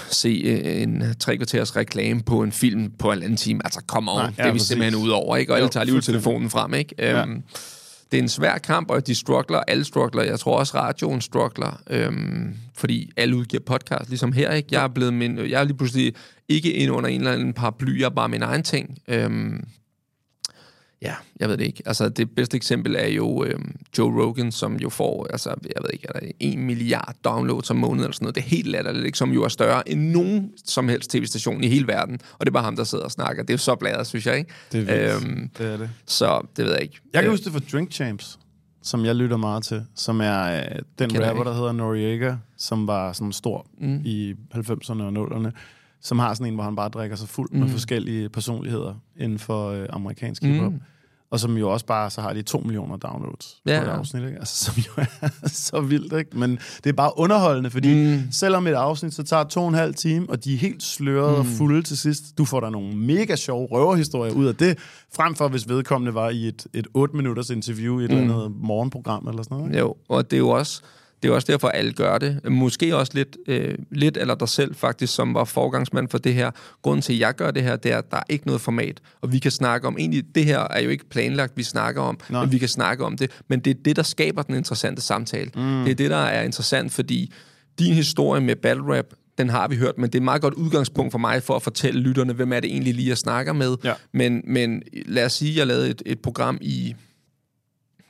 [0.10, 3.62] se øh, en tre kvarters reklame på en film på en anden time.
[3.64, 4.68] Altså, kom on, Nej, det ja, er vi præcis.
[4.68, 5.52] simpelthen ud over, ikke?
[5.52, 6.96] Og alle Jo, tager lige telefonen frem, ikke?
[6.98, 7.22] Ja.
[7.22, 7.44] Øhm,
[8.12, 10.24] det er en svær kamp, og de struggler, alle struggler.
[10.24, 14.70] Jeg tror også, radioen struggler, øhm, fordi alle udgiver podcast, ligesom her, ikke?
[14.72, 16.14] Jeg er blevet min, jeg er lige pludselig
[16.50, 18.98] ikke ind under en eller anden paraply, jeg er bare min egen ting.
[19.08, 19.64] Øhm,
[21.02, 21.84] ja, jeg ved det ikke.
[21.86, 25.90] Altså, det bedste eksempel er jo øhm, Joe Rogan, som jo får, altså, jeg ved
[25.94, 28.36] ikke, er der en milliard downloads om måneden eller sådan noget.
[28.36, 29.18] Det er helt latterligt, ikke?
[29.18, 32.20] som jo er større end nogen som helst tv-station i hele verden.
[32.34, 33.44] Og det er bare ham, der sidder og snakker.
[33.44, 34.52] Det er jo så bladet, synes jeg, ikke?
[34.72, 35.24] Det er vildt.
[35.28, 35.90] Øhm, Det er det.
[36.06, 37.00] så det ved jeg ikke.
[37.14, 38.40] Jeg kan Øh, huske det fra Drink Champs,
[38.84, 42.88] som jeg lytter meget til, som er øh, den Kender rapper, der hedder Noriega, som
[42.88, 44.02] var sådan stor mm.
[44.06, 45.52] i 90'erne og 0'erne,
[46.02, 47.60] som har sådan en, hvor han bare drikker sig fuld mm.
[47.60, 50.72] med forskellige personligheder inden for øh, amerikansk hiphop.
[50.72, 50.82] Mm.
[51.32, 54.24] Og som jo også bare, så har de to millioner downloads Ja, på et afsnit,
[54.24, 54.38] ikke?
[54.40, 56.38] Altså, som jo er så vildt, ikke?
[56.38, 58.32] Men det er bare underholdende, fordi mm.
[58.32, 61.34] selvom et afsnit så tager to og en halv time, og de er helt slørede
[61.34, 61.40] mm.
[61.40, 64.78] og fulde til sidst, du får der nogle mega sjove røverhistorier ud af det,
[65.16, 68.18] frem for hvis vedkommende var i et, et 8 minutters interview i et mm.
[68.18, 69.70] eller andet morgenprogram eller sådan noget.
[69.70, 69.80] Ikke?
[69.80, 70.82] Jo, og det er jo også,
[71.24, 72.52] det er også derfor, alle gør det.
[72.52, 76.52] Måske også lidt, øh, lidt eller dig selv faktisk, som var forgangsmand for det her.
[76.82, 79.02] Grunden til, at jeg gør det her, det er, at der er ikke noget format.
[79.22, 82.20] Og vi kan snakke om, egentlig, det her er jo ikke planlagt, vi snakker om,
[82.30, 82.42] Nej.
[82.44, 83.32] men vi kan snakke om det.
[83.48, 85.52] Men det er det, der skaber den interessante samtale.
[85.56, 85.84] Mm.
[85.84, 87.34] Det er det, der er interessant, fordi
[87.80, 89.06] din historie med battle rap,
[89.38, 91.62] den har vi hørt, men det er et meget godt udgangspunkt for mig for at
[91.62, 93.78] fortælle lytterne, hvem er det egentlig lige, jeg snakker med.
[93.84, 93.94] Ja.
[94.14, 96.96] Men, men lad os sige, at jeg lavede et, et program i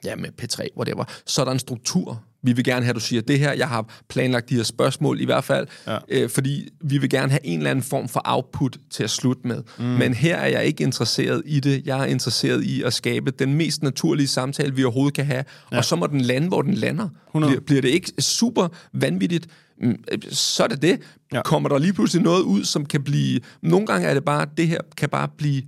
[0.03, 2.23] ja, med P3, whatever, så er der en struktur.
[2.43, 3.51] Vi vil gerne have, at du siger det her.
[3.53, 5.97] Jeg har planlagt de her spørgsmål i hvert fald, Ja.
[6.09, 9.47] øh, fordi vi vil gerne have en eller anden form for output til at slutte
[9.47, 9.63] med.
[9.79, 9.83] Mm.
[9.85, 11.81] Men her er jeg ikke interesseret i det.
[11.85, 15.43] Jeg er interesseret i at skabe den mest naturlige samtale, vi overhovedet kan have.
[15.71, 15.77] Ja.
[15.77, 17.09] Og så må den lande, hvor den lander.
[17.27, 17.51] 100.
[17.51, 19.47] Bliver, bliver det ikke super vanvittigt,
[19.81, 20.99] mm, øh, så er det det.
[21.33, 21.41] Ja.
[21.41, 23.39] Kommer der lige pludselig noget ud, som kan blive...
[23.61, 25.61] Nogle gange er det bare, det her kan bare blive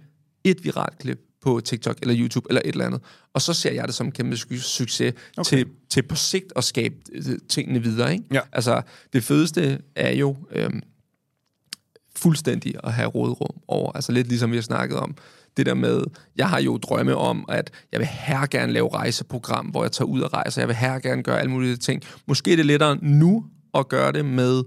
[0.44, 3.02] et viralt klip på TikTok eller YouTube eller et eller andet.
[3.34, 5.58] Og så ser jeg det som en kæmpe su- succes okay.
[5.58, 8.14] til, til på sigt at skabe øh, tingene videre.
[8.14, 8.24] Ikke?
[8.34, 8.42] Ja.
[8.52, 8.82] Altså,
[9.14, 10.82] det fedeste er jo øhm,
[12.16, 13.92] fuldstændig at have rådrum over.
[13.92, 15.16] Altså lidt ligesom vi har snakket om.
[15.58, 16.04] Det der med,
[16.36, 20.08] jeg har jo drømme om, at jeg vil her gerne lave rejseprogram, hvor jeg tager
[20.08, 20.62] ud og rejser.
[20.62, 22.04] Jeg vil her gerne gøre alle mulige ting.
[22.26, 24.64] Måske er det lettere nu at gøre det med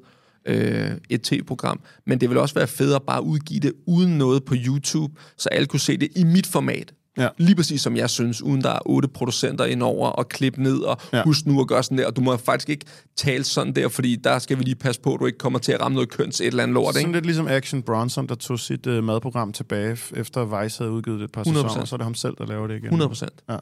[0.47, 4.45] øh, et tv-program, men det vil også være federe bare at udgive det uden noget
[4.45, 6.93] på YouTube, så alle kunne se det i mit format.
[7.19, 7.29] Ja.
[7.39, 10.99] Lige præcis som jeg synes, uden der er otte producenter indover og klippe ned, og
[11.13, 11.23] Ja.
[11.25, 12.87] husk nu at gøre sådan der, og du må faktisk ikke
[13.17, 15.73] tale sådan der, fordi der skal vi lige passe på, at du ikke kommer til
[15.73, 17.17] at ramme noget køns et eller andet lort, Sådan ikke?
[17.17, 21.25] lidt ligesom Action Bronson, der tog sit uh, madprogram tilbage, efter Vice havde udgivet det
[21.25, 21.45] et par 100%.
[21.63, 22.85] sæsoner, så er det ham selv, der laver det igen.
[22.85, 23.33] 100 procent.
[23.49, 23.57] Ja.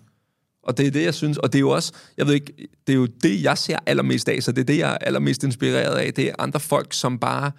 [0.63, 2.53] Og det er det, jeg synes, og det er jo også, jeg ved ikke,
[2.87, 5.45] det er jo det, jeg ser allermest af, så det er det, jeg er allermest
[5.45, 7.53] inspireret af, det er andre folk, som bare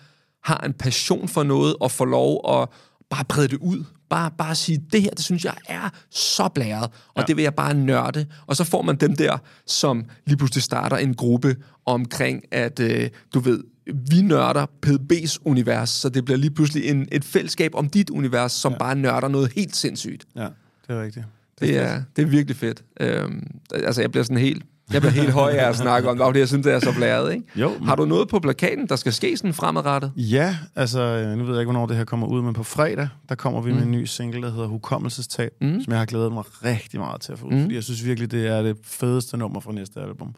[0.43, 2.69] har en passion for noget, og får lov at
[3.09, 3.83] bare brede det ud.
[4.09, 7.23] Bare, bare sige, det her, det synes jeg er så blæret, og ja.
[7.23, 8.25] det vil jeg bare nørde.
[8.47, 13.09] Og så får man dem der, som lige pludselig starter en gruppe omkring, at øh,
[13.33, 17.89] du ved, vi nørder PDB's univers, så det bliver lige pludselig en, et fællesskab om
[17.89, 18.77] dit univers, som ja.
[18.77, 20.25] bare nørder noget helt sindssygt.
[20.35, 20.47] Ja,
[20.87, 21.25] det er rigtigt.
[21.61, 22.83] Det er, det er virkelig fedt.
[22.99, 24.63] Øhm, altså, jeg bliver sådan helt...
[24.93, 26.93] Jeg bliver helt høj af at snakke om det, fordi jeg synes, det er så
[26.95, 27.43] blæret, ikke?
[27.55, 30.11] Jo, men- Har du noget på plakaten, der skal ske sådan fremadrettet?
[30.15, 33.07] Ja, altså, øh, nu ved jeg ikke, hvornår det her kommer ud, men på fredag,
[33.29, 33.75] der kommer vi mm.
[33.77, 35.81] med en ny single, der hedder Hukommelsestab, mm.
[35.83, 37.61] som jeg har glædet mig rigtig meget til at få ud, mm.
[37.61, 40.35] fordi jeg synes virkelig, det er det fedeste nummer fra næste album.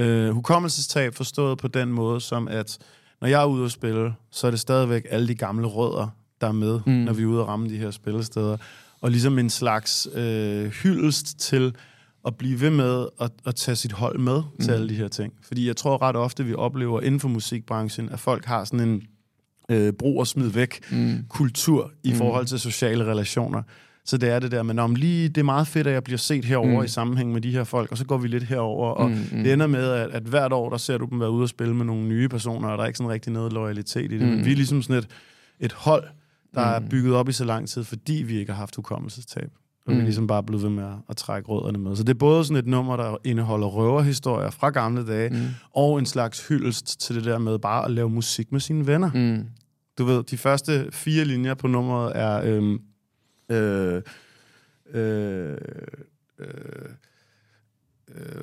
[0.00, 2.78] Uh, hukommelsestab forstået på den måde, som at
[3.20, 6.08] når jeg er ude at spille, så er det stadigvæk alle de gamle rødder,
[6.40, 6.92] der er med, mm.
[6.92, 8.56] når vi er ude at ramme de her spillesteder.
[9.00, 11.74] Og ligesom en slags øh, hyldest til
[12.26, 14.64] at blive ved med at, at tage sit hold med mm.
[14.64, 15.32] til alle de her ting.
[15.42, 19.02] Fordi jeg tror ret ofte, vi oplever inden for musikbranchen, at folk har sådan en
[19.70, 21.24] øh, brug og smid væk mm.
[21.28, 23.62] kultur i forhold til sociale relationer.
[24.04, 26.18] Så det er det der, men om lige, det er meget fedt, at jeg bliver
[26.18, 26.84] set herover mm.
[26.84, 29.44] i sammenhæng med de her folk, og så går vi lidt herover, og mm, mm.
[29.44, 31.74] det ender med, at, at hvert år, der ser du dem være ude og spille
[31.74, 34.26] med nogle nye personer, og der er ikke sådan rigtig noget loyalitet i det.
[34.26, 34.34] Mm.
[34.34, 35.08] Men vi er ligesom sådan et,
[35.60, 36.04] et hold,
[36.54, 36.84] der mm.
[36.84, 39.50] er bygget op i så lang tid, fordi vi ikke har haft hukommelsestab.
[39.86, 39.94] Og mm.
[39.94, 41.96] vi er ligesom bare blevet ved med at, trække rødderne med.
[41.96, 45.46] Så det er både sådan et nummer, der indeholder røverhistorier fra gamle dage, mm.
[45.74, 49.10] og en slags hyldest til det der med bare at lave musik med sine venner.
[49.14, 49.44] Mm.
[49.98, 52.42] Du ved, de første fire linjer på nummeret er...
[52.44, 52.80] Øhm,
[53.50, 54.02] øh,
[54.94, 55.56] øh,
[56.38, 56.46] øh,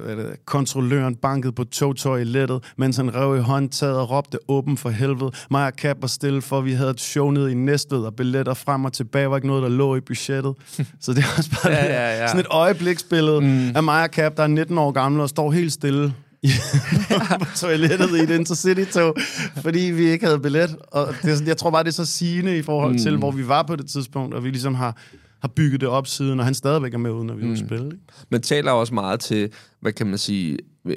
[0.05, 0.45] øh, det?
[0.45, 5.31] Kontrolløren bankede på togtoilettet, mens han rev i håndtaget og råbte åben for helvede.
[5.51, 8.53] Mig og Cap var stille, for vi havde et show nede i Næstved, og billetter
[8.53, 10.53] frem og tilbage var ikke noget, der lå i budgettet.
[11.01, 12.27] Så det er også bare Ja, ja, ja.
[12.27, 13.75] sådan et øjebliksbillede mm.
[13.75, 16.13] af mig og Cap, der er 19 år gammel og står helt stille
[16.43, 16.51] i-
[17.39, 19.15] på toilettet i et Intercity-tog,
[19.61, 20.75] fordi vi ikke havde billet.
[20.87, 22.97] Og det er, sådan- jeg tror bare, det er så sigende i forhold Mm.
[22.97, 24.97] til, hvor vi var på det tidspunkt, og vi ligesom har,
[25.41, 27.85] har bygget det op siden, og han stadigvæk er med ude, når vi at spille.
[27.85, 27.97] Ikke?
[28.29, 29.49] Men taler også meget til,
[29.81, 30.95] hvad kan man sige, øh,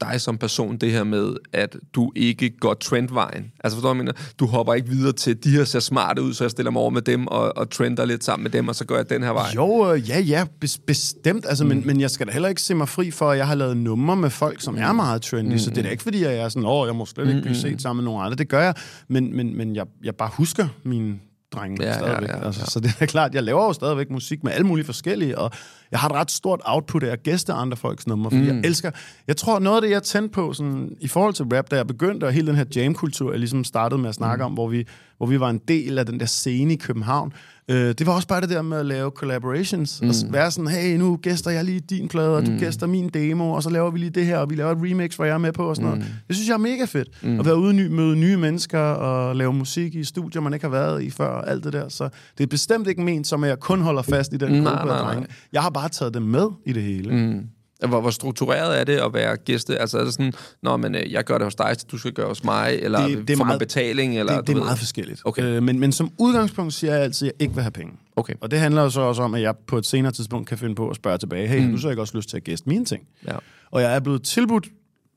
[0.00, 3.52] dig som person, det her med, at du ikke går trendvejen.
[3.64, 4.12] Altså forstår du, mener?
[4.38, 6.90] Du hopper ikke videre til, de her ser smarte ud, så jeg stiller mig over
[6.90, 9.30] med dem og, og trender lidt sammen med dem, og så går jeg den her
[9.30, 9.46] vej.
[9.54, 11.46] Jo, øh, ja, ja, bes- bestemt.
[11.48, 11.68] Altså, mm.
[11.68, 13.76] men, men jeg skal da heller ikke se mig fri for, at jeg har lavet
[13.76, 15.52] numre med folk, som er meget trendy.
[15.52, 15.58] Mm.
[15.58, 17.56] Så det er da ikke, fordi jeg er sådan, åh, jeg må slet ikke blive
[17.56, 18.36] set sammen med nogen andre.
[18.36, 18.74] Det gør jeg.
[19.08, 21.18] Men, men, men jeg, jeg bare husker mine
[21.52, 22.28] drenge Ja, ja, ja, stadigvæk.
[22.28, 22.46] ja, ja.
[22.46, 25.50] Altså, så det er klart, jeg laver jo stadigvæk musik med alle mulige forskellige, og
[25.90, 28.48] jeg har et ret stort output af at gæste andre folks numre, fordi mm.
[28.48, 28.90] jeg elsker...
[29.26, 31.86] Jeg tror, noget af det, jeg tændte på sådan, i forhold til rap, da jeg
[31.86, 34.46] begyndte, og hele den her jam-kultur, jeg ligesom startede med at snakke mm.
[34.46, 34.86] om, hvor vi,
[35.20, 37.32] hvor vi var en del af den der scene i København,
[37.68, 40.08] øh, det var også bare det der med at lave collaborations, mm.
[40.08, 43.52] og være sådan, hey, nu gæster jeg lige din plade, og du gæster min demo,
[43.52, 45.38] og så laver vi lige det her, og vi laver et remix, hvor jeg er
[45.38, 46.06] med på, og sådan noget.
[46.28, 47.40] Det synes jeg er mega fedt, mm.
[47.40, 50.70] at være ude ny, møde nye mennesker, og lave musik i studier, man ikke har
[50.70, 51.88] været i før, og alt det der.
[51.88, 52.08] Så
[52.38, 54.86] det er bestemt ikke ment som, at jeg kun holder fast i den Nej, gruppe
[54.86, 55.26] nej, nej.
[55.52, 57.10] Jeg har bare taget dem med i det hele.
[57.10, 57.44] Mm.
[57.88, 59.78] Hvor, hvor struktureret er det at være gæste?
[59.78, 62.12] Altså er det sådan, Nå, men øh, jeg gør det hos dig, så du skal
[62.12, 64.18] gøre hos mig, eller Det- det er får meget- betaling?
[64.18, 64.64] Eller, det, det er ved?
[64.64, 65.22] meget forskelligt.
[65.24, 65.42] Okay.
[65.42, 67.92] Øh, men, men som udgangspunkt siger jeg altid, at jeg ikke vil have penge.
[68.16, 68.34] Okay.
[68.40, 70.74] Og det handler jo så også om, at jeg på et senere tidspunkt kan finde
[70.74, 71.64] på at spørge tilbage, hey, mm.
[71.64, 73.02] har du så ikke også lyst til at gæste mine ting?
[73.26, 73.36] Ja.
[73.70, 74.68] Og jeg er blevet tilbudt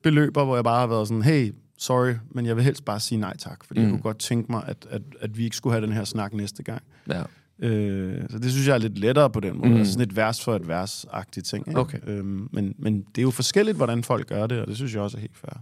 [0.03, 3.19] beløber, hvor jeg bare har været sådan, hey, sorry, men jeg vil helst bare sige
[3.19, 3.85] nej tak, fordi mm.
[3.85, 6.33] jeg kunne godt tænke mig, at, at, at vi ikke skulle have den her snak
[6.33, 6.81] næste gang.
[7.09, 7.21] ja.
[7.59, 9.69] Øh, så det synes jeg er lidt lettere på den måde.
[9.69, 9.77] Mm.
[9.77, 11.67] Altså sådan et vers for et vers-agtigt ting.
[11.67, 11.79] Ikke?
[11.79, 11.97] Okay.
[12.07, 15.01] Øhm, men, men det er jo forskelligt, hvordan folk gør det, og det synes jeg
[15.01, 15.61] også er helt fair.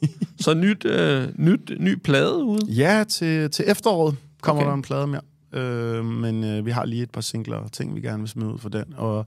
[0.44, 2.66] Så nyt, øh, nyt, ny plade ude?
[2.66, 4.68] Ja, til, til efteråret kommer okay.
[4.68, 5.20] der en plade mere.
[5.52, 8.52] Øh, men øh, vi har lige et par singler og ting, vi gerne vil smide
[8.52, 8.84] ud for den.
[8.96, 9.26] Og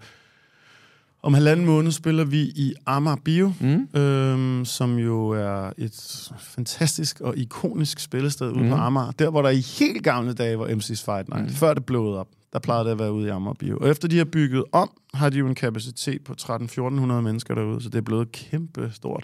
[1.23, 3.99] om halvanden måned spiller vi i Amager Bio, mm.
[3.99, 8.69] øh, som jo er et fantastisk og ikonisk spillested ude mm.
[8.69, 9.11] på Amager.
[9.11, 11.45] Der, hvor der i helt gamle dage var MC's Fight Night.
[11.45, 11.49] Mm.
[11.49, 13.77] Før det blåede op, der plejede det at være ude i Amager Bio.
[13.77, 17.81] Og efter de har bygget om, har de jo en kapacitet på 13-1400 mennesker derude,
[17.81, 19.23] så det er blevet kæmpe stort.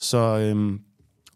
[0.00, 0.80] Så øhm,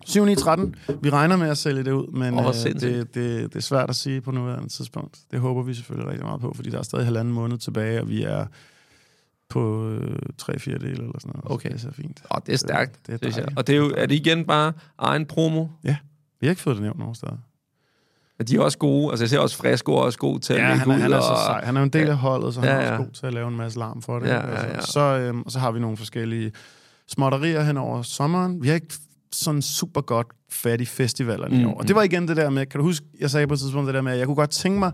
[0.06, 0.74] 7 9 13.
[1.02, 3.90] Vi regner med at sælge det ud, men hvor øh, det, det, det er svært
[3.90, 5.18] at sige på nuværende tidspunkt.
[5.30, 8.08] Det håber vi selvfølgelig rigtig meget på, fordi der er stadig halvanden måned tilbage, og
[8.08, 8.46] vi er
[9.50, 11.52] på øh, tre fjerdedel eller sådan noget.
[11.52, 11.68] Okay.
[11.68, 12.22] Så det er så fint.
[12.34, 13.32] Åh, det er stærkt, Det er jeg.
[13.34, 13.58] dejligt.
[13.58, 15.66] Og det er, jo, er det igen bare egen promo?
[15.84, 15.96] Ja,
[16.40, 17.36] vi har ikke fået det nævnt nogen steder.
[18.38, 19.10] Men de er også gode.
[19.10, 21.00] Altså, jeg ser også Fresco er også god til at Ja, lægge han er, ud.
[21.00, 21.64] han er så og- sej.
[21.64, 22.92] Han er en del af holdet, så han Ja, er ja.
[22.92, 24.26] også god til at lave en masse larm for det.
[24.28, 24.80] Ja, ja, ja.
[24.80, 26.52] Så, øhm, og så har vi nogle forskellige
[27.08, 28.62] småtterier hen over sommeren.
[28.62, 28.94] Vi har ikke
[29.32, 31.74] sådan super godt fat i festivalerne mm, i år.
[31.74, 33.86] Og det var igen det der med, kan du huske, jeg sagde på et tidspunkt
[33.86, 34.92] det der med, at jeg kunne godt tænke mig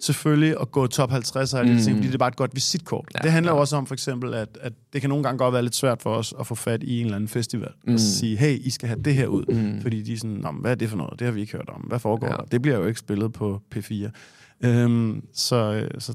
[0.00, 1.78] selvfølgelig at gå top 50 og alle mm.
[1.78, 3.08] ting, fordi det er bare et godt visitkort.
[3.14, 5.52] Ja, det handler jo også om for eksempel, at, at det kan nogle gange godt
[5.52, 7.70] være lidt svært for os at få fat i en eller anden festival.
[7.86, 7.94] Mm.
[7.94, 9.44] Og sige, hey, I skal have det her ud.
[9.48, 9.82] Mm.
[9.82, 11.18] Fordi de er sådan, Nå, hvad er det for noget?
[11.18, 11.80] Det har vi ikke hørt om.
[11.80, 12.32] Hvad foregår Ja.
[12.32, 12.36] ja.
[12.36, 12.44] der?
[12.44, 14.10] Det bliver jo ikke spillet på P4.
[14.64, 16.14] Øhm, så, øh, så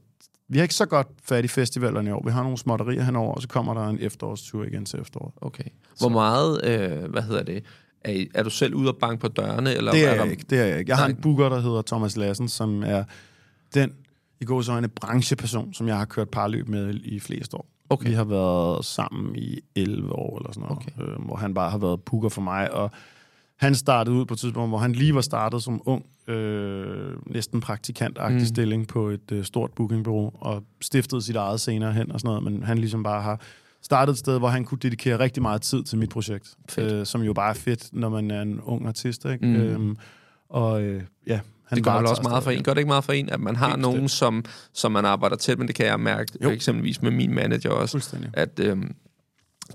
[0.49, 2.21] vi har ikke så godt fat i festivalerne i år.
[2.25, 5.33] Vi har nogle småtterier henover, og så kommer der en efterårstur igen til efteråret.
[5.41, 5.63] Okay.
[5.99, 7.63] Hvor meget, øh, hvad hedder det,
[8.03, 9.73] er, er du selv ude og banke på dørene?
[9.75, 10.45] Eller Det er der, jeg ikke.
[10.49, 10.89] Det er jeg ikke.
[10.89, 11.15] Jeg har Nej.
[11.15, 13.03] en booker, der hedder Thomas Lassen, som er
[13.73, 13.93] den
[14.41, 17.67] i går så en brancheperson, som jeg har kørt parløb med i flest år.
[17.89, 18.09] Okay.
[18.09, 21.13] Vi har været sammen i 11 år eller sådan noget, okay.
[21.13, 22.91] øh, hvor han bare har været booker for mig, og
[23.55, 27.61] han startede ud på et tidspunkt, hvor han lige var startet som ung, øh, næsten
[27.61, 28.45] praktikantagtig mm.
[28.45, 32.43] stilling på et øh, stort bookingbureau, og stiftede sit eget senere hen og sådan noget,
[32.43, 33.41] men han ligesom bare har
[33.81, 36.93] startet et sted, hvor han kunne dedikere rigtig meget tid til mit projekt, Fedt.
[36.93, 39.45] øh, som jo bare er fedt, når man er en ung artist, ikke?
[39.45, 39.55] Mm.
[39.55, 39.97] Øhm,
[40.49, 41.39] og øh, ja,
[41.69, 42.63] han det gør vel også meget for en.
[42.63, 45.35] Gør det ikke meget for en, at man har Helt nogen, som, som man arbejder
[45.35, 45.67] tæt med?
[45.67, 46.49] Det kan jeg mærke, jo.
[46.49, 48.17] Eksempelvis med min manager også.
[48.33, 48.95] At øhm,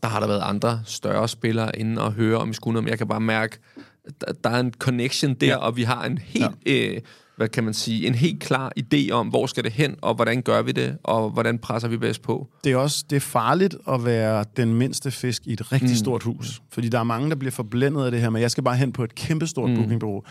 [0.03, 2.99] der har der været andre større spillere inde og høre om i skulderen, men jeg
[2.99, 3.59] kan bare mærke,
[4.05, 5.57] at der- der er en connection der, ja.
[5.57, 6.51] og vi har en helt...
[6.67, 6.91] Ja.
[6.95, 7.01] Øh,
[7.37, 10.43] hvad kan man sige, en helt klar idé om, hvor skal det hen, og hvordan
[10.43, 12.49] gør vi det, og hvordan presser vi bedst på.
[12.65, 15.97] Det er også det er farligt at være den mindste fisk i et rigtig mm.
[15.97, 16.63] stort hus.
[16.71, 18.93] Fordi der er mange, der bliver forblændet af det her med, jeg skal bare hen
[18.93, 19.77] på et kæmpestort mm.
[19.77, 20.23] bookingbureau.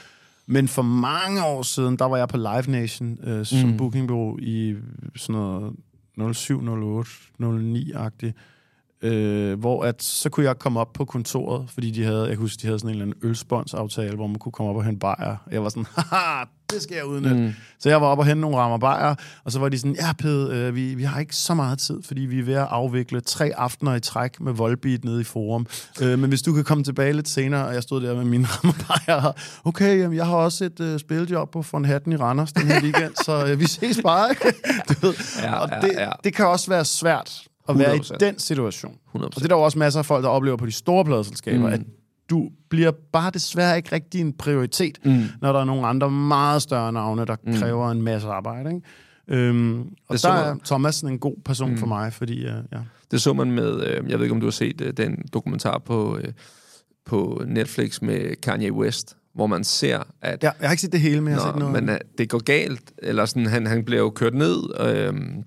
[0.45, 3.77] Men for mange år siden, der var jeg på Live Nation øh, som mm.
[3.77, 4.75] bookingbureau i
[5.15, 5.73] sådan
[6.17, 7.11] noget 07, 08,
[7.41, 8.33] 09-agtigt.
[9.03, 12.37] Øh, hvor at, så kunne jeg komme op på kontoret, fordi de havde, jeg kan
[12.37, 14.99] huske, de havde sådan en eller anden ølsponsaftale, hvor man kunne komme op og hente
[14.99, 15.35] bajer.
[15.51, 16.43] Jeg var sådan, haha,
[16.73, 17.35] det skal jeg udnytte.
[17.35, 17.53] Mm.
[17.79, 20.13] Så jeg var op og hente nogle rammer bajer, og så var de sådan, ja
[20.13, 23.21] Ped, øh, vi, vi har ikke så meget tid, fordi vi er ved at afvikle
[23.21, 25.67] tre aftener i træk med Volbeat nede i Forum.
[26.01, 28.45] Øh, men hvis du kan komme tilbage lidt senere, og jeg stod der med mine
[28.51, 29.31] rammer bajer,
[29.65, 32.81] okay, jamen, jeg har også et øh, spiljob på von Hatten i Randers den her
[32.81, 34.29] weekend, så øh, vi ses bare,
[34.89, 35.13] du ved.
[35.41, 36.09] Ja, og ja, det, ja.
[36.23, 38.17] det kan også være svært at være i 100%.
[38.19, 38.91] den situation.
[39.15, 39.23] 100%.
[39.23, 41.67] Og det er der jo også masser af folk, der oplever på de store pladeselskaber,
[41.67, 41.73] Mm.
[41.73, 41.81] at
[42.29, 45.23] du bliver bare desværre ikke rigtig en prioritet, mm.
[45.41, 47.53] når der er nogle andre meget større navne, der mm.
[47.53, 48.69] kræver en masse arbejde.
[48.75, 48.81] Ikke?
[49.27, 51.77] Øhm, og Det der er man- Thomas en god person mm.
[51.77, 52.77] for mig, fordi uh, ja.
[53.11, 55.77] Det så man med, øh, jeg ved ikke om du har set øh, den dokumentar
[55.85, 56.33] på, øh,
[57.05, 60.99] på Netflix med Kanye West, hvor man ser, at ja, jeg har ikke set det
[61.01, 61.83] hele, men jeg har set noget.
[61.83, 65.43] men uh, det går galt, eller sådan, han, han bliver jo kørt ned, øhm,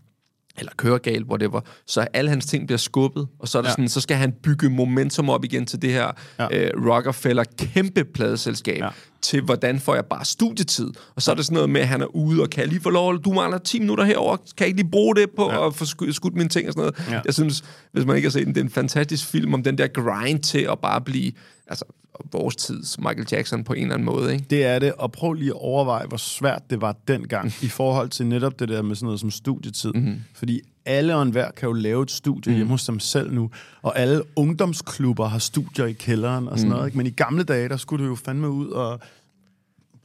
[0.58, 3.72] eller kører galt, whatever, så alle hans ting bliver skubbet, og så, er det Ja.
[3.72, 6.48] sådan, så skal han bygge momentum op igen til det her ja.
[6.64, 8.88] øh, Rockefeller kæmpe pladeselskab, Ja.
[9.26, 12.00] Til hvordan får jeg bare studietid, og så er det sådan noget med, at han
[12.00, 14.66] er ude, og kan jeg lige få lov, du mangler 10 minutter herover, kan jeg
[14.66, 15.66] ikke lige bruge det på Ja.
[15.66, 17.12] at få sku- skudt mine ting og sådan noget.
[17.14, 17.20] Ja.
[17.24, 19.78] Jeg synes, hvis man ikke har set den, det er en fantastisk film om den
[19.78, 21.32] der grind til at bare blive,
[21.66, 21.84] altså
[22.32, 24.44] vores tids Michael Jackson på en eller anden måde, ikke?
[24.50, 28.08] Det er det, og prøv lige at overveje, hvor svært det var dengang, i forhold
[28.08, 29.92] til netop det der med sådan noget som studietid.
[29.94, 30.16] Mm-hmm.
[30.34, 32.56] Fordi alle og enhver kan jo lave et studie mm.
[32.56, 33.50] hjemme hos dem selv nu,
[33.82, 36.74] og alle ungdomsklubber har studier i kælderen og sådan mm.
[36.76, 36.86] noget.
[36.88, 36.98] Ikke?
[36.98, 39.00] Men i gamle dage, der skulle du jo fandme ud og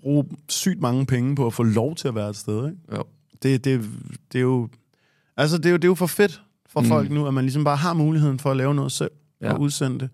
[0.02, 2.66] bruge sygt mange penge på at få lov til at være et sted.
[2.66, 2.78] Ikke?
[2.96, 3.04] Jo.
[3.44, 3.90] Det, det,
[4.32, 4.70] det er jo...
[5.38, 6.88] Altså, det er jo, det er jo for fedt for mm.
[6.88, 9.12] folk nu, at man ligesom bare har muligheden for at lave noget selv
[9.42, 9.54] ja.
[9.54, 10.10] Og udsende det.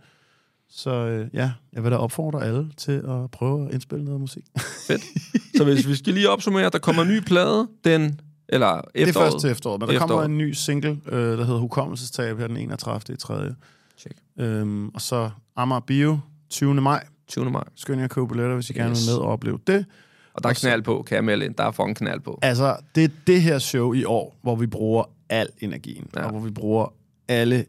[0.69, 4.43] Så øh, ja, jeg vil da opfordre alle til at prøve at indspille noget musik.
[4.87, 5.01] Fedt.
[5.57, 8.19] Så hvis vi skal lige opsummere, der kommer en ny plade, den,
[8.49, 8.93] eller efteråret.
[8.95, 10.09] Det er først til efteråret, men der Efteråret.
[10.09, 13.13] kommer en ny single, øh, der hedder Hukommelsestab her den 31.
[13.13, 13.53] i 3.
[13.97, 14.15] Check.
[14.39, 16.19] Øhm, og så Amager Bio,
[16.49, 16.73] 20.
[16.73, 17.05] maj.
[17.27, 17.51] 20.
[17.51, 17.63] maj.
[17.75, 19.07] Skynd jer at købe billetter, hvis I gerne Yes.
[19.07, 19.85] vil med og opleve det.
[20.33, 21.55] Og der er knald på, kan jeg melde ind.
[21.55, 22.39] Der er fucking knald på.
[22.41, 26.23] Altså, det er det her show i år, hvor vi bruger al energien, ja.
[26.23, 26.93] Og hvor vi bruger
[27.27, 27.65] alle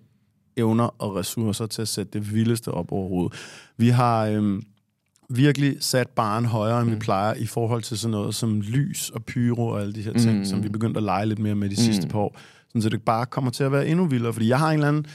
[0.56, 3.38] evner og ressourcer til at sætte det vildeste op overhovedet.
[3.76, 4.62] Vi har øhm,
[5.28, 6.94] virkelig sat barn højere, end mm.
[6.94, 10.12] vi plejer, i forhold til sådan noget som lys og pyro og alle de her
[10.12, 10.44] ting, mm.
[10.44, 11.82] som vi begyndte at lege lidt mere med de mm.
[11.84, 12.38] sidste par år.
[12.68, 14.88] Sådan, så det bare kommer til at være endnu vildere, fordi jeg har en eller
[14.88, 15.06] anden...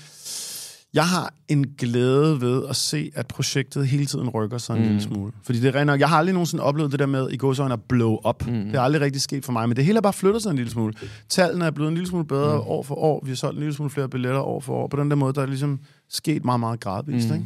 [0.94, 4.88] Jeg har en glæde ved at se, at projektet hele tiden rykker sig en mm.
[4.88, 5.32] lille smule.
[5.44, 7.82] Fordi det er nok, jeg har aldrig nogensinde oplevet det der med, i går at
[7.82, 8.48] blow up.
[8.48, 8.66] Mm.
[8.66, 10.56] Det er aldrig rigtig sket for mig, men det hele er bare flyttet sig en
[10.56, 10.94] lille smule.
[11.30, 12.68] Tallene er blevet en lille smule bedre mm.
[12.68, 13.22] år for år.
[13.24, 14.88] Vi har solgt en lille smule flere billetter år for år.
[14.88, 15.80] På den der måde, der er ligesom
[16.10, 17.30] sket meget, meget gradvist.
[17.30, 17.36] Mm.
[17.36, 17.46] Ikke?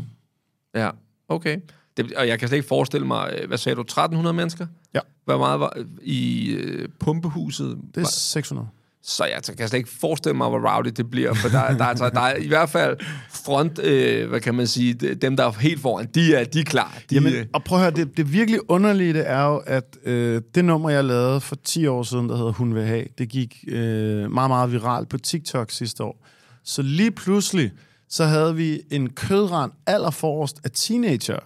[0.76, 0.90] Ja,
[1.30, 1.58] okay.
[1.98, 4.68] Det, og jeg kan slet ikke forestille mig, øh, hvad sagde du, 1300 mennesker?
[4.94, 5.00] Ja.
[5.26, 7.78] Hvor meget var i øh, pumpehuset?
[7.96, 8.68] Det er 600.
[9.08, 11.88] Så jeg kan slet ikke forestille mig, hvor rowdy det bliver, for der, der, er,
[11.88, 12.98] altså, der er i hvert fald
[13.30, 16.60] front, øh, hvad kan man sige, de- dem, der er helt foran, de er, de
[16.60, 16.98] er klar.
[17.10, 19.98] De, Jamen, øh, og prøv at høre, det, det virkelig underlige det er jo, at
[20.04, 23.30] øh, det nummer, jeg lavede for 10 år siden, der hedder Hun vil have, det
[23.30, 26.26] gik øh, meget, meget viralt på TikTok sidste år.
[26.64, 27.72] Så lige pludselig,
[28.10, 31.40] så havde vi en kødrand allerforrest af teenager.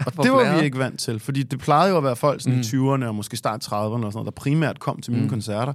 [0.06, 2.54] Og det var vi ikke vant til, fordi det plejede jo at være folk sådan
[2.54, 2.60] mm.
[2.60, 5.30] i 20'erne og måske start 30'erne og sådan noget, der primært kom til mine mm.
[5.30, 5.72] koncerter.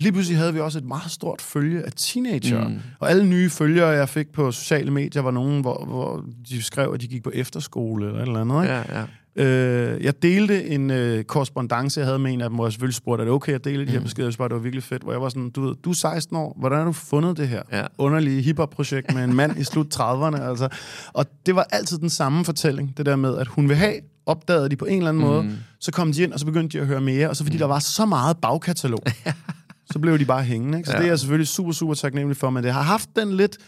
[0.00, 2.68] Lige pludselig havde vi også et meget stort følge af teenager.
[2.68, 2.78] Mm.
[2.98, 6.90] Og alle nye følgere, jeg fik på sociale medier, var nogen, hvor, hvor de skrev,
[6.94, 8.62] at de gik på efterskole eller et eller andet.
[8.62, 8.74] Ikke?
[8.74, 9.04] ja, ja.
[9.36, 12.94] Øh, jeg delte en øh, korrespondence, jeg havde med en af dem, hvor jeg selvfølgelig
[12.94, 14.26] spurgte, er det okay at dele de her beskeder?
[14.26, 15.94] Jeg synes bare, det var virkelig fedt, hvor jeg var sådan, du ved, du er
[15.94, 17.82] 16 år, hvordan har du fundet det her Ja.
[17.98, 20.40] underlige hiphop-projekt med en mand i slut 30'erne?
[20.42, 20.68] Altså.
[21.12, 23.94] Og det var altid den samme fortælling, det der med, at hun vil have,
[24.26, 26.82] opdagede de på en eller anden måde, så kom de ind, og så begyndte de
[26.82, 29.02] at høre mere, og så fordi der var så meget bagkatalog,
[29.92, 30.78] så blev de bare hængende.
[30.78, 30.86] Ikke?
[30.86, 30.98] Så ja.
[30.98, 33.58] det er jeg selvfølgelig super, super taknemmelig for, men det har haft den lidt,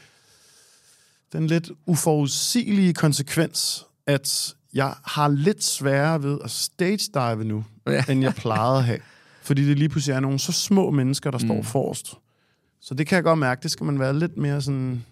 [1.33, 8.05] den lidt uforudsigelige konsekvens, at jeg har lidt sværere ved at stage-dive nu, Ja.
[8.09, 8.99] end jeg plejede at have.
[9.43, 11.49] Fordi det lige pludselig er nogle så små mennesker, der mm.
[11.49, 12.15] står forrest.
[12.81, 15.05] Så det kan jeg godt mærke, det skal man være lidt mere sådan...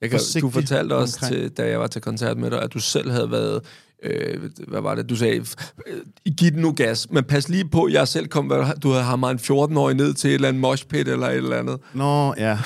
[0.00, 1.40] Jeg kan, du fortalte også, omkring.
[1.42, 3.62] til, da jeg var til koncert med dig, at du selv havde været,
[4.02, 5.44] øh, hvad var det, du sagde,
[5.86, 8.52] øh, giv den nu gas, men pas lige på, jeg selv kom,
[8.82, 11.78] du havde hamret en 14-årig ned til et eller andet moshpit eller et eller andet.
[11.94, 12.58] Nå, ja.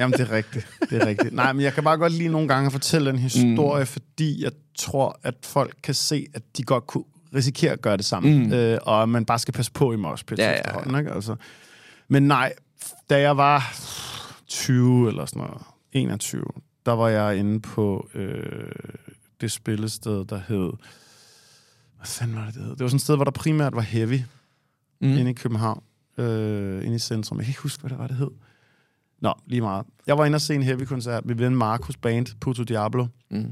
[0.00, 0.66] Jamen, det er rigtigt.
[0.90, 1.34] Det er rigtigt.
[1.34, 3.86] Nej, men jeg kan bare godt lige nogle gange fortælle en historie, mm.
[3.86, 7.04] fordi jeg tror, at folk kan se, at de godt kunne
[7.34, 8.46] risikere at gøre det sammen.
[8.46, 8.52] Mm.
[8.52, 11.12] Øh, og man bare skal passe på i moshpits Ja, ja, ja, ikke?
[11.12, 11.36] Altså.
[12.08, 12.52] Men nej,
[13.10, 13.74] da jeg var
[14.48, 15.62] 20 eller sådan noget,
[15.92, 16.44] 21,
[16.86, 18.34] der var jeg inde på øh,
[19.44, 20.72] det spillested, der hed...
[21.96, 22.70] Hvad fanden var det, det hed?
[22.70, 24.20] Det var sådan et sted, hvor der primært var heavy,
[25.00, 25.08] mm.
[25.08, 25.82] inde i København,
[26.18, 27.38] øh, inde i centrum.
[27.38, 28.30] Jeg kan ikke huske, hvad det var, det hed.
[29.20, 29.86] Nå, lige meget.
[30.06, 33.06] Jeg var inde og se en heavy-koncert med ven Markus Band, Puto Diablo.
[33.30, 33.50] Mm.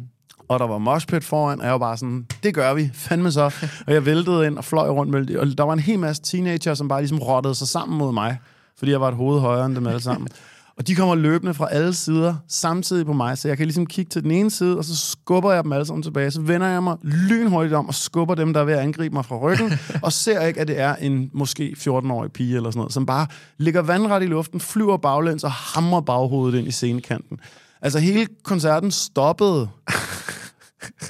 [0.49, 3.55] Og der var moshpit foran, og jeg var bare sådan, det gør vi, fandme så.
[3.87, 5.37] og jeg væltede ind og fløj rundt med.
[5.37, 8.39] Og der var en hel masse teenager, som bare ligesom rottede sig sammen mod mig,
[8.77, 10.29] fordi jeg var et hoved højere end dem alle sammen.
[10.83, 14.09] Og de kommer løbende fra alle sider, samtidig på mig, så jeg kan ligesom kigge
[14.09, 16.31] til den ene side, og så skubber jeg dem alle sammen tilbage.
[16.31, 19.25] Så vender jeg mig lynhurtigt om og skubber dem, der er ved at angribe mig
[19.25, 19.73] fra ryggen,
[20.03, 23.27] og ser ikke, at det er en måske 14-årig pige eller sådan noget, som bare
[23.59, 27.39] ligger vandret i luften, flyver baglæns og hamrer baghovedet ind i scenekanten.
[27.83, 29.69] Altså hele koncerten stoppede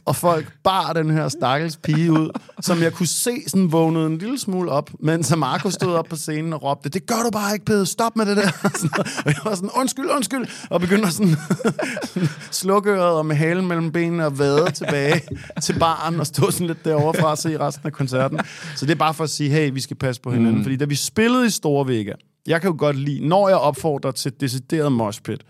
[0.05, 2.31] og folk bar den her stakkels pige ud,
[2.61, 6.16] som jeg kunne se sådan vågnede en lille smule op, mens Marco stod op på
[6.16, 8.51] scenen og råbte, det gør du bare ikke, Pede, stop med det der.
[9.24, 11.36] og jeg var sådan, undskyld, undskyld, og begyndte sådan
[12.62, 15.23] slukke øret og med halen mellem benene og vade tilbage
[15.62, 18.40] til baren og stå sådan lidt derovre fra at se resten af koncerten.
[18.77, 20.62] Så det er bare for at sige, hey, vi skal passe på hinanden, mm.
[20.62, 22.12] fordi da vi spillede i Store Vega,
[22.47, 25.40] jeg kan jo godt lide, når jeg opfordrer til decideret moshpit,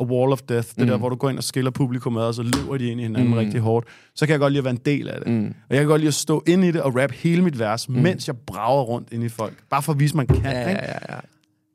[0.00, 0.86] og Wall of Death, det mm.
[0.86, 3.02] der, hvor du går ind og skiller publikum ad, og så løber de ind i
[3.02, 3.36] hinanden mm.
[3.36, 5.32] rigtig hårdt, så kan jeg godt lide at være en del af det.
[5.32, 5.46] Mm.
[5.46, 7.88] Og jeg kan godt lide at stå ind i det og rap hele mit vers,
[7.88, 7.94] mm.
[7.94, 9.54] mens jeg brager rundt ind i folk.
[9.70, 10.36] Bare for at vise, man kan.
[10.44, 10.80] Ja, ikke?
[10.82, 11.18] ja, ja.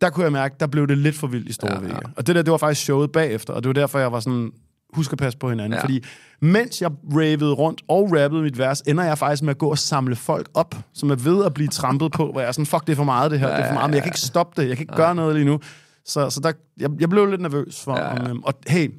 [0.02, 2.00] Der kunne jeg mærke, der blev det lidt for vildt i Store ja, ja.
[2.18, 4.52] Og det der, det var faktisk showet bagefter, og det var derfor, jeg var sådan,
[4.94, 5.74] husk at passe på hinanden.
[5.74, 5.82] Ja.
[5.82, 6.04] Fordi
[6.42, 9.78] mens jeg ravede rundt og rappede mit vers, ender jeg faktisk med at gå og
[9.78, 12.88] samle folk op, som er ved at blive trampet på, hvor jeg er sådan, fuck,
[12.88, 14.20] det er for meget det her, ja, det er for meget, men jeg kan ikke
[14.20, 15.02] stoppe det, jeg kan ikke ja.
[15.02, 15.60] gøre noget lige nu.
[16.06, 18.32] Så, så der, jeg, jeg blev lidt nervøs for ja, ja.
[18.32, 18.90] Om, Og hey,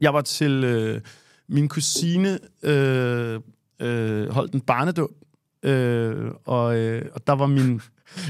[0.00, 1.00] jeg var til øh,
[1.48, 3.40] min kusine, øh,
[3.80, 5.10] øh, holdt en barnedåb,
[5.62, 7.80] øh, og, øh, og der var min...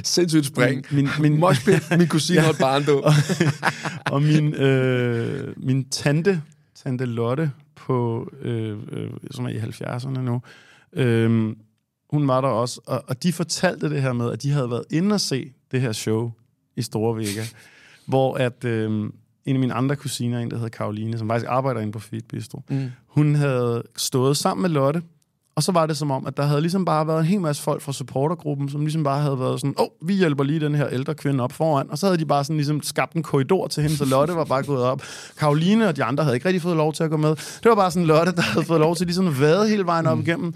[0.04, 0.86] Sindssygt spring.
[0.90, 1.44] Min, min, min,
[1.98, 3.04] min kusine ja, holdt barnedåb.
[3.04, 3.12] og,
[4.14, 6.42] og min, øh, min tante,
[6.74, 7.50] tante Lotte,
[7.86, 10.42] på, øh, øh, som er i 70'erne nu,
[10.92, 11.56] øh,
[12.10, 14.84] hun var der også, og, og de fortalte det her med, at de havde været
[14.90, 16.32] inde og se det her show
[16.76, 17.44] i Store Vega
[18.12, 18.90] hvor at øh,
[19.44, 22.24] en af mine andre kusiner, en der hedder Karoline, som faktisk arbejder inde på Fit
[22.28, 22.90] Bistro, mm.
[23.06, 25.02] hun havde stået sammen med Lotte,
[25.56, 27.62] og så var det som om, at der havde ligesom bare været en hel masse
[27.62, 30.74] folk fra supportergruppen, som ligesom bare havde været sådan, åh, oh, vi hjælper lige den
[30.74, 31.90] her ældre kvinde op foran.
[31.90, 34.44] Og så havde de bare sådan ligesom skabt en korridor til hende, så Lotte var
[34.44, 35.02] bare gået op.
[35.38, 37.30] Karoline og de andre havde ikke rigtig fået lov til at gå med.
[37.30, 40.06] Det var bare sådan Lotte, der havde fået lov til ligesom at vade hele vejen
[40.06, 40.22] op mm.
[40.22, 40.54] igennem.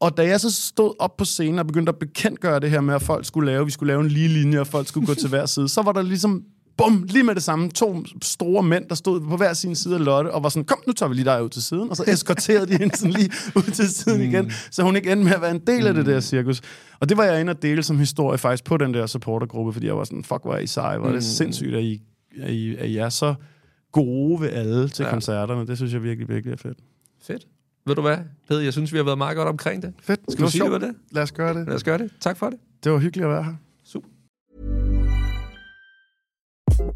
[0.00, 2.94] Og da jeg så stod op på scenen og begyndte at bekendtgøre det her med,
[2.94, 5.28] at folk skulle lave, vi skulle lave en lige linje, og folk skulle gå til
[5.28, 6.42] hver side, så var der ligesom
[6.76, 10.04] bum, lige med det samme, to store mænd, der stod på hver sin side af
[10.04, 12.04] Lotte, og var sådan, kom, nu tager vi lige dig ud til siden, og så
[12.06, 14.28] eskorterede de hende sådan lige ud til siden mm.
[14.28, 15.86] igen, så hun ikke endte med at være en del mm.
[15.86, 16.60] af det der cirkus.
[17.00, 19.86] Og det var jeg inde og dele som historie faktisk på den der supportergruppe, fordi
[19.86, 21.22] jeg var sådan, fuck, hvor er I sej, hvor er det mm.
[21.22, 22.02] sindssygt, at I,
[22.42, 23.34] at, I, at I er så
[23.92, 25.10] gode ved alle til ja.
[25.10, 25.66] koncerterne.
[25.66, 26.78] Det synes jeg virkelig, virkelig er fedt.
[27.22, 27.46] Fedt.
[27.86, 28.16] Ved du hvad,
[28.48, 28.60] Peder?
[28.60, 29.92] Jeg synes, vi har været meget godt omkring det.
[30.02, 30.20] Fedt.
[30.28, 30.94] Skal du sige det?
[31.10, 31.66] Lad os gøre det.
[31.66, 32.10] Lad os gøre det.
[32.20, 32.58] Tak for det.
[32.84, 33.54] Det var hyggeligt at være her.